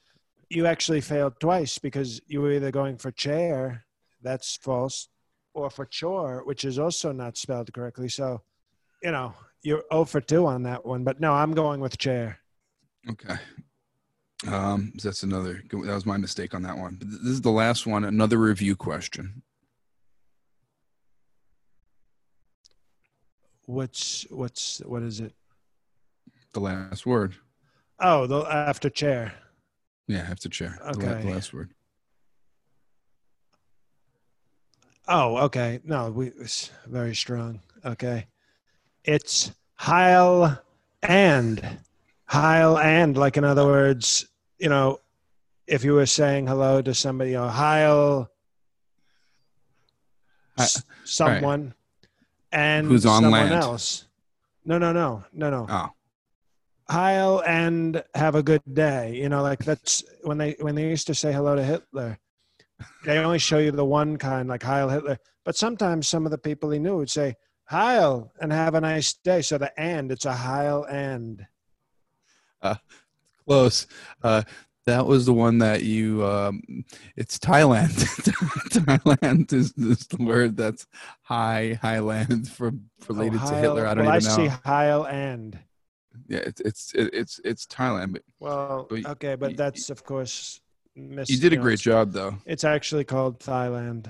you 0.50 0.66
actually 0.66 1.02
failed 1.02 1.34
twice 1.40 1.78
because 1.78 2.22
you 2.28 2.42
were 2.42 2.54
either 2.54 2.72
going 2.72 2.98
for 2.98 3.12
chair, 3.12 3.84
that's 4.24 4.56
false, 4.58 5.10
or 5.54 5.70
for 5.70 5.86
chore, 5.86 6.44
which 6.46 6.66
is 6.66 6.80
also 6.80 7.12
not 7.12 7.38
spelled 7.38 7.72
correctly. 7.74 8.10
So, 8.10 8.42
you 9.04 9.12
know, 9.12 9.34
you're 9.64 9.84
0 9.92 10.06
for 10.06 10.22
2 10.22 10.46
on 10.46 10.64
that 10.64 10.86
one, 10.86 11.04
but 11.04 11.20
no, 11.20 11.34
I'm 11.34 11.54
going 11.54 11.80
with 11.80 11.98
chair. 11.98 12.40
Okay. 13.10 13.36
Um, 14.48 14.94
that's 15.04 15.24
another. 15.24 15.64
That 15.70 15.94
was 15.94 16.06
my 16.06 16.18
mistake 16.18 16.54
on 16.54 16.64
that 16.64 16.78
one. 16.78 16.96
But 16.96 17.10
this 17.10 17.34
is 17.34 17.42
the 17.42 17.52
last 17.52 17.86
one. 17.86 18.04
Another 18.06 18.38
review 18.38 18.76
question. 18.76 19.44
What's, 23.66 24.26
what's, 24.30 24.80
what 24.80 25.04
is 25.04 25.20
it? 25.20 25.34
The 26.54 26.60
last 26.60 27.06
word. 27.06 27.36
Oh, 28.00 28.26
the 28.26 28.42
after 28.42 28.90
chair. 28.90 29.34
Yeah, 30.08 30.28
after 30.30 30.50
chair. 30.50 30.78
Okay. 30.96 31.22
the 31.22 31.30
last 31.30 31.54
word. 31.54 31.72
Oh, 35.08 35.38
okay. 35.46 35.80
No, 35.84 36.12
we 36.12 36.28
it's 36.28 36.72
very 36.88 37.16
strong. 37.16 37.60
Okay. 37.86 38.28
It's 39.04 39.52
Heil 39.76 40.60
and 41.02 41.80
Heil 42.26 42.78
and 42.78 43.18
like 43.18 43.38
in 43.38 43.44
other 43.44 43.66
words, 43.66 44.28
you 44.60 44.70
know, 44.70 45.00
if 45.68 45.84
you 45.84 45.94
were 45.94 46.06
saying 46.06 46.48
hello 46.48 46.82
to 46.82 46.94
somebody, 46.94 47.32
you 47.32 47.38
know, 47.38 47.48
Heil 47.48 48.30
uh, 50.58 50.62
s- 50.64 50.84
someone 51.04 51.74
and 52.52 52.88
Who's 52.88 53.06
on 53.06 53.24
someone 53.24 53.50
land. 53.50 53.54
else. 53.54 54.08
No, 54.66 54.78
no, 54.78 54.92
no, 54.92 55.24
no, 55.34 55.50
no. 55.50 55.66
Oh, 55.70 55.90
Heil 56.90 57.42
and 57.48 58.04
have 58.14 58.36
a 58.36 58.44
good 58.44 58.62
day. 58.72 59.16
You 59.16 59.30
know, 59.30 59.42
like 59.42 59.64
that's 59.66 60.04
when 60.24 60.38
they 60.38 60.56
when 60.60 60.76
they 60.76 60.88
used 60.90 61.08
to 61.08 61.16
say 61.16 61.34
hello 61.34 61.56
to 61.56 61.64
Hitler. 61.64 62.20
They 63.06 63.18
only 63.18 63.40
show 63.40 63.58
you 63.58 63.72
the 63.72 63.86
one 63.86 64.18
kind, 64.18 64.48
like 64.50 64.64
Heil 64.64 64.90
Hitler. 64.90 65.18
But 65.46 65.56
sometimes 65.58 66.08
some 66.08 66.26
of 66.26 66.32
the 66.32 66.38
people 66.38 66.70
he 66.72 66.80
knew 66.80 66.98
would 66.98 67.10
say 67.10 67.36
Heil 67.66 68.32
and 68.40 68.52
have 68.52 68.76
a 68.76 68.82
nice 68.82 69.14
day. 69.14 69.42
So 69.42 69.58
the 69.58 69.78
and 69.80 70.12
it's 70.12 70.26
a 70.26 70.34
Heil 70.34 70.84
and. 70.86 71.46
close. 73.48 73.88
Uh, 74.24 74.44
that 74.86 75.06
was 75.06 75.26
the 75.26 75.34
one 75.34 75.60
that 75.60 75.84
you. 75.84 76.26
Um, 76.26 76.62
it's 77.16 77.38
Thailand. 77.38 77.90
Thailand 78.72 79.54
is, 79.54 79.74
is 79.78 80.08
the 80.08 80.24
word 80.24 80.58
that's 80.58 80.88
high 81.22 81.78
Highland 81.82 82.50
for 82.50 82.72
related 83.08 83.42
Oh, 83.44 83.50
to 83.50 83.56
Hitler. 83.56 83.86
I 83.88 83.94
don't 83.94 84.06
well, 84.06 84.18
even 84.18 84.32
I 84.32 84.38
know. 84.38 84.50
see 84.50 84.56
Heil 84.66 85.06
and. 85.06 85.60
Yeah, 86.28 86.40
it's 86.40 86.62
it's 86.62 86.92
it's 86.96 87.40
it's 87.44 87.66
Thailand. 87.66 88.14
But 88.14 88.24
Well, 88.40 88.88
But 88.90 89.06
okay, 89.06 89.36
but 89.36 89.56
that's 89.58 89.90
of 89.90 90.04
course. 90.04 90.61
You 90.96 91.38
did 91.40 91.54
a 91.54 91.58
great 91.58 91.80
job, 91.80 92.12
though. 92.12 92.38
It's 92.46 92.64
actually 92.64 93.04
called 93.06 93.40
Thailand. 93.40 94.10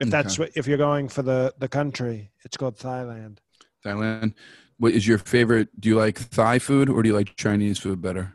If 0.00 0.10
that's 0.10 0.34
Okay. 0.34 0.44
what, 0.48 0.56
if 0.56 0.66
you're 0.66 0.78
going 0.78 1.08
for 1.08 1.22
the 1.22 1.54
the 1.58 1.68
country, 1.68 2.30
it's 2.44 2.56
called 2.56 2.76
Thailand. 2.76 3.38
Thailand. 3.84 4.34
What 4.78 4.92
is 4.92 5.06
your 5.06 5.18
favorite? 5.18 5.68
Do 5.80 5.88
you 5.88 5.96
like 5.96 6.28
Thai 6.30 6.58
food 6.58 6.88
or 6.90 7.02
do 7.02 7.08
you 7.08 7.14
like 7.14 7.34
Chinese 7.36 7.78
food 7.78 8.02
better? 8.02 8.34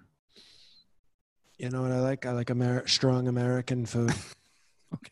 You 1.60 1.70
know 1.70 1.84
what 1.84 1.92
I 1.92 2.00
like? 2.00 2.26
I 2.26 2.32
like 2.32 2.50
Amer- 2.50 2.88
strong 2.88 3.28
American 3.28 3.86
food. 3.86 4.14
Okay. 4.94 5.12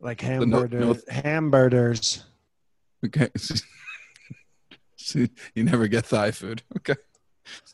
Like 0.00 0.22
no- 0.22 0.64
no- 0.66 0.96
hamburgers. 1.08 2.24
Okay. 3.04 3.28
So 4.98 5.26
you 5.54 5.62
never 5.62 5.86
get 5.86 6.06
Thai 6.06 6.30
food. 6.32 6.62
Okay. 6.78 6.96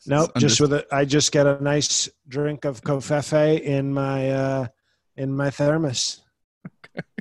Nope, 0.05 0.31
Understood. 0.35 0.41
just 0.41 0.61
with 0.61 0.73
it. 0.73 0.87
I 0.91 1.05
just 1.05 1.31
get 1.31 1.47
a 1.47 1.61
nice 1.63 2.09
drink 2.27 2.65
of 2.65 2.81
covfefe 2.81 3.61
in 3.61 3.93
my 3.93 4.29
uh, 4.31 4.67
in 5.17 5.35
my 5.35 5.49
thermos. 5.49 6.21
Okay. 6.65 7.05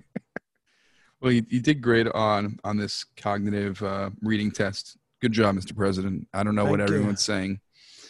Well, 1.20 1.30
you, 1.30 1.46
you 1.48 1.60
did 1.60 1.80
great 1.80 2.08
on 2.08 2.58
on 2.64 2.76
this 2.76 3.04
cognitive 3.16 3.80
uh, 3.82 4.10
reading 4.22 4.50
test. 4.50 4.96
Good 5.20 5.30
job, 5.30 5.54
Mr. 5.54 5.76
President. 5.76 6.26
I 6.34 6.42
don't 6.42 6.56
know 6.56 6.64
what 6.64 6.80
Thank 6.80 6.90
you. 6.90 6.96
everyone's 6.96 7.22
saying. 7.22 7.60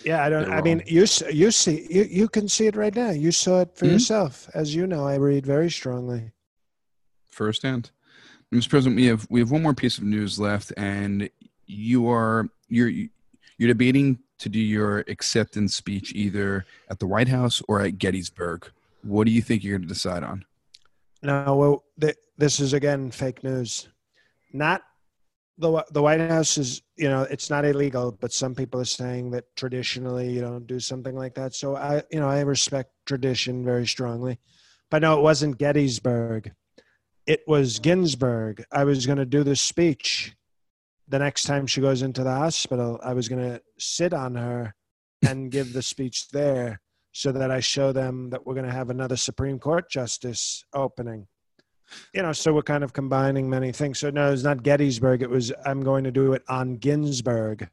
Yeah, 0.03 0.25
I 0.25 0.31
don't. 0.31 0.51
I 0.51 0.63
mean, 0.63 0.83
you 0.87 1.05
you 1.31 1.51
see 1.51 1.87
you 1.91 2.05
you 2.11 2.27
can 2.27 2.49
see 2.49 2.67
it 2.69 2.75
right 2.75 2.95
now. 2.95 3.11
You 3.11 3.31
saw 3.31 3.61
it 3.61 3.77
for 3.77 3.85
Mhm. 3.85 3.93
yourself, 3.93 4.49
as 4.55 4.75
you 4.75 4.87
know. 4.87 5.07
I 5.07 5.17
read 5.17 5.45
very 5.45 5.71
strongly. 5.71 6.33
firsthand. 7.29 7.91
Mr. 8.53 8.69
President, 8.71 8.97
we 8.97 9.07
have 9.07 9.27
we 9.31 9.41
have 9.41 9.51
one 9.51 9.63
more 9.63 9.75
piece 9.75 9.99
of 9.99 10.05
news 10.05 10.39
left, 10.41 10.73
and 10.79 11.29
you 11.67 12.09
are 12.09 12.49
you're 12.69 12.89
you're 12.89 13.69
debating 13.69 14.19
to 14.43 14.49
do 14.49 14.59
your 14.59 15.05
acceptance 15.09 15.75
speech 15.77 16.13
either 16.15 16.67
at 16.91 16.99
the 16.99 17.07
White 17.07 17.29
House 17.29 17.63
or 17.69 17.81
at 17.81 17.99
Gettysburg. 17.99 18.69
What 19.03 19.25
do 19.27 19.33
you 19.33 19.41
think 19.41 19.63
you're 19.63 19.79
going 19.79 19.89
to 19.89 19.95
decide 19.95 20.25
on? 20.25 20.45
No, 21.23 21.57
well, 21.57 21.85
th- 22.01 22.17
this 22.37 22.59
is 22.59 22.73
again 22.73 23.13
fake 23.13 23.45
news. 23.45 23.89
Not 24.53 24.83
the 25.59 25.85
the 25.93 26.03
White 26.03 26.21
House 26.21 26.59
is, 26.59 26.83
you 26.97 27.09
know, 27.09 27.23
it's 27.23 27.51
not 27.51 27.65
illegal, 27.65 28.11
but 28.21 28.33
some 28.33 28.55
people 28.55 28.81
are 28.81 28.85
saying 28.85 29.31
that 29.31 29.45
traditionally 29.55 30.33
you 30.33 30.41
don't 30.41 30.67
do 30.67 30.81
something 30.81 31.15
like 31.15 31.35
that. 31.35 31.55
So 31.55 31.77
I, 31.77 32.03
you 32.11 32.19
know, 32.19 32.29
I 32.29 32.41
respect 32.41 32.91
tradition 33.07 33.65
very 33.65 33.87
strongly. 33.87 34.41
But 34.91 35.03
no, 35.03 35.17
it 35.17 35.23
wasn't 35.23 35.59
Gettysburg. 35.59 36.53
It 37.27 37.43
was 37.47 37.79
Ginsburg. 37.79 38.65
I 38.73 38.83
was 38.83 39.07
going 39.07 39.19
to 39.19 39.25
do 39.25 39.45
the 39.45 39.57
speech 39.57 40.35
the 41.13 41.19
next 41.19 41.45
time 41.45 41.67
she 41.67 41.83
goes 41.83 42.01
into 42.01 42.25
the 42.25 42.33
hospital. 42.33 42.99
I 43.05 43.13
was 43.13 43.29
going 43.29 43.43
to 43.43 43.63
sit 43.79 44.15
on 44.15 44.35
her 44.35 44.75
and 45.29 45.51
give 45.51 45.75
the 45.75 45.83
speech 45.83 46.31
there 46.31 46.81
so 47.13 47.31
that 47.33 47.51
I 47.51 47.61
show 47.61 47.93
them 47.93 48.31
that 48.31 48.47
we're 48.47 48.55
going 48.55 48.67
to 48.67 48.73
have 48.73 48.89
another 48.89 49.17
Supreme 49.17 49.59
Court 49.59 49.91
justice 49.91 50.65
opening. 50.73 51.27
You 52.15 52.23
know, 52.23 52.33
so 52.33 52.55
we're 52.55 52.63
kind 52.63 52.83
of 52.83 52.95
combining 52.95 53.51
many 53.51 53.73
things. 53.73 53.99
So 53.99 54.09
no, 54.09 54.33
it's 54.33 54.43
not 54.43 54.63
Gettysburg. 54.63 55.21
It 55.21 55.29
was 55.29 55.53
I'm 55.67 55.83
going 55.83 56.05
to 56.05 56.11
do 56.11 56.33
it 56.33 56.43
on 56.49 56.77
Ginsburg, 56.79 57.69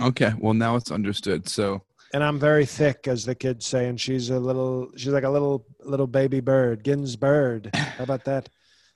Okay, 0.00 0.32
well 0.38 0.54
now 0.54 0.74
it's 0.76 0.90
understood. 0.90 1.48
So 1.48 1.82
and 2.14 2.24
I'm 2.24 2.38
very 2.38 2.66
thick, 2.66 3.06
as 3.06 3.24
the 3.24 3.34
kids 3.34 3.64
say, 3.64 3.88
and 3.88 4.00
she's 4.00 4.30
a 4.30 4.38
little, 4.38 4.90
she's 4.96 5.12
like 5.12 5.24
a 5.24 5.30
little 5.30 5.64
little 5.84 6.08
baby 6.08 6.40
bird, 6.40 6.82
Ginsbird. 6.82 7.74
How 7.74 8.04
about 8.04 8.24
that? 8.24 8.48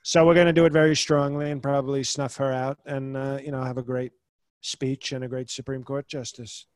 So 0.07 0.25
we're 0.25 0.35
going 0.35 0.47
to 0.47 0.53
do 0.53 0.67
it 0.67 0.73
very 0.73 0.95
strongly 0.95 1.51
and 1.51 1.61
probably 1.61 2.05
snuff 2.05 2.37
her 2.37 2.53
out, 2.53 2.79
and 2.87 3.17
uh, 3.17 3.41
you 3.43 3.51
know, 3.51 3.65
have 3.65 3.77
a 3.77 3.83
great 3.83 4.13
speech 4.61 5.11
and 5.11 5.25
a 5.25 5.29
great 5.29 5.51
Supreme 5.51 5.83
Court 5.83 6.07
justice. 6.07 6.67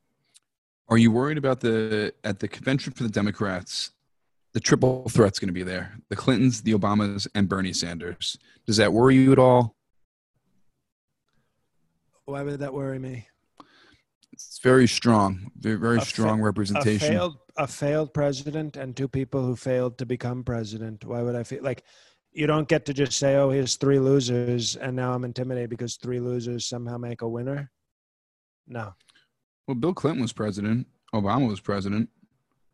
Are 0.88 0.98
you 0.98 1.12
worried 1.12 1.38
about 1.38 1.60
the 1.60 2.12
at 2.24 2.40
the 2.40 2.48
convention 2.48 2.92
for 2.92 3.04
the 3.04 3.08
Democrats? 3.08 3.92
The 4.52 4.58
triple 4.58 5.08
threat's 5.08 5.38
going 5.38 5.46
to 5.46 5.52
be 5.54 5.62
there: 5.62 5.96
the 6.08 6.16
Clintons, 6.16 6.62
the 6.62 6.74
Obamas, 6.74 7.28
and 7.32 7.48
Bernie 7.48 7.72
Sanders. 7.72 8.36
Does 8.66 8.78
that 8.78 8.92
worry 8.92 9.14
you 9.14 9.30
at 9.30 9.38
all? 9.38 9.76
Why 12.24 12.42
would 12.42 12.58
that 12.58 12.74
worry 12.74 12.98
me? 12.98 13.28
It's 14.32 14.58
very 14.60 14.88
strong, 14.88 15.52
very 15.56 15.76
very 15.76 15.98
A 15.98 16.00
fa- 16.00 16.06
strong 16.06 16.40
a 16.40 16.42
representation. 16.42 17.08
failed 17.08 17.36
a 17.56 17.68
failed 17.68 18.12
president 18.12 18.76
and 18.76 18.96
two 18.96 19.06
people 19.06 19.44
who 19.44 19.54
failed 19.54 19.98
to 19.98 20.04
become 20.04 20.42
president. 20.42 21.04
Why 21.04 21.22
would 21.22 21.36
I 21.36 21.44
feel 21.44 21.62
like 21.62 21.84
you 22.32 22.46
don't 22.46 22.68
get 22.68 22.84
to 22.86 22.94
just 22.94 23.12
say, 23.18 23.36
"Oh, 23.36 23.50
here's 23.50 23.76
three 23.76 23.98
losers," 23.98 24.76
and 24.76 24.94
now 24.96 25.12
I'm 25.14 25.24
intimidated 25.24 25.70
because 25.70 25.96
three 25.96 26.20
losers 26.20 26.66
somehow 26.66 26.96
make 26.98 27.22
a 27.22 27.28
winner? 27.28 27.70
No, 28.66 28.94
Well, 29.66 29.74
Bill 29.74 29.94
Clinton 29.94 30.22
was 30.22 30.32
president. 30.32 30.86
Obama 31.14 31.48
was 31.48 31.60
president. 31.60 32.08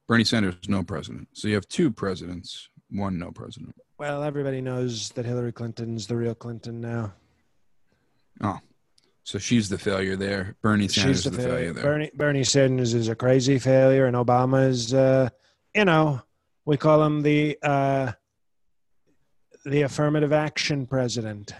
Bernie 0.09 0.25
Sanders 0.25 0.57
no 0.69 0.83
president. 0.83 1.29
So 1.33 1.49
you 1.49 1.55
have 1.55 1.67
two 1.69 1.91
presidents, 1.91 2.69
one 2.91 3.19
no 3.19 3.31
president. 3.33 3.75
well, 3.99 4.23
everybody 4.23 4.61
knows 4.61 5.09
that 5.11 5.25
Hillary 5.25 5.53
Clinton's 5.53 6.07
the 6.07 6.17
real 6.17 6.35
Clinton 6.35 6.81
now. 6.81 7.15
Oh, 8.43 8.59
so 9.25 9.39
she's 9.39 9.69
the 9.71 9.79
failure 9.79 10.15
there. 10.17 10.55
Bernie 10.63 10.87
Sanders 10.87 11.23
She's 11.23 11.27
is 11.27 11.33
the 11.33 11.43
failure 11.43 11.73
there. 11.73 11.83
Bernie 11.83 12.11
Bernie 12.15 12.45
Sanders 12.45 12.93
is 12.95 13.09
a 13.09 13.15
crazy 13.17 13.59
failure, 13.59 14.07
and 14.07 14.15
Obama 14.17 14.69
is, 14.69 14.93
uh, 14.93 15.29
you 15.75 15.85
know, 15.87 16.21
we 16.67 16.77
call 16.77 17.03
him 17.03 17.23
the 17.23 17.59
uh, 17.63 18.13
the 19.67 19.83
affirmative 19.83 20.33
action 20.33 20.87
president. 20.87 21.53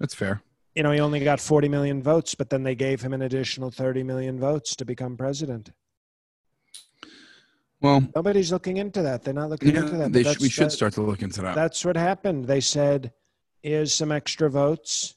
That's 0.00 0.14
fair. 0.14 0.42
you 0.74 0.82
know, 0.82 0.90
he 0.90 1.00
only 1.00 1.20
got 1.20 1.38
40 1.40 1.68
million 1.68 2.02
votes, 2.02 2.34
but 2.34 2.50
then 2.50 2.62
they 2.62 2.74
gave 2.74 3.00
him 3.02 3.12
an 3.12 3.22
additional 3.22 3.70
30 3.70 4.02
million 4.02 4.40
votes 4.40 4.74
to 4.76 4.84
become 4.84 5.16
president. 5.16 5.70
Well, 7.80 8.06
Nobody's 8.14 8.50
looking 8.52 8.78
into 8.78 9.02
that. 9.02 9.22
They're 9.22 9.34
not 9.34 9.50
looking 9.50 9.74
yeah, 9.74 9.82
into 9.82 9.96
that. 9.98 10.12
they 10.12 10.24
sh- 10.24 10.40
we 10.40 10.48
should 10.48 10.66
that- 10.66 10.70
start 10.72 10.94
to 10.94 11.02
look 11.02 11.22
into 11.22 11.42
that. 11.42 11.54
That's 11.54 11.84
what 11.84 11.96
happened. 11.96 12.46
They 12.46 12.60
said, 12.60 13.12
here's 13.62 13.92
some 13.92 14.10
extra 14.10 14.48
votes. 14.50 15.14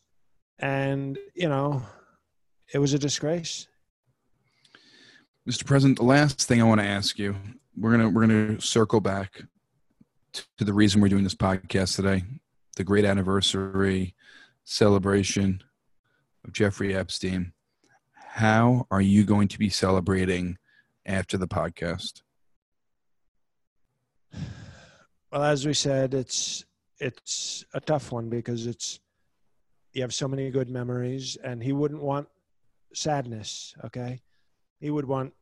And, 0.59 1.17
you 1.35 1.47
know, 1.47 1.83
it 2.73 2.79
was 2.79 2.93
a 2.93 2.99
disgrace. 2.99 3.67
Mr. 5.49 5.65
President, 5.65 5.97
the 5.97 6.03
last 6.05 6.47
thing 6.47 6.61
I 6.61 6.65
want 6.65 6.81
to 6.81 6.85
ask 6.87 7.17
you, 7.17 7.35
we're 7.77 7.91
gonna 7.91 8.09
we're 8.09 8.27
gonna 8.27 8.59
circle 8.61 8.99
back 8.99 9.41
to 10.33 10.63
the 10.63 10.73
reason 10.73 11.01
we're 11.01 11.09
doing 11.09 11.23
this 11.23 11.35
podcast 11.35 11.95
today, 11.95 12.23
the 12.75 12.83
great 12.83 13.05
anniversary 13.05 14.15
celebration 14.63 15.63
of 16.45 16.53
Jeffrey 16.53 16.95
Epstein. 16.95 17.53
How 18.13 18.87
are 18.91 19.01
you 19.01 19.23
going 19.23 19.47
to 19.49 19.59
be 19.59 19.69
celebrating 19.69 20.57
after 21.05 21.37
the 21.37 21.47
podcast? 21.47 22.21
Well, 25.31 25.43
as 25.43 25.65
we 25.65 25.73
said, 25.73 26.13
it's 26.13 26.65
it's 26.99 27.65
a 27.73 27.79
tough 27.79 28.11
one 28.11 28.29
because 28.29 28.67
it's 28.67 28.99
you 29.93 30.01
have 30.01 30.13
so 30.13 30.27
many 30.27 30.49
good 30.51 30.69
memories, 30.69 31.37
and 31.43 31.63
he 31.63 31.73
wouldn't 31.73 32.01
want 32.01 32.27
sadness. 32.93 33.73
Okay, 33.85 34.21
he 34.79 34.89
would 34.89 35.05
want 35.05 35.33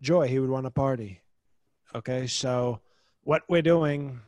joy. 0.00 0.28
He 0.28 0.38
would 0.38 0.50
want 0.50 0.66
a 0.66 0.70
party. 0.70 1.22
Okay, 1.94 2.26
so 2.26 2.80
what 3.22 3.42
we're 3.48 3.62
doing 3.62 4.20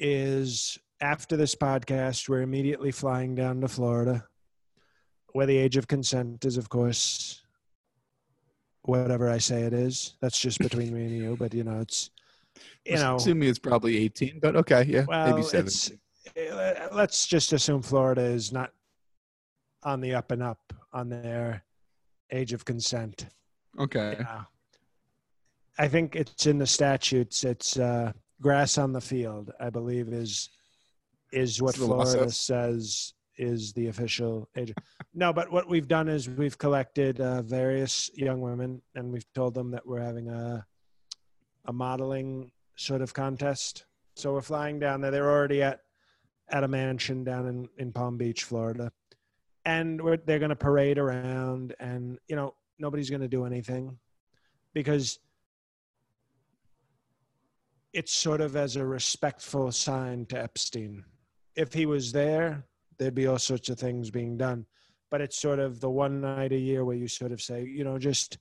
is 0.00 0.78
after 1.00 1.36
this 1.36 1.54
podcast, 1.54 2.28
we're 2.28 2.42
immediately 2.42 2.90
flying 2.90 3.34
down 3.34 3.60
to 3.60 3.68
Florida, 3.68 4.26
where 5.32 5.46
the 5.46 5.56
age 5.56 5.76
of 5.76 5.86
consent 5.86 6.44
is, 6.44 6.56
of 6.56 6.68
course, 6.68 7.42
whatever 8.82 9.28
I 9.28 9.38
say 9.38 9.62
it 9.62 9.72
is. 9.72 10.16
That's 10.20 10.38
just 10.40 10.58
between 10.58 10.92
me 10.92 11.02
and 11.04 11.16
you, 11.16 11.36
but 11.38 11.54
you 11.54 11.64
know, 11.64 11.80
it's 11.80 12.10
you 12.84 12.96
know, 12.96 13.16
assuming 13.16 13.48
it's 13.48 13.58
probably 13.58 13.96
18, 13.98 14.40
but 14.40 14.56
okay, 14.56 14.84
yeah, 14.88 15.04
well, 15.06 15.30
maybe 15.30 15.42
seven. 15.42 15.66
it's 15.66 15.92
uh, 16.36 16.88
let's 16.92 17.26
just 17.26 17.52
assume 17.52 17.82
Florida 17.82 18.22
is 18.22 18.52
not 18.52 18.70
on 19.82 20.00
the 20.00 20.14
up 20.14 20.30
and 20.30 20.42
up 20.42 20.72
on 20.92 21.08
their 21.08 21.62
age 22.32 22.52
of 22.52 22.64
consent. 22.64 23.26
Okay, 23.78 24.16
Yeah. 24.18 24.42
I 25.78 25.88
think 25.88 26.14
it's 26.14 26.46
in 26.46 26.58
the 26.58 26.66
statutes. 26.66 27.42
It's 27.44 27.78
uh, 27.78 28.12
grass 28.40 28.78
on 28.78 28.92
the 28.92 29.00
field. 29.00 29.50
I 29.60 29.70
believe 29.70 30.08
is 30.08 30.48
is 31.32 31.62
what 31.62 31.74
That's 31.74 31.80
what 31.80 31.88
the 31.88 31.94
law 31.94 32.04
Florida 32.04 32.32
says. 32.32 33.14
is 33.38 33.72
the 33.72 33.86
official 33.88 34.48
age. 34.56 34.74
no, 35.14 35.32
but 35.32 35.50
what 35.50 35.68
we've 35.68 35.88
done 35.88 36.08
is 36.08 36.28
we've 36.28 36.58
collected 36.58 37.20
uh, 37.20 37.42
various 37.42 38.10
young 38.14 38.40
women 38.40 38.82
and 38.94 39.12
we've 39.12 39.32
told 39.34 39.54
them 39.54 39.70
that 39.70 39.86
we're 39.86 40.00
having 40.00 40.28
a 40.28 40.66
a 41.66 41.72
modeling 41.72 42.50
sort 42.76 43.02
of 43.02 43.12
contest. 43.12 43.84
So 44.16 44.32
we're 44.32 44.40
flying 44.40 44.78
down 44.78 45.00
there. 45.00 45.10
They're 45.10 45.30
already 45.30 45.62
at 45.62 45.80
at 46.50 46.64
a 46.64 46.68
mansion 46.68 47.22
down 47.22 47.46
in, 47.46 47.68
in 47.78 47.92
Palm 47.92 48.16
Beach, 48.18 48.42
Florida, 48.44 48.90
and 49.64 50.00
we're, 50.02 50.16
they're 50.16 50.40
going 50.40 50.48
to 50.50 50.56
parade 50.56 50.98
around, 50.98 51.74
and 51.78 52.18
you 52.28 52.34
know 52.34 52.54
nobody's 52.78 53.10
going 53.10 53.22
to 53.22 53.28
do 53.28 53.44
anything 53.44 53.98
because 54.74 55.18
it's 57.92 58.12
sort 58.12 58.40
of 58.40 58.56
as 58.56 58.76
a 58.76 58.84
respectful 58.84 59.72
sign 59.72 60.26
to 60.26 60.40
Epstein. 60.40 61.04
If 61.56 61.72
he 61.72 61.86
was 61.86 62.12
there, 62.12 62.64
there'd 62.98 63.14
be 63.14 63.26
all 63.26 63.38
sorts 63.38 63.68
of 63.68 63.78
things 63.78 64.10
being 64.10 64.36
done. 64.36 64.66
But 65.10 65.20
it's 65.20 65.38
sort 65.38 65.58
of 65.58 65.80
the 65.80 65.90
one 65.90 66.20
night 66.20 66.52
a 66.52 66.58
year 66.58 66.84
where 66.84 66.96
you 66.96 67.08
sort 67.08 67.32
of 67.32 67.42
say, 67.42 67.64
you 67.64 67.82
know, 67.82 67.98
just, 67.98 68.38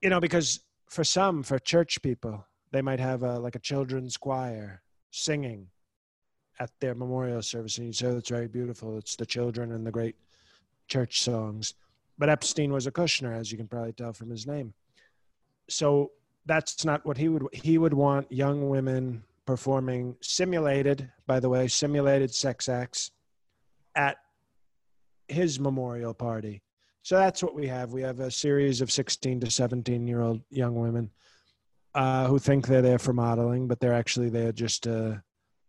you 0.00 0.08
know, 0.08 0.20
because 0.20 0.60
for 0.88 1.04
some, 1.04 1.42
for 1.42 1.58
church 1.58 2.00
people, 2.02 2.46
they 2.70 2.80
might 2.80 3.00
have 3.00 3.22
a 3.22 3.38
like 3.38 3.54
a 3.54 3.58
children's 3.60 4.16
choir 4.16 4.82
singing 5.10 5.68
at 6.58 6.70
their 6.80 6.94
memorial 6.94 7.42
service, 7.42 7.78
and 7.78 7.86
you 7.86 7.92
say 7.92 8.06
"Oh, 8.06 8.16
it's 8.16 8.30
very 8.30 8.48
beautiful. 8.48 8.96
It's 8.96 9.16
the 9.16 9.26
children 9.26 9.72
and 9.72 9.86
the 9.86 9.90
great 9.90 10.16
church 10.88 11.20
songs. 11.20 11.74
But 12.18 12.28
Epstein 12.28 12.72
was 12.72 12.86
a 12.86 12.92
Kushner, 12.92 13.36
as 13.36 13.50
you 13.50 13.58
can 13.58 13.68
probably 13.68 13.92
tell 13.92 14.12
from 14.12 14.30
his 14.30 14.46
name. 14.46 14.74
So 15.68 16.12
that's 16.46 16.84
not 16.84 17.04
what 17.04 17.16
he 17.16 17.28
would. 17.28 17.46
He 17.52 17.78
would 17.78 17.94
want 17.94 18.30
young 18.30 18.68
women 18.68 19.24
performing 19.46 20.16
simulated, 20.20 21.10
by 21.26 21.40
the 21.40 21.48
way, 21.48 21.68
simulated 21.68 22.34
sex 22.34 22.68
acts 22.68 23.10
at 23.94 24.16
his 25.28 25.60
memorial 25.60 26.14
party. 26.14 26.62
So 27.02 27.16
that's 27.16 27.42
what 27.42 27.54
we 27.54 27.66
have. 27.66 27.92
We 27.92 28.02
have 28.02 28.20
a 28.20 28.30
series 28.30 28.80
of 28.80 28.90
16 28.90 29.40
to 29.40 29.50
17 29.50 30.06
year 30.06 30.20
old 30.20 30.40
young 30.50 30.74
women 30.74 31.10
uh, 31.94 32.26
who 32.26 32.38
think 32.38 32.66
they're 32.66 32.82
there 32.82 32.98
for 32.98 33.12
modeling, 33.12 33.66
but 33.66 33.80
they're 33.80 33.92
actually 33.92 34.30
there 34.30 34.52
just 34.52 34.84
to 34.84 35.22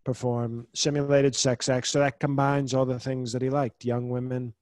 perform 0.03 0.67
simulated 0.74 1.36
sex 1.36 1.69
acts. 1.69 1.89
So 1.89 1.99
that 1.99 2.19
combines 2.19 2.74
all 2.74 2.86
the 2.86 2.99
things 2.99 3.32
that 3.34 3.41
he 3.41 3.49
liked 3.49 3.86
young 3.86 4.09
women, 4.09 4.53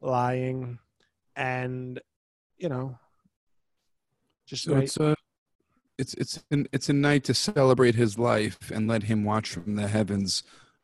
lying, 0.00 0.78
and, 1.34 2.00
you 2.58 2.68
know, 2.68 2.98
just 4.46 4.64
so 4.64 4.76
it's 4.76 4.96
a 4.98 5.16
it's 5.98 6.14
it's 6.14 6.42
an, 6.50 6.66
it's 6.72 6.88
a 6.88 6.92
night 6.92 7.24
to 7.24 7.34
celebrate 7.34 7.94
his 7.94 8.18
life 8.18 8.70
and 8.70 8.88
let 8.88 9.04
him 9.04 9.24
watch 9.24 9.50
from 9.50 9.76
the 9.76 9.88
heavens 9.88 10.42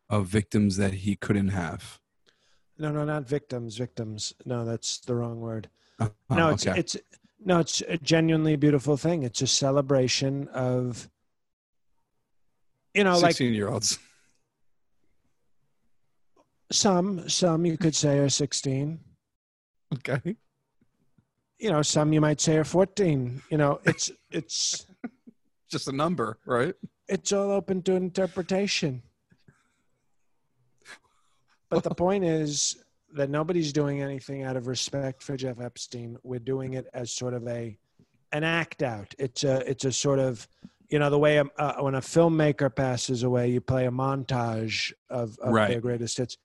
of 0.09 0.27
victims 0.27 0.77
that 0.77 0.95
he 0.95 1.17
couldn't 1.17 1.49
have. 1.49 1.99
No, 2.79 2.91
no, 2.93 3.05
not 3.05 3.29
victims. 3.29 3.77
Victims. 3.77 4.33
No, 4.45 4.65
that's 4.65 5.01
the 5.01 5.15
wrong 5.15 5.41
word. 5.41 5.69
Oh, 6.01 6.11
no, 6.31 6.51
it's 6.51 6.67
okay. 6.67 6.79
it's 6.79 6.97
no, 7.45 7.61
it's 7.61 7.83
a 7.83 7.99
genuinely 7.99 8.57
beautiful 8.57 8.97
thing. 8.97 9.23
It's 9.23 9.43
a 9.43 9.47
celebration 9.47 10.49
of, 10.49 11.09
you 12.95 13.05
know, 13.05 13.19
like 13.19 13.33
sixteen 13.33 13.55
year 13.55 13.69
olds. 13.69 13.99
some 16.71 17.29
some 17.29 17.65
you 17.65 17.77
could 17.77 17.95
say 17.95 18.19
are 18.19 18.29
sixteen. 18.29 19.01
Okay. 19.95 20.37
You 21.59 21.71
know, 21.71 21.83
some 21.83 22.13
you 22.13 22.21
might 22.21 22.41
say 22.41 22.57
are 22.57 22.65
fourteen. 22.65 23.43
You 23.51 23.59
know, 23.59 23.81
it's 23.85 24.11
it's 24.31 24.87
Just 25.69 25.89
a 25.89 25.93
number, 25.93 26.39
right? 26.47 26.75
it's 27.09 27.33
all 27.33 27.51
open 27.51 27.81
to 27.83 27.95
interpretation. 27.95 29.03
But 31.71 31.83
the 31.83 31.95
point 31.95 32.25
is 32.25 32.77
that 33.15 33.31
nobody's 33.31 33.73
doing 33.73 34.03
anything 34.03 34.43
out 34.43 34.57
of 34.57 34.67
respect 34.67 35.23
for 35.23 35.37
Jeff 35.37 35.61
Epstein. 35.61 36.17
We're 36.23 36.39
doing 36.39 36.75
it 36.75 36.87
as 36.95 37.11
sort 37.13 37.35
of 37.35 37.47
a 37.47 37.79
an 38.33 38.45
act 38.45 38.83
out. 38.83 39.15
It's 39.19 39.45
a 39.45 39.69
it's 39.69 39.85
a 39.85 39.93
sort 39.93 40.19
of 40.19 40.47
you 40.91 40.99
know 40.99 41.11
the 41.11 41.19
way 41.19 41.39
a, 41.39 41.45
uh, 41.59 41.83
when 41.83 41.95
a 41.95 42.01
filmmaker 42.01 42.75
passes 42.75 43.23
away, 43.23 43.49
you 43.51 43.61
play 43.61 43.87
a 43.87 43.91
montage 43.91 44.93
of, 45.11 45.39
of 45.41 45.53
Right. 45.53 45.69
their 45.69 45.81
greatest 45.81 46.17
hits. 46.19 46.37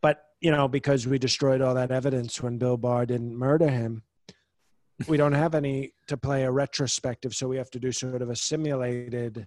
But 0.00 0.24
you 0.40 0.50
know 0.52 0.68
because 0.68 1.06
we 1.06 1.18
destroyed 1.18 1.60
all 1.60 1.74
that 1.74 1.90
evidence 1.90 2.40
when 2.42 2.58
Bill 2.58 2.76
Barr 2.76 3.06
didn't 3.06 3.36
murder 3.36 3.68
him, 3.68 4.02
we 5.06 5.16
don't 5.16 5.32
have 5.32 5.54
any 5.54 5.92
to 6.08 6.16
play 6.16 6.44
a 6.44 6.50
retrospective. 6.50 7.34
So 7.34 7.46
we 7.46 7.56
have 7.56 7.70
to 7.70 7.78
do 7.78 7.92
sort 7.92 8.22
of 8.22 8.30
a 8.30 8.36
simulated. 8.36 9.46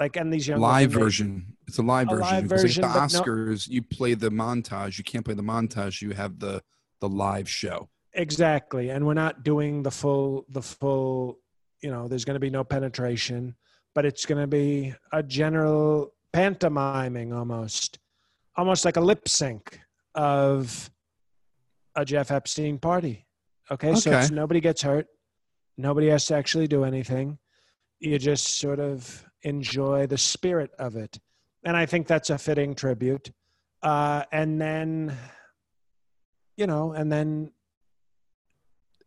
Like 0.00 0.16
and 0.16 0.32
these 0.32 0.48
young 0.48 0.60
live 0.60 0.90
women, 0.90 1.04
version. 1.04 1.56
It's 1.68 1.78
a 1.78 1.82
live 1.82 2.08
A 2.08 2.16
version. 2.16 2.22
live 2.22 2.42
because 2.44 2.62
version, 2.62 2.82
like 2.82 2.92
the 2.92 2.98
but 2.98 3.12
no- 3.12 3.20
Oscars, 3.22 3.68
you 3.68 3.82
play 3.82 4.14
the 4.14 4.30
montage. 4.30 4.98
You 4.98 5.04
can't 5.04 5.24
play 5.24 5.34
the 5.34 5.42
montage. 5.42 6.02
You 6.02 6.10
have 6.12 6.40
the 6.40 6.62
the 7.00 7.08
live 7.08 7.48
show. 7.48 7.88
Exactly. 8.14 8.90
And 8.90 9.06
we're 9.06 9.14
not 9.14 9.44
doing 9.44 9.82
the 9.82 9.90
full 9.90 10.44
the 10.48 10.62
full, 10.62 11.38
you 11.82 11.90
know, 11.90 12.08
there's 12.08 12.24
going 12.24 12.34
to 12.34 12.40
be 12.40 12.50
no 12.50 12.64
penetration, 12.64 13.54
but 13.94 14.04
it's 14.04 14.26
going 14.26 14.40
to 14.40 14.46
be 14.48 14.94
a 15.12 15.22
general 15.22 16.12
pantomiming 16.32 17.32
almost. 17.32 17.98
Almost 18.56 18.84
like 18.86 18.96
a 18.96 19.00
lip 19.02 19.28
sync 19.28 19.78
of 20.14 20.90
a 21.94 22.04
Jeff 22.04 22.30
Epstein 22.30 22.78
party. 22.78 23.25
Okay? 23.70 23.94
So 23.94 24.10
Okay. 24.10 24.20
it's, 24.20 24.30
nobody 24.30 24.60
gets 24.60 24.82
hurt. 24.82 25.06
Nobody 25.76 26.08
has 26.08 26.26
to 26.26 26.36
actually 26.36 26.68
do 26.68 26.84
anything. 26.84 27.38
You 27.98 28.18
just 28.18 28.58
sort 28.58 28.80
of 28.80 29.24
enjoy 29.42 30.06
the 30.06 30.18
spirit 30.18 30.70
of 30.78 30.96
it. 30.96 31.18
And 31.64 31.76
I 31.76 31.86
think 31.86 32.06
that's 32.06 32.30
a 32.30 32.38
fitting 32.38 32.74
tribute. 32.74 33.30
Uh, 33.82 34.24
and 34.32 34.60
then 34.60 35.16
you 36.56 36.66
know, 36.66 36.92
and 36.92 37.12
then 37.12 37.52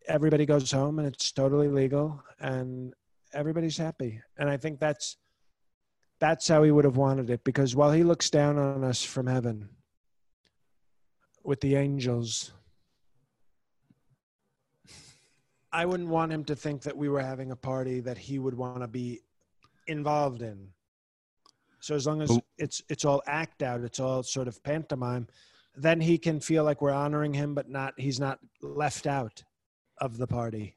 everybody 0.07 0.45
goes 0.45 0.71
home 0.71 0.99
and 0.99 1.07
it's 1.07 1.31
totally 1.31 1.67
legal 1.67 2.21
and 2.39 2.93
everybody's 3.33 3.77
happy. 3.77 4.21
And 4.37 4.49
I 4.49 4.57
think 4.57 4.79
that's 4.79 5.17
that's 6.19 6.47
how 6.47 6.63
he 6.63 6.71
would 6.71 6.85
have 6.85 6.97
wanted 6.97 7.29
it 7.29 7.43
because 7.43 7.75
while 7.75 7.91
he 7.91 8.03
looks 8.03 8.29
down 8.29 8.57
on 8.57 8.83
us 8.83 9.03
from 9.03 9.25
heaven 9.25 9.69
with 11.43 11.61
the 11.61 11.75
angels, 11.75 12.51
I 15.71 15.85
wouldn't 15.85 16.09
want 16.09 16.31
him 16.31 16.43
to 16.45 16.55
think 16.55 16.81
that 16.83 16.97
we 16.97 17.09
were 17.09 17.21
having 17.21 17.51
a 17.51 17.55
party 17.55 17.99
that 18.01 18.17
he 18.17 18.39
would 18.39 18.55
want 18.55 18.81
to 18.81 18.87
be 18.87 19.21
involved 19.87 20.41
in. 20.41 20.69
So 21.79 21.95
as 21.95 22.05
long 22.07 22.21
as 22.21 22.31
Oh. 22.31 22.41
it's 22.57 22.81
it's 22.89 23.05
all 23.05 23.21
act 23.27 23.63
out, 23.63 23.81
it's 23.81 23.99
all 23.99 24.23
sort 24.23 24.47
of 24.47 24.61
pantomime, 24.63 25.27
then 25.75 26.01
he 26.01 26.17
can 26.17 26.39
feel 26.39 26.63
like 26.63 26.81
we're 26.81 26.91
honoring 26.91 27.33
him, 27.33 27.53
but 27.53 27.69
not 27.69 27.99
he's 27.99 28.19
not 28.19 28.39
left 28.61 29.07
out 29.07 29.43
of 29.99 30.17
the 30.17 30.27
party. 30.27 30.75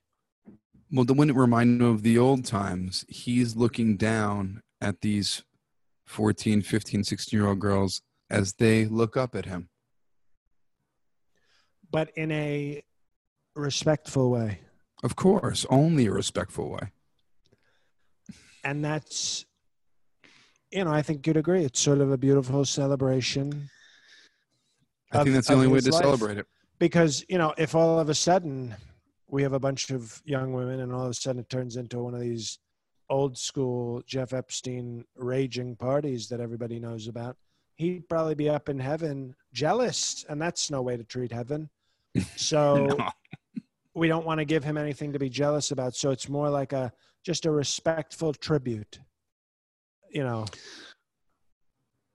Well, 0.91 1.05
the 1.05 1.15
wouldn't 1.15 1.37
it 1.37 1.41
remind 1.41 1.81
him 1.81 1.89
of 1.89 2.03
the 2.03 2.19
old 2.19 2.45
times? 2.45 3.05
He's 3.09 3.57
looking 3.57 3.97
down 3.97 4.63
at 4.81 5.01
these 5.01 5.43
14, 6.07 6.61
15, 6.61 7.03
16 7.05 7.39
year 7.39 7.49
old 7.49 7.61
girls 7.61 8.03
as 8.29 8.55
they 8.55 8.85
look 8.85 9.17
up 9.17 9.35
at 9.35 9.47
him. 9.47 9.71
But 11.91 12.11
in 12.17 12.31
a 12.31 12.83
respectful 13.55 14.31
way. 14.31 14.61
Of 15.03 15.17
course, 15.17 15.67
only 15.71 16.07
a 16.07 16.13
respectful 16.13 16.71
way. 16.71 16.93
And 18.65 18.85
that's 18.85 19.45
you 20.71 20.85
know, 20.85 20.93
I 20.93 21.03
think 21.03 21.27
you'd 21.27 21.37
agree. 21.37 21.65
It's 21.65 21.81
sort 21.81 22.01
of 22.01 22.11
a 22.11 22.17
beautiful 22.17 22.65
celebration. 22.65 23.69
I 25.13 25.19
of- 25.19 25.25
think 25.25 25.35
that's 25.35 25.49
the 25.49 25.55
only 25.55 25.67
way 25.67 25.81
to 25.81 25.91
life. 25.91 26.03
celebrate 26.03 26.39
it. 26.39 26.47
because 26.79 27.25
you 27.29 27.37
know 27.39 27.53
if 27.59 27.75
all 27.75 27.99
of 27.99 28.09
a 28.09 28.15
sudden 28.15 28.75
we 29.29 29.43
have 29.43 29.53
a 29.53 29.61
bunch 29.61 29.91
of 29.91 30.23
young 30.25 30.53
women 30.53 30.81
and 30.81 30.93
all 30.93 31.05
of 31.05 31.11
a 31.11 31.15
sudden 31.15 31.41
it 31.41 31.49
turns 31.51 31.77
into 31.77 31.99
one 32.03 32.15
of 32.15 32.21
these 32.21 32.59
old 33.11 33.37
school 33.37 34.03
jeff 34.07 34.33
epstein 34.33 35.05
raging 35.17 35.77
parties 35.77 36.29
that 36.29 36.41
everybody 36.41 36.79
knows 36.81 37.09
about 37.09 37.37
he'd 37.77 38.09
probably 38.09 38.35
be 38.35 38.49
up 38.49 38.69
in 38.71 38.79
heaven 38.79 39.35
jealous 39.53 40.25
and 40.31 40.41
that's 40.41 40.71
no 40.71 40.81
way 40.81 40.97
to 40.97 41.05
treat 41.05 41.31
heaven 41.33 41.69
so 42.37 42.87
No. 42.87 43.09
We 43.95 44.09
don't 44.09 44.25
want 44.25 44.39
to 44.39 44.45
give 44.45 44.65
him 44.65 44.77
anything 44.77 45.13
to 45.13 45.19
be 45.19 45.29
jealous 45.29 45.71
about 45.71 45.95
so 45.95 46.11
it's 46.11 46.29
more 46.29 46.49
like 46.51 46.73
a 46.73 46.93
just 47.25 47.47
a 47.47 47.51
respectful 47.51 48.33
tribute 48.33 48.99
you 50.11 50.23
know 50.23 50.45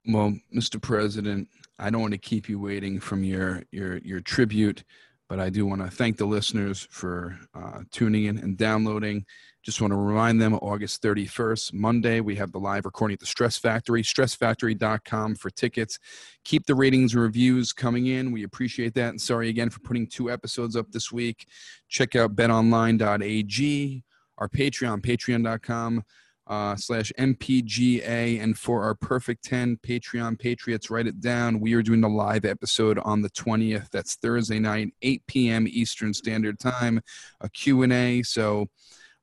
Well, 0.06 0.38
Mr. 0.54 0.80
President, 0.80 1.48
I 1.78 1.90
don't 1.90 2.00
want 2.00 2.14
to 2.14 2.18
keep 2.18 2.48
you 2.48 2.58
waiting 2.58 2.98
from 2.98 3.22
your 3.22 3.62
your 3.70 3.98
your 3.98 4.20
tribute, 4.20 4.84
but 5.28 5.38
I 5.38 5.50
do 5.50 5.66
want 5.66 5.82
to 5.82 5.90
thank 5.90 6.16
the 6.16 6.24
listeners 6.24 6.86
for 6.90 7.38
uh, 7.54 7.80
tuning 7.92 8.24
in 8.24 8.38
and 8.38 8.56
downloading. 8.56 9.24
Just 9.62 9.80
want 9.82 9.92
to 9.92 9.96
remind 9.96 10.40
them 10.40 10.54
August 10.54 11.02
31st, 11.02 11.74
Monday, 11.74 12.20
we 12.20 12.36
have 12.36 12.52
the 12.52 12.58
live 12.58 12.86
recording 12.86 13.14
at 13.14 13.20
the 13.20 13.26
Stress 13.26 13.58
Factory, 13.58 14.02
stressfactory.com 14.02 15.34
for 15.34 15.50
tickets. 15.50 15.98
Keep 16.44 16.64
the 16.66 16.74
ratings 16.74 17.12
and 17.12 17.22
reviews 17.22 17.72
coming 17.72 18.06
in. 18.06 18.32
We 18.32 18.44
appreciate 18.44 18.94
that. 18.94 19.10
And 19.10 19.20
sorry 19.20 19.48
again 19.50 19.68
for 19.68 19.80
putting 19.80 20.06
two 20.06 20.30
episodes 20.30 20.76
up 20.76 20.90
this 20.90 21.12
week. 21.12 21.46
Check 21.88 22.16
out 22.16 22.34
betonline.ag, 22.34 24.04
our 24.38 24.48
Patreon, 24.48 25.02
patreon.com 25.02 26.04
uh, 26.48 26.74
slash 26.76 27.12
MPGA. 27.18 28.42
And 28.42 28.58
for 28.58 28.82
our 28.82 28.94
Perfect 28.94 29.44
10 29.44 29.78
Patreon 29.78 30.38
Patriots, 30.38 30.90
write 30.90 31.06
it 31.06 31.20
down. 31.20 31.60
We 31.60 31.74
are 31.74 31.82
doing 31.82 32.00
the 32.00 32.08
live 32.08 32.44
episode 32.44 32.98
on 33.00 33.20
the 33.20 33.30
20th. 33.30 33.90
That's 33.90 34.16
Thursday 34.16 34.58
night, 34.58 34.94
8 35.02 35.26
p.m. 35.26 35.66
Eastern 35.68 36.14
Standard 36.14 36.58
Time, 36.58 37.02
a 37.40 37.48
Q&A. 37.50 38.22
So 38.22 38.68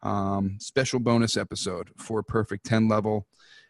um, 0.04 0.58
special 0.60 1.00
bonus 1.00 1.36
episode 1.36 1.90
for 1.98 2.22
Perfect 2.22 2.66
10 2.66 2.88
level. 2.88 3.28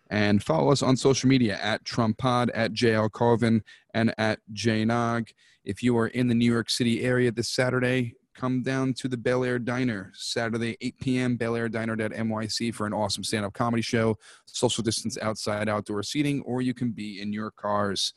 And 0.09 0.43
follow 0.43 0.71
us 0.71 0.83
on 0.83 0.97
social 0.97 1.29
media 1.29 1.57
at 1.59 1.83
TrumpPod, 1.83 2.49
at 2.53 2.73
JL 2.73 3.09
Cauvin, 3.09 3.63
and 3.93 4.13
at 4.17 4.39
JNog. 4.53 5.31
If 5.63 5.81
you 5.81 5.97
are 5.97 6.07
in 6.07 6.27
the 6.27 6.35
New 6.35 6.51
York 6.51 6.69
City 6.69 7.03
area 7.03 7.31
this 7.31 7.49
Saturday, 7.49 8.13
come 8.35 8.61
down 8.61 8.93
to 8.95 9.07
the 9.07 9.17
Bel 9.17 9.43
Air 9.43 9.57
Diner, 9.57 10.11
Saturday, 10.13 10.77
8 10.81 10.99
p.m., 10.99 11.37
Bel 11.37 11.55
Air 11.55 11.69
Diner.nyc 11.69 12.73
for 12.73 12.85
an 12.85 12.93
awesome 12.93 13.23
stand 13.23 13.45
up 13.45 13.53
comedy 13.53 13.81
show, 13.81 14.15
social 14.45 14.83
distance 14.83 15.17
outside 15.21 15.69
outdoor 15.69 16.03
seating, 16.03 16.41
or 16.41 16.61
you 16.61 16.73
can 16.73 16.91
be 16.91 17.21
in 17.21 17.33
your 17.33 17.51
cars. 17.51 18.13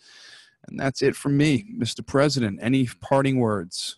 And 0.66 0.78
that's 0.78 1.02
it 1.02 1.16
from 1.16 1.36
me, 1.36 1.64
Mr. 1.78 2.04
President. 2.04 2.58
Any 2.60 2.88
parting 3.00 3.38
words? 3.38 3.96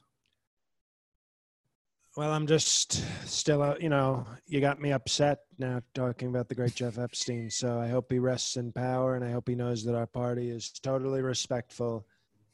Well, 2.16 2.33
I'm 2.33 2.47
just 2.47 3.05
still, 3.27 3.62
uh, 3.62 3.77
you 3.81 3.89
know, 3.89 4.27
you 4.47 4.61
got 4.61 4.81
me 4.81 4.93
upset 4.93 5.39
now 5.59 5.81
talking 5.95 6.29
about 6.29 6.49
the 6.49 6.55
great 6.55 6.75
Jeff 6.75 6.99
Epstein. 6.99 7.49
So 7.51 7.79
I 7.79 7.89
hope 7.89 8.11
he 8.11 8.18
rests 8.18 8.57
in 8.57 8.73
power 8.73 9.14
and 9.14 9.25
I 9.25 9.31
hope 9.31 9.49
he 9.49 9.55
knows 9.55 9.85
that 9.85 9.95
our 9.95 10.07
party 10.07 10.51
is 10.51 10.71
totally 10.71 11.23
respectful 11.23 12.07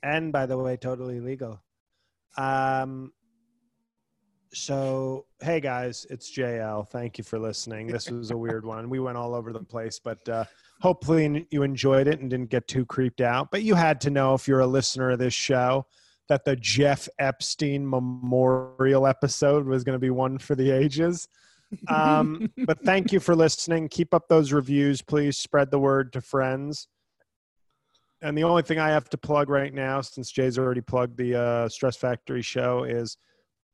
and, 0.03 0.31
by 0.31 0.47
the 0.47 0.59
way, 0.59 0.77
totally 0.77 1.21
legal. 1.21 1.61
Um, 2.37 3.13
so 4.57 5.27
hey 5.41 5.61
guys, 5.61 6.07
it's 6.09 6.35
JL. 6.35 6.89
Thank 6.89 7.19
you 7.19 7.25
for 7.25 7.39
listening. 7.39 7.87
This 7.87 8.11
was 8.11 8.31
a 8.31 8.37
weird 8.37 8.65
one. 8.65 8.89
We 8.89 8.99
went 8.99 9.19
all 9.19 9.35
over 9.35 9.53
the 9.53 9.63
place, 9.63 10.01
but 10.03 10.27
uh, 10.29 10.45
hopefully 10.81 11.47
you 11.51 11.63
enjoyed 11.63 12.09
it 12.09 12.21
and 12.21 12.31
didn't 12.31 12.49
get 12.49 12.67
too 12.67 12.87
creeped 12.87 13.21
out. 13.21 13.51
But 13.51 13.63
you 13.63 13.75
had 13.75 14.01
to 14.03 14.11
know 14.11 14.35
if 14.35 14.49
you're 14.49 14.61
a 14.61 14.67
listener 14.67 15.11
of 15.11 15.19
this 15.19 15.35
show 15.35 15.87
that 16.29 16.45
the 16.45 16.57
Jeff 16.57 17.07
Epstein 17.19 17.89
memorial 17.89 19.07
episode 19.07 19.67
was 19.67 19.85
going 19.85 19.95
to 19.95 20.01
be 20.01 20.11
one 20.11 20.39
for 20.39 20.55
the 20.55 20.71
ages. 20.71 21.29
Um, 21.89 22.51
but 22.67 22.83
thank 22.83 23.13
you 23.13 23.21
for 23.21 23.37
listening. 23.37 23.89
Keep 23.89 24.15
up 24.15 24.27
those 24.29 24.53
reviews, 24.53 25.03
please. 25.03 25.37
Spread 25.37 25.71
the 25.71 25.79
word 25.79 26.15
to 26.15 26.21
friends. 26.23 26.89
And 28.23 28.37
the 28.37 28.45
only 28.45 28.63
thing 28.63 28.79
I 28.79 28.89
have 28.89 29.11
to 29.11 29.19
plug 29.19 29.51
right 29.51 29.73
now, 29.73 30.01
since 30.01 30.33
Jay's 30.33 30.59
already 30.59 30.81
plugged 30.81 31.19
the 31.19 31.39
uh, 31.39 31.69
Stress 31.69 31.97
Factory 31.97 32.43
show, 32.43 32.85
is 32.85 33.19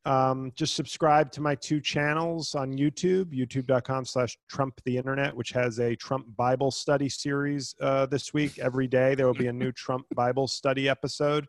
um, 0.05 0.53
just 0.57 0.75
subscribe 0.75 1.31
to 1.33 1.41
my 1.41 1.55
two 1.55 1.81
channels 1.81 2.55
on 2.55 2.73
youtube 2.73 3.33
youtube.com 3.33 4.05
slash 4.05 4.37
trump 4.49 4.81
the 4.85 4.97
internet 4.97 5.35
which 5.35 5.51
has 5.51 5.79
a 5.79 5.95
trump 5.97 6.27
bible 6.37 6.71
study 6.71 7.09
series 7.09 7.75
uh, 7.81 8.07
this 8.07 8.35
week. 8.35 8.59
Every 8.59 8.87
day 8.87 9.15
there 9.15 9.27
will 9.27 9.35
be 9.35 9.47
a 9.47 9.53
new 9.53 9.73
trump 9.83 10.07
bible 10.15 10.49
study 10.49 10.89
episode. 10.89 11.47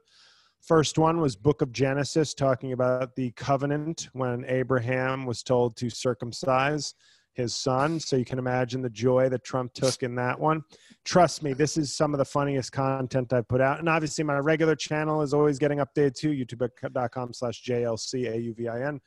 First 0.62 0.98
one 0.98 1.20
was 1.20 1.36
book 1.36 1.62
of 1.62 1.72
genesis 1.72 2.34
talking 2.34 2.74
about 2.74 3.16
the 3.16 3.32
covenant 3.32 4.10
when 4.14 4.46
abraham 4.48 5.26
was 5.26 5.44
told 5.44 5.76
to 5.78 5.90
circumcise 5.90 6.94
his 7.34 7.56
son. 7.56 8.00
So 8.00 8.16
you 8.16 8.26
can 8.26 8.40
imagine 8.40 8.82
the 8.82 8.90
joy 8.90 9.30
that 9.30 9.44
Trump 9.44 9.74
took 9.74 10.04
in 10.04 10.16
that 10.16 10.40
one. 10.40 10.64
Trust 11.04 11.44
me, 11.44 11.54
this 11.54 11.78
is 11.78 11.96
some 11.96 12.14
of 12.14 12.18
the 12.18 12.26
funniest 12.26 12.72
content 12.72 13.34
I've 13.34 13.48
put 13.48 13.62
out. 13.62 13.80
And 13.80 13.90
obviously, 13.90 14.24
my 14.24 14.38
regular 14.38 14.76
channel 14.76 15.22
is 15.22 15.34
always 15.34 15.60
getting 15.60 15.80
updated 15.80 16.16
too, 16.16 16.32
youtube.com 16.32 17.34
slash 17.34 17.64
JLCAUVIN. 17.64 19.00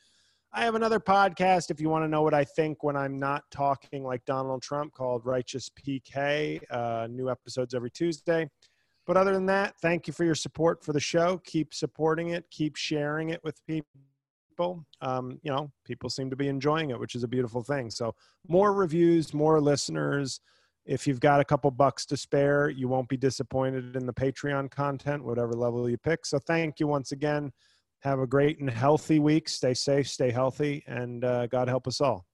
I 0.53 0.63
have 0.63 0.75
another 0.75 0.99
podcast 0.99 1.71
if 1.71 1.81
you 1.81 1.89
want 1.89 2.05
to 2.05 2.07
know 2.07 2.21
what 2.21 2.33
I 2.33 2.43
think 2.43 2.83
when 2.83 2.95
I'm 2.95 3.19
not 3.19 3.43
talking 3.51 4.03
like 4.03 4.23
Donald 4.25 4.61
Trump 4.61 4.93
called 4.93 5.25
Righteous 5.25 5.69
PK. 5.69 6.59
Uh, 6.71 7.07
new 7.09 7.29
episodes 7.29 7.73
every 7.73 7.91
Tuesday. 7.91 8.49
But 9.05 9.17
other 9.17 9.33
than 9.33 9.45
that, 9.45 9.75
thank 9.81 10.07
you 10.07 10.13
for 10.13 10.25
your 10.25 10.35
support 10.35 10.83
for 10.83 10.93
the 10.93 10.99
show. 10.99 11.41
Keep 11.45 11.73
supporting 11.73 12.29
it, 12.29 12.45
keep 12.49 12.75
sharing 12.75 13.29
it 13.29 13.41
with 13.43 13.65
people 13.65 13.87
people. 14.57 14.85
Um, 15.01 15.39
you 15.43 15.51
know, 15.51 15.71
people 15.85 16.09
seem 16.09 16.29
to 16.29 16.35
be 16.35 16.47
enjoying 16.47 16.89
it, 16.89 16.99
which 16.99 17.15
is 17.15 17.23
a 17.23 17.27
beautiful 17.27 17.61
thing. 17.61 17.89
So 17.89 18.13
more 18.47 18.73
reviews, 18.73 19.33
more 19.33 19.61
listeners. 19.61 20.39
If 20.85 21.05
you've 21.05 21.19
got 21.19 21.39
a 21.39 21.45
couple 21.45 21.69
bucks 21.71 22.05
to 22.07 22.17
spare, 22.17 22.69
you 22.69 22.87
won't 22.87 23.09
be 23.09 23.17
disappointed 23.17 23.95
in 23.95 24.05
the 24.05 24.13
Patreon 24.13 24.71
content, 24.71 25.23
whatever 25.23 25.53
level 25.53 25.89
you 25.89 25.97
pick. 25.97 26.25
So 26.25 26.39
thank 26.39 26.79
you 26.79 26.87
once 26.87 27.11
again. 27.11 27.51
Have 28.01 28.19
a 28.19 28.27
great 28.27 28.59
and 28.59 28.69
healthy 28.69 29.19
week. 29.19 29.49
Stay 29.49 29.73
safe, 29.73 30.07
stay 30.07 30.31
healthy, 30.31 30.83
and 30.87 31.23
uh, 31.23 31.47
God 31.47 31.67
help 31.67 31.87
us 31.87 31.99
all. 31.99 32.26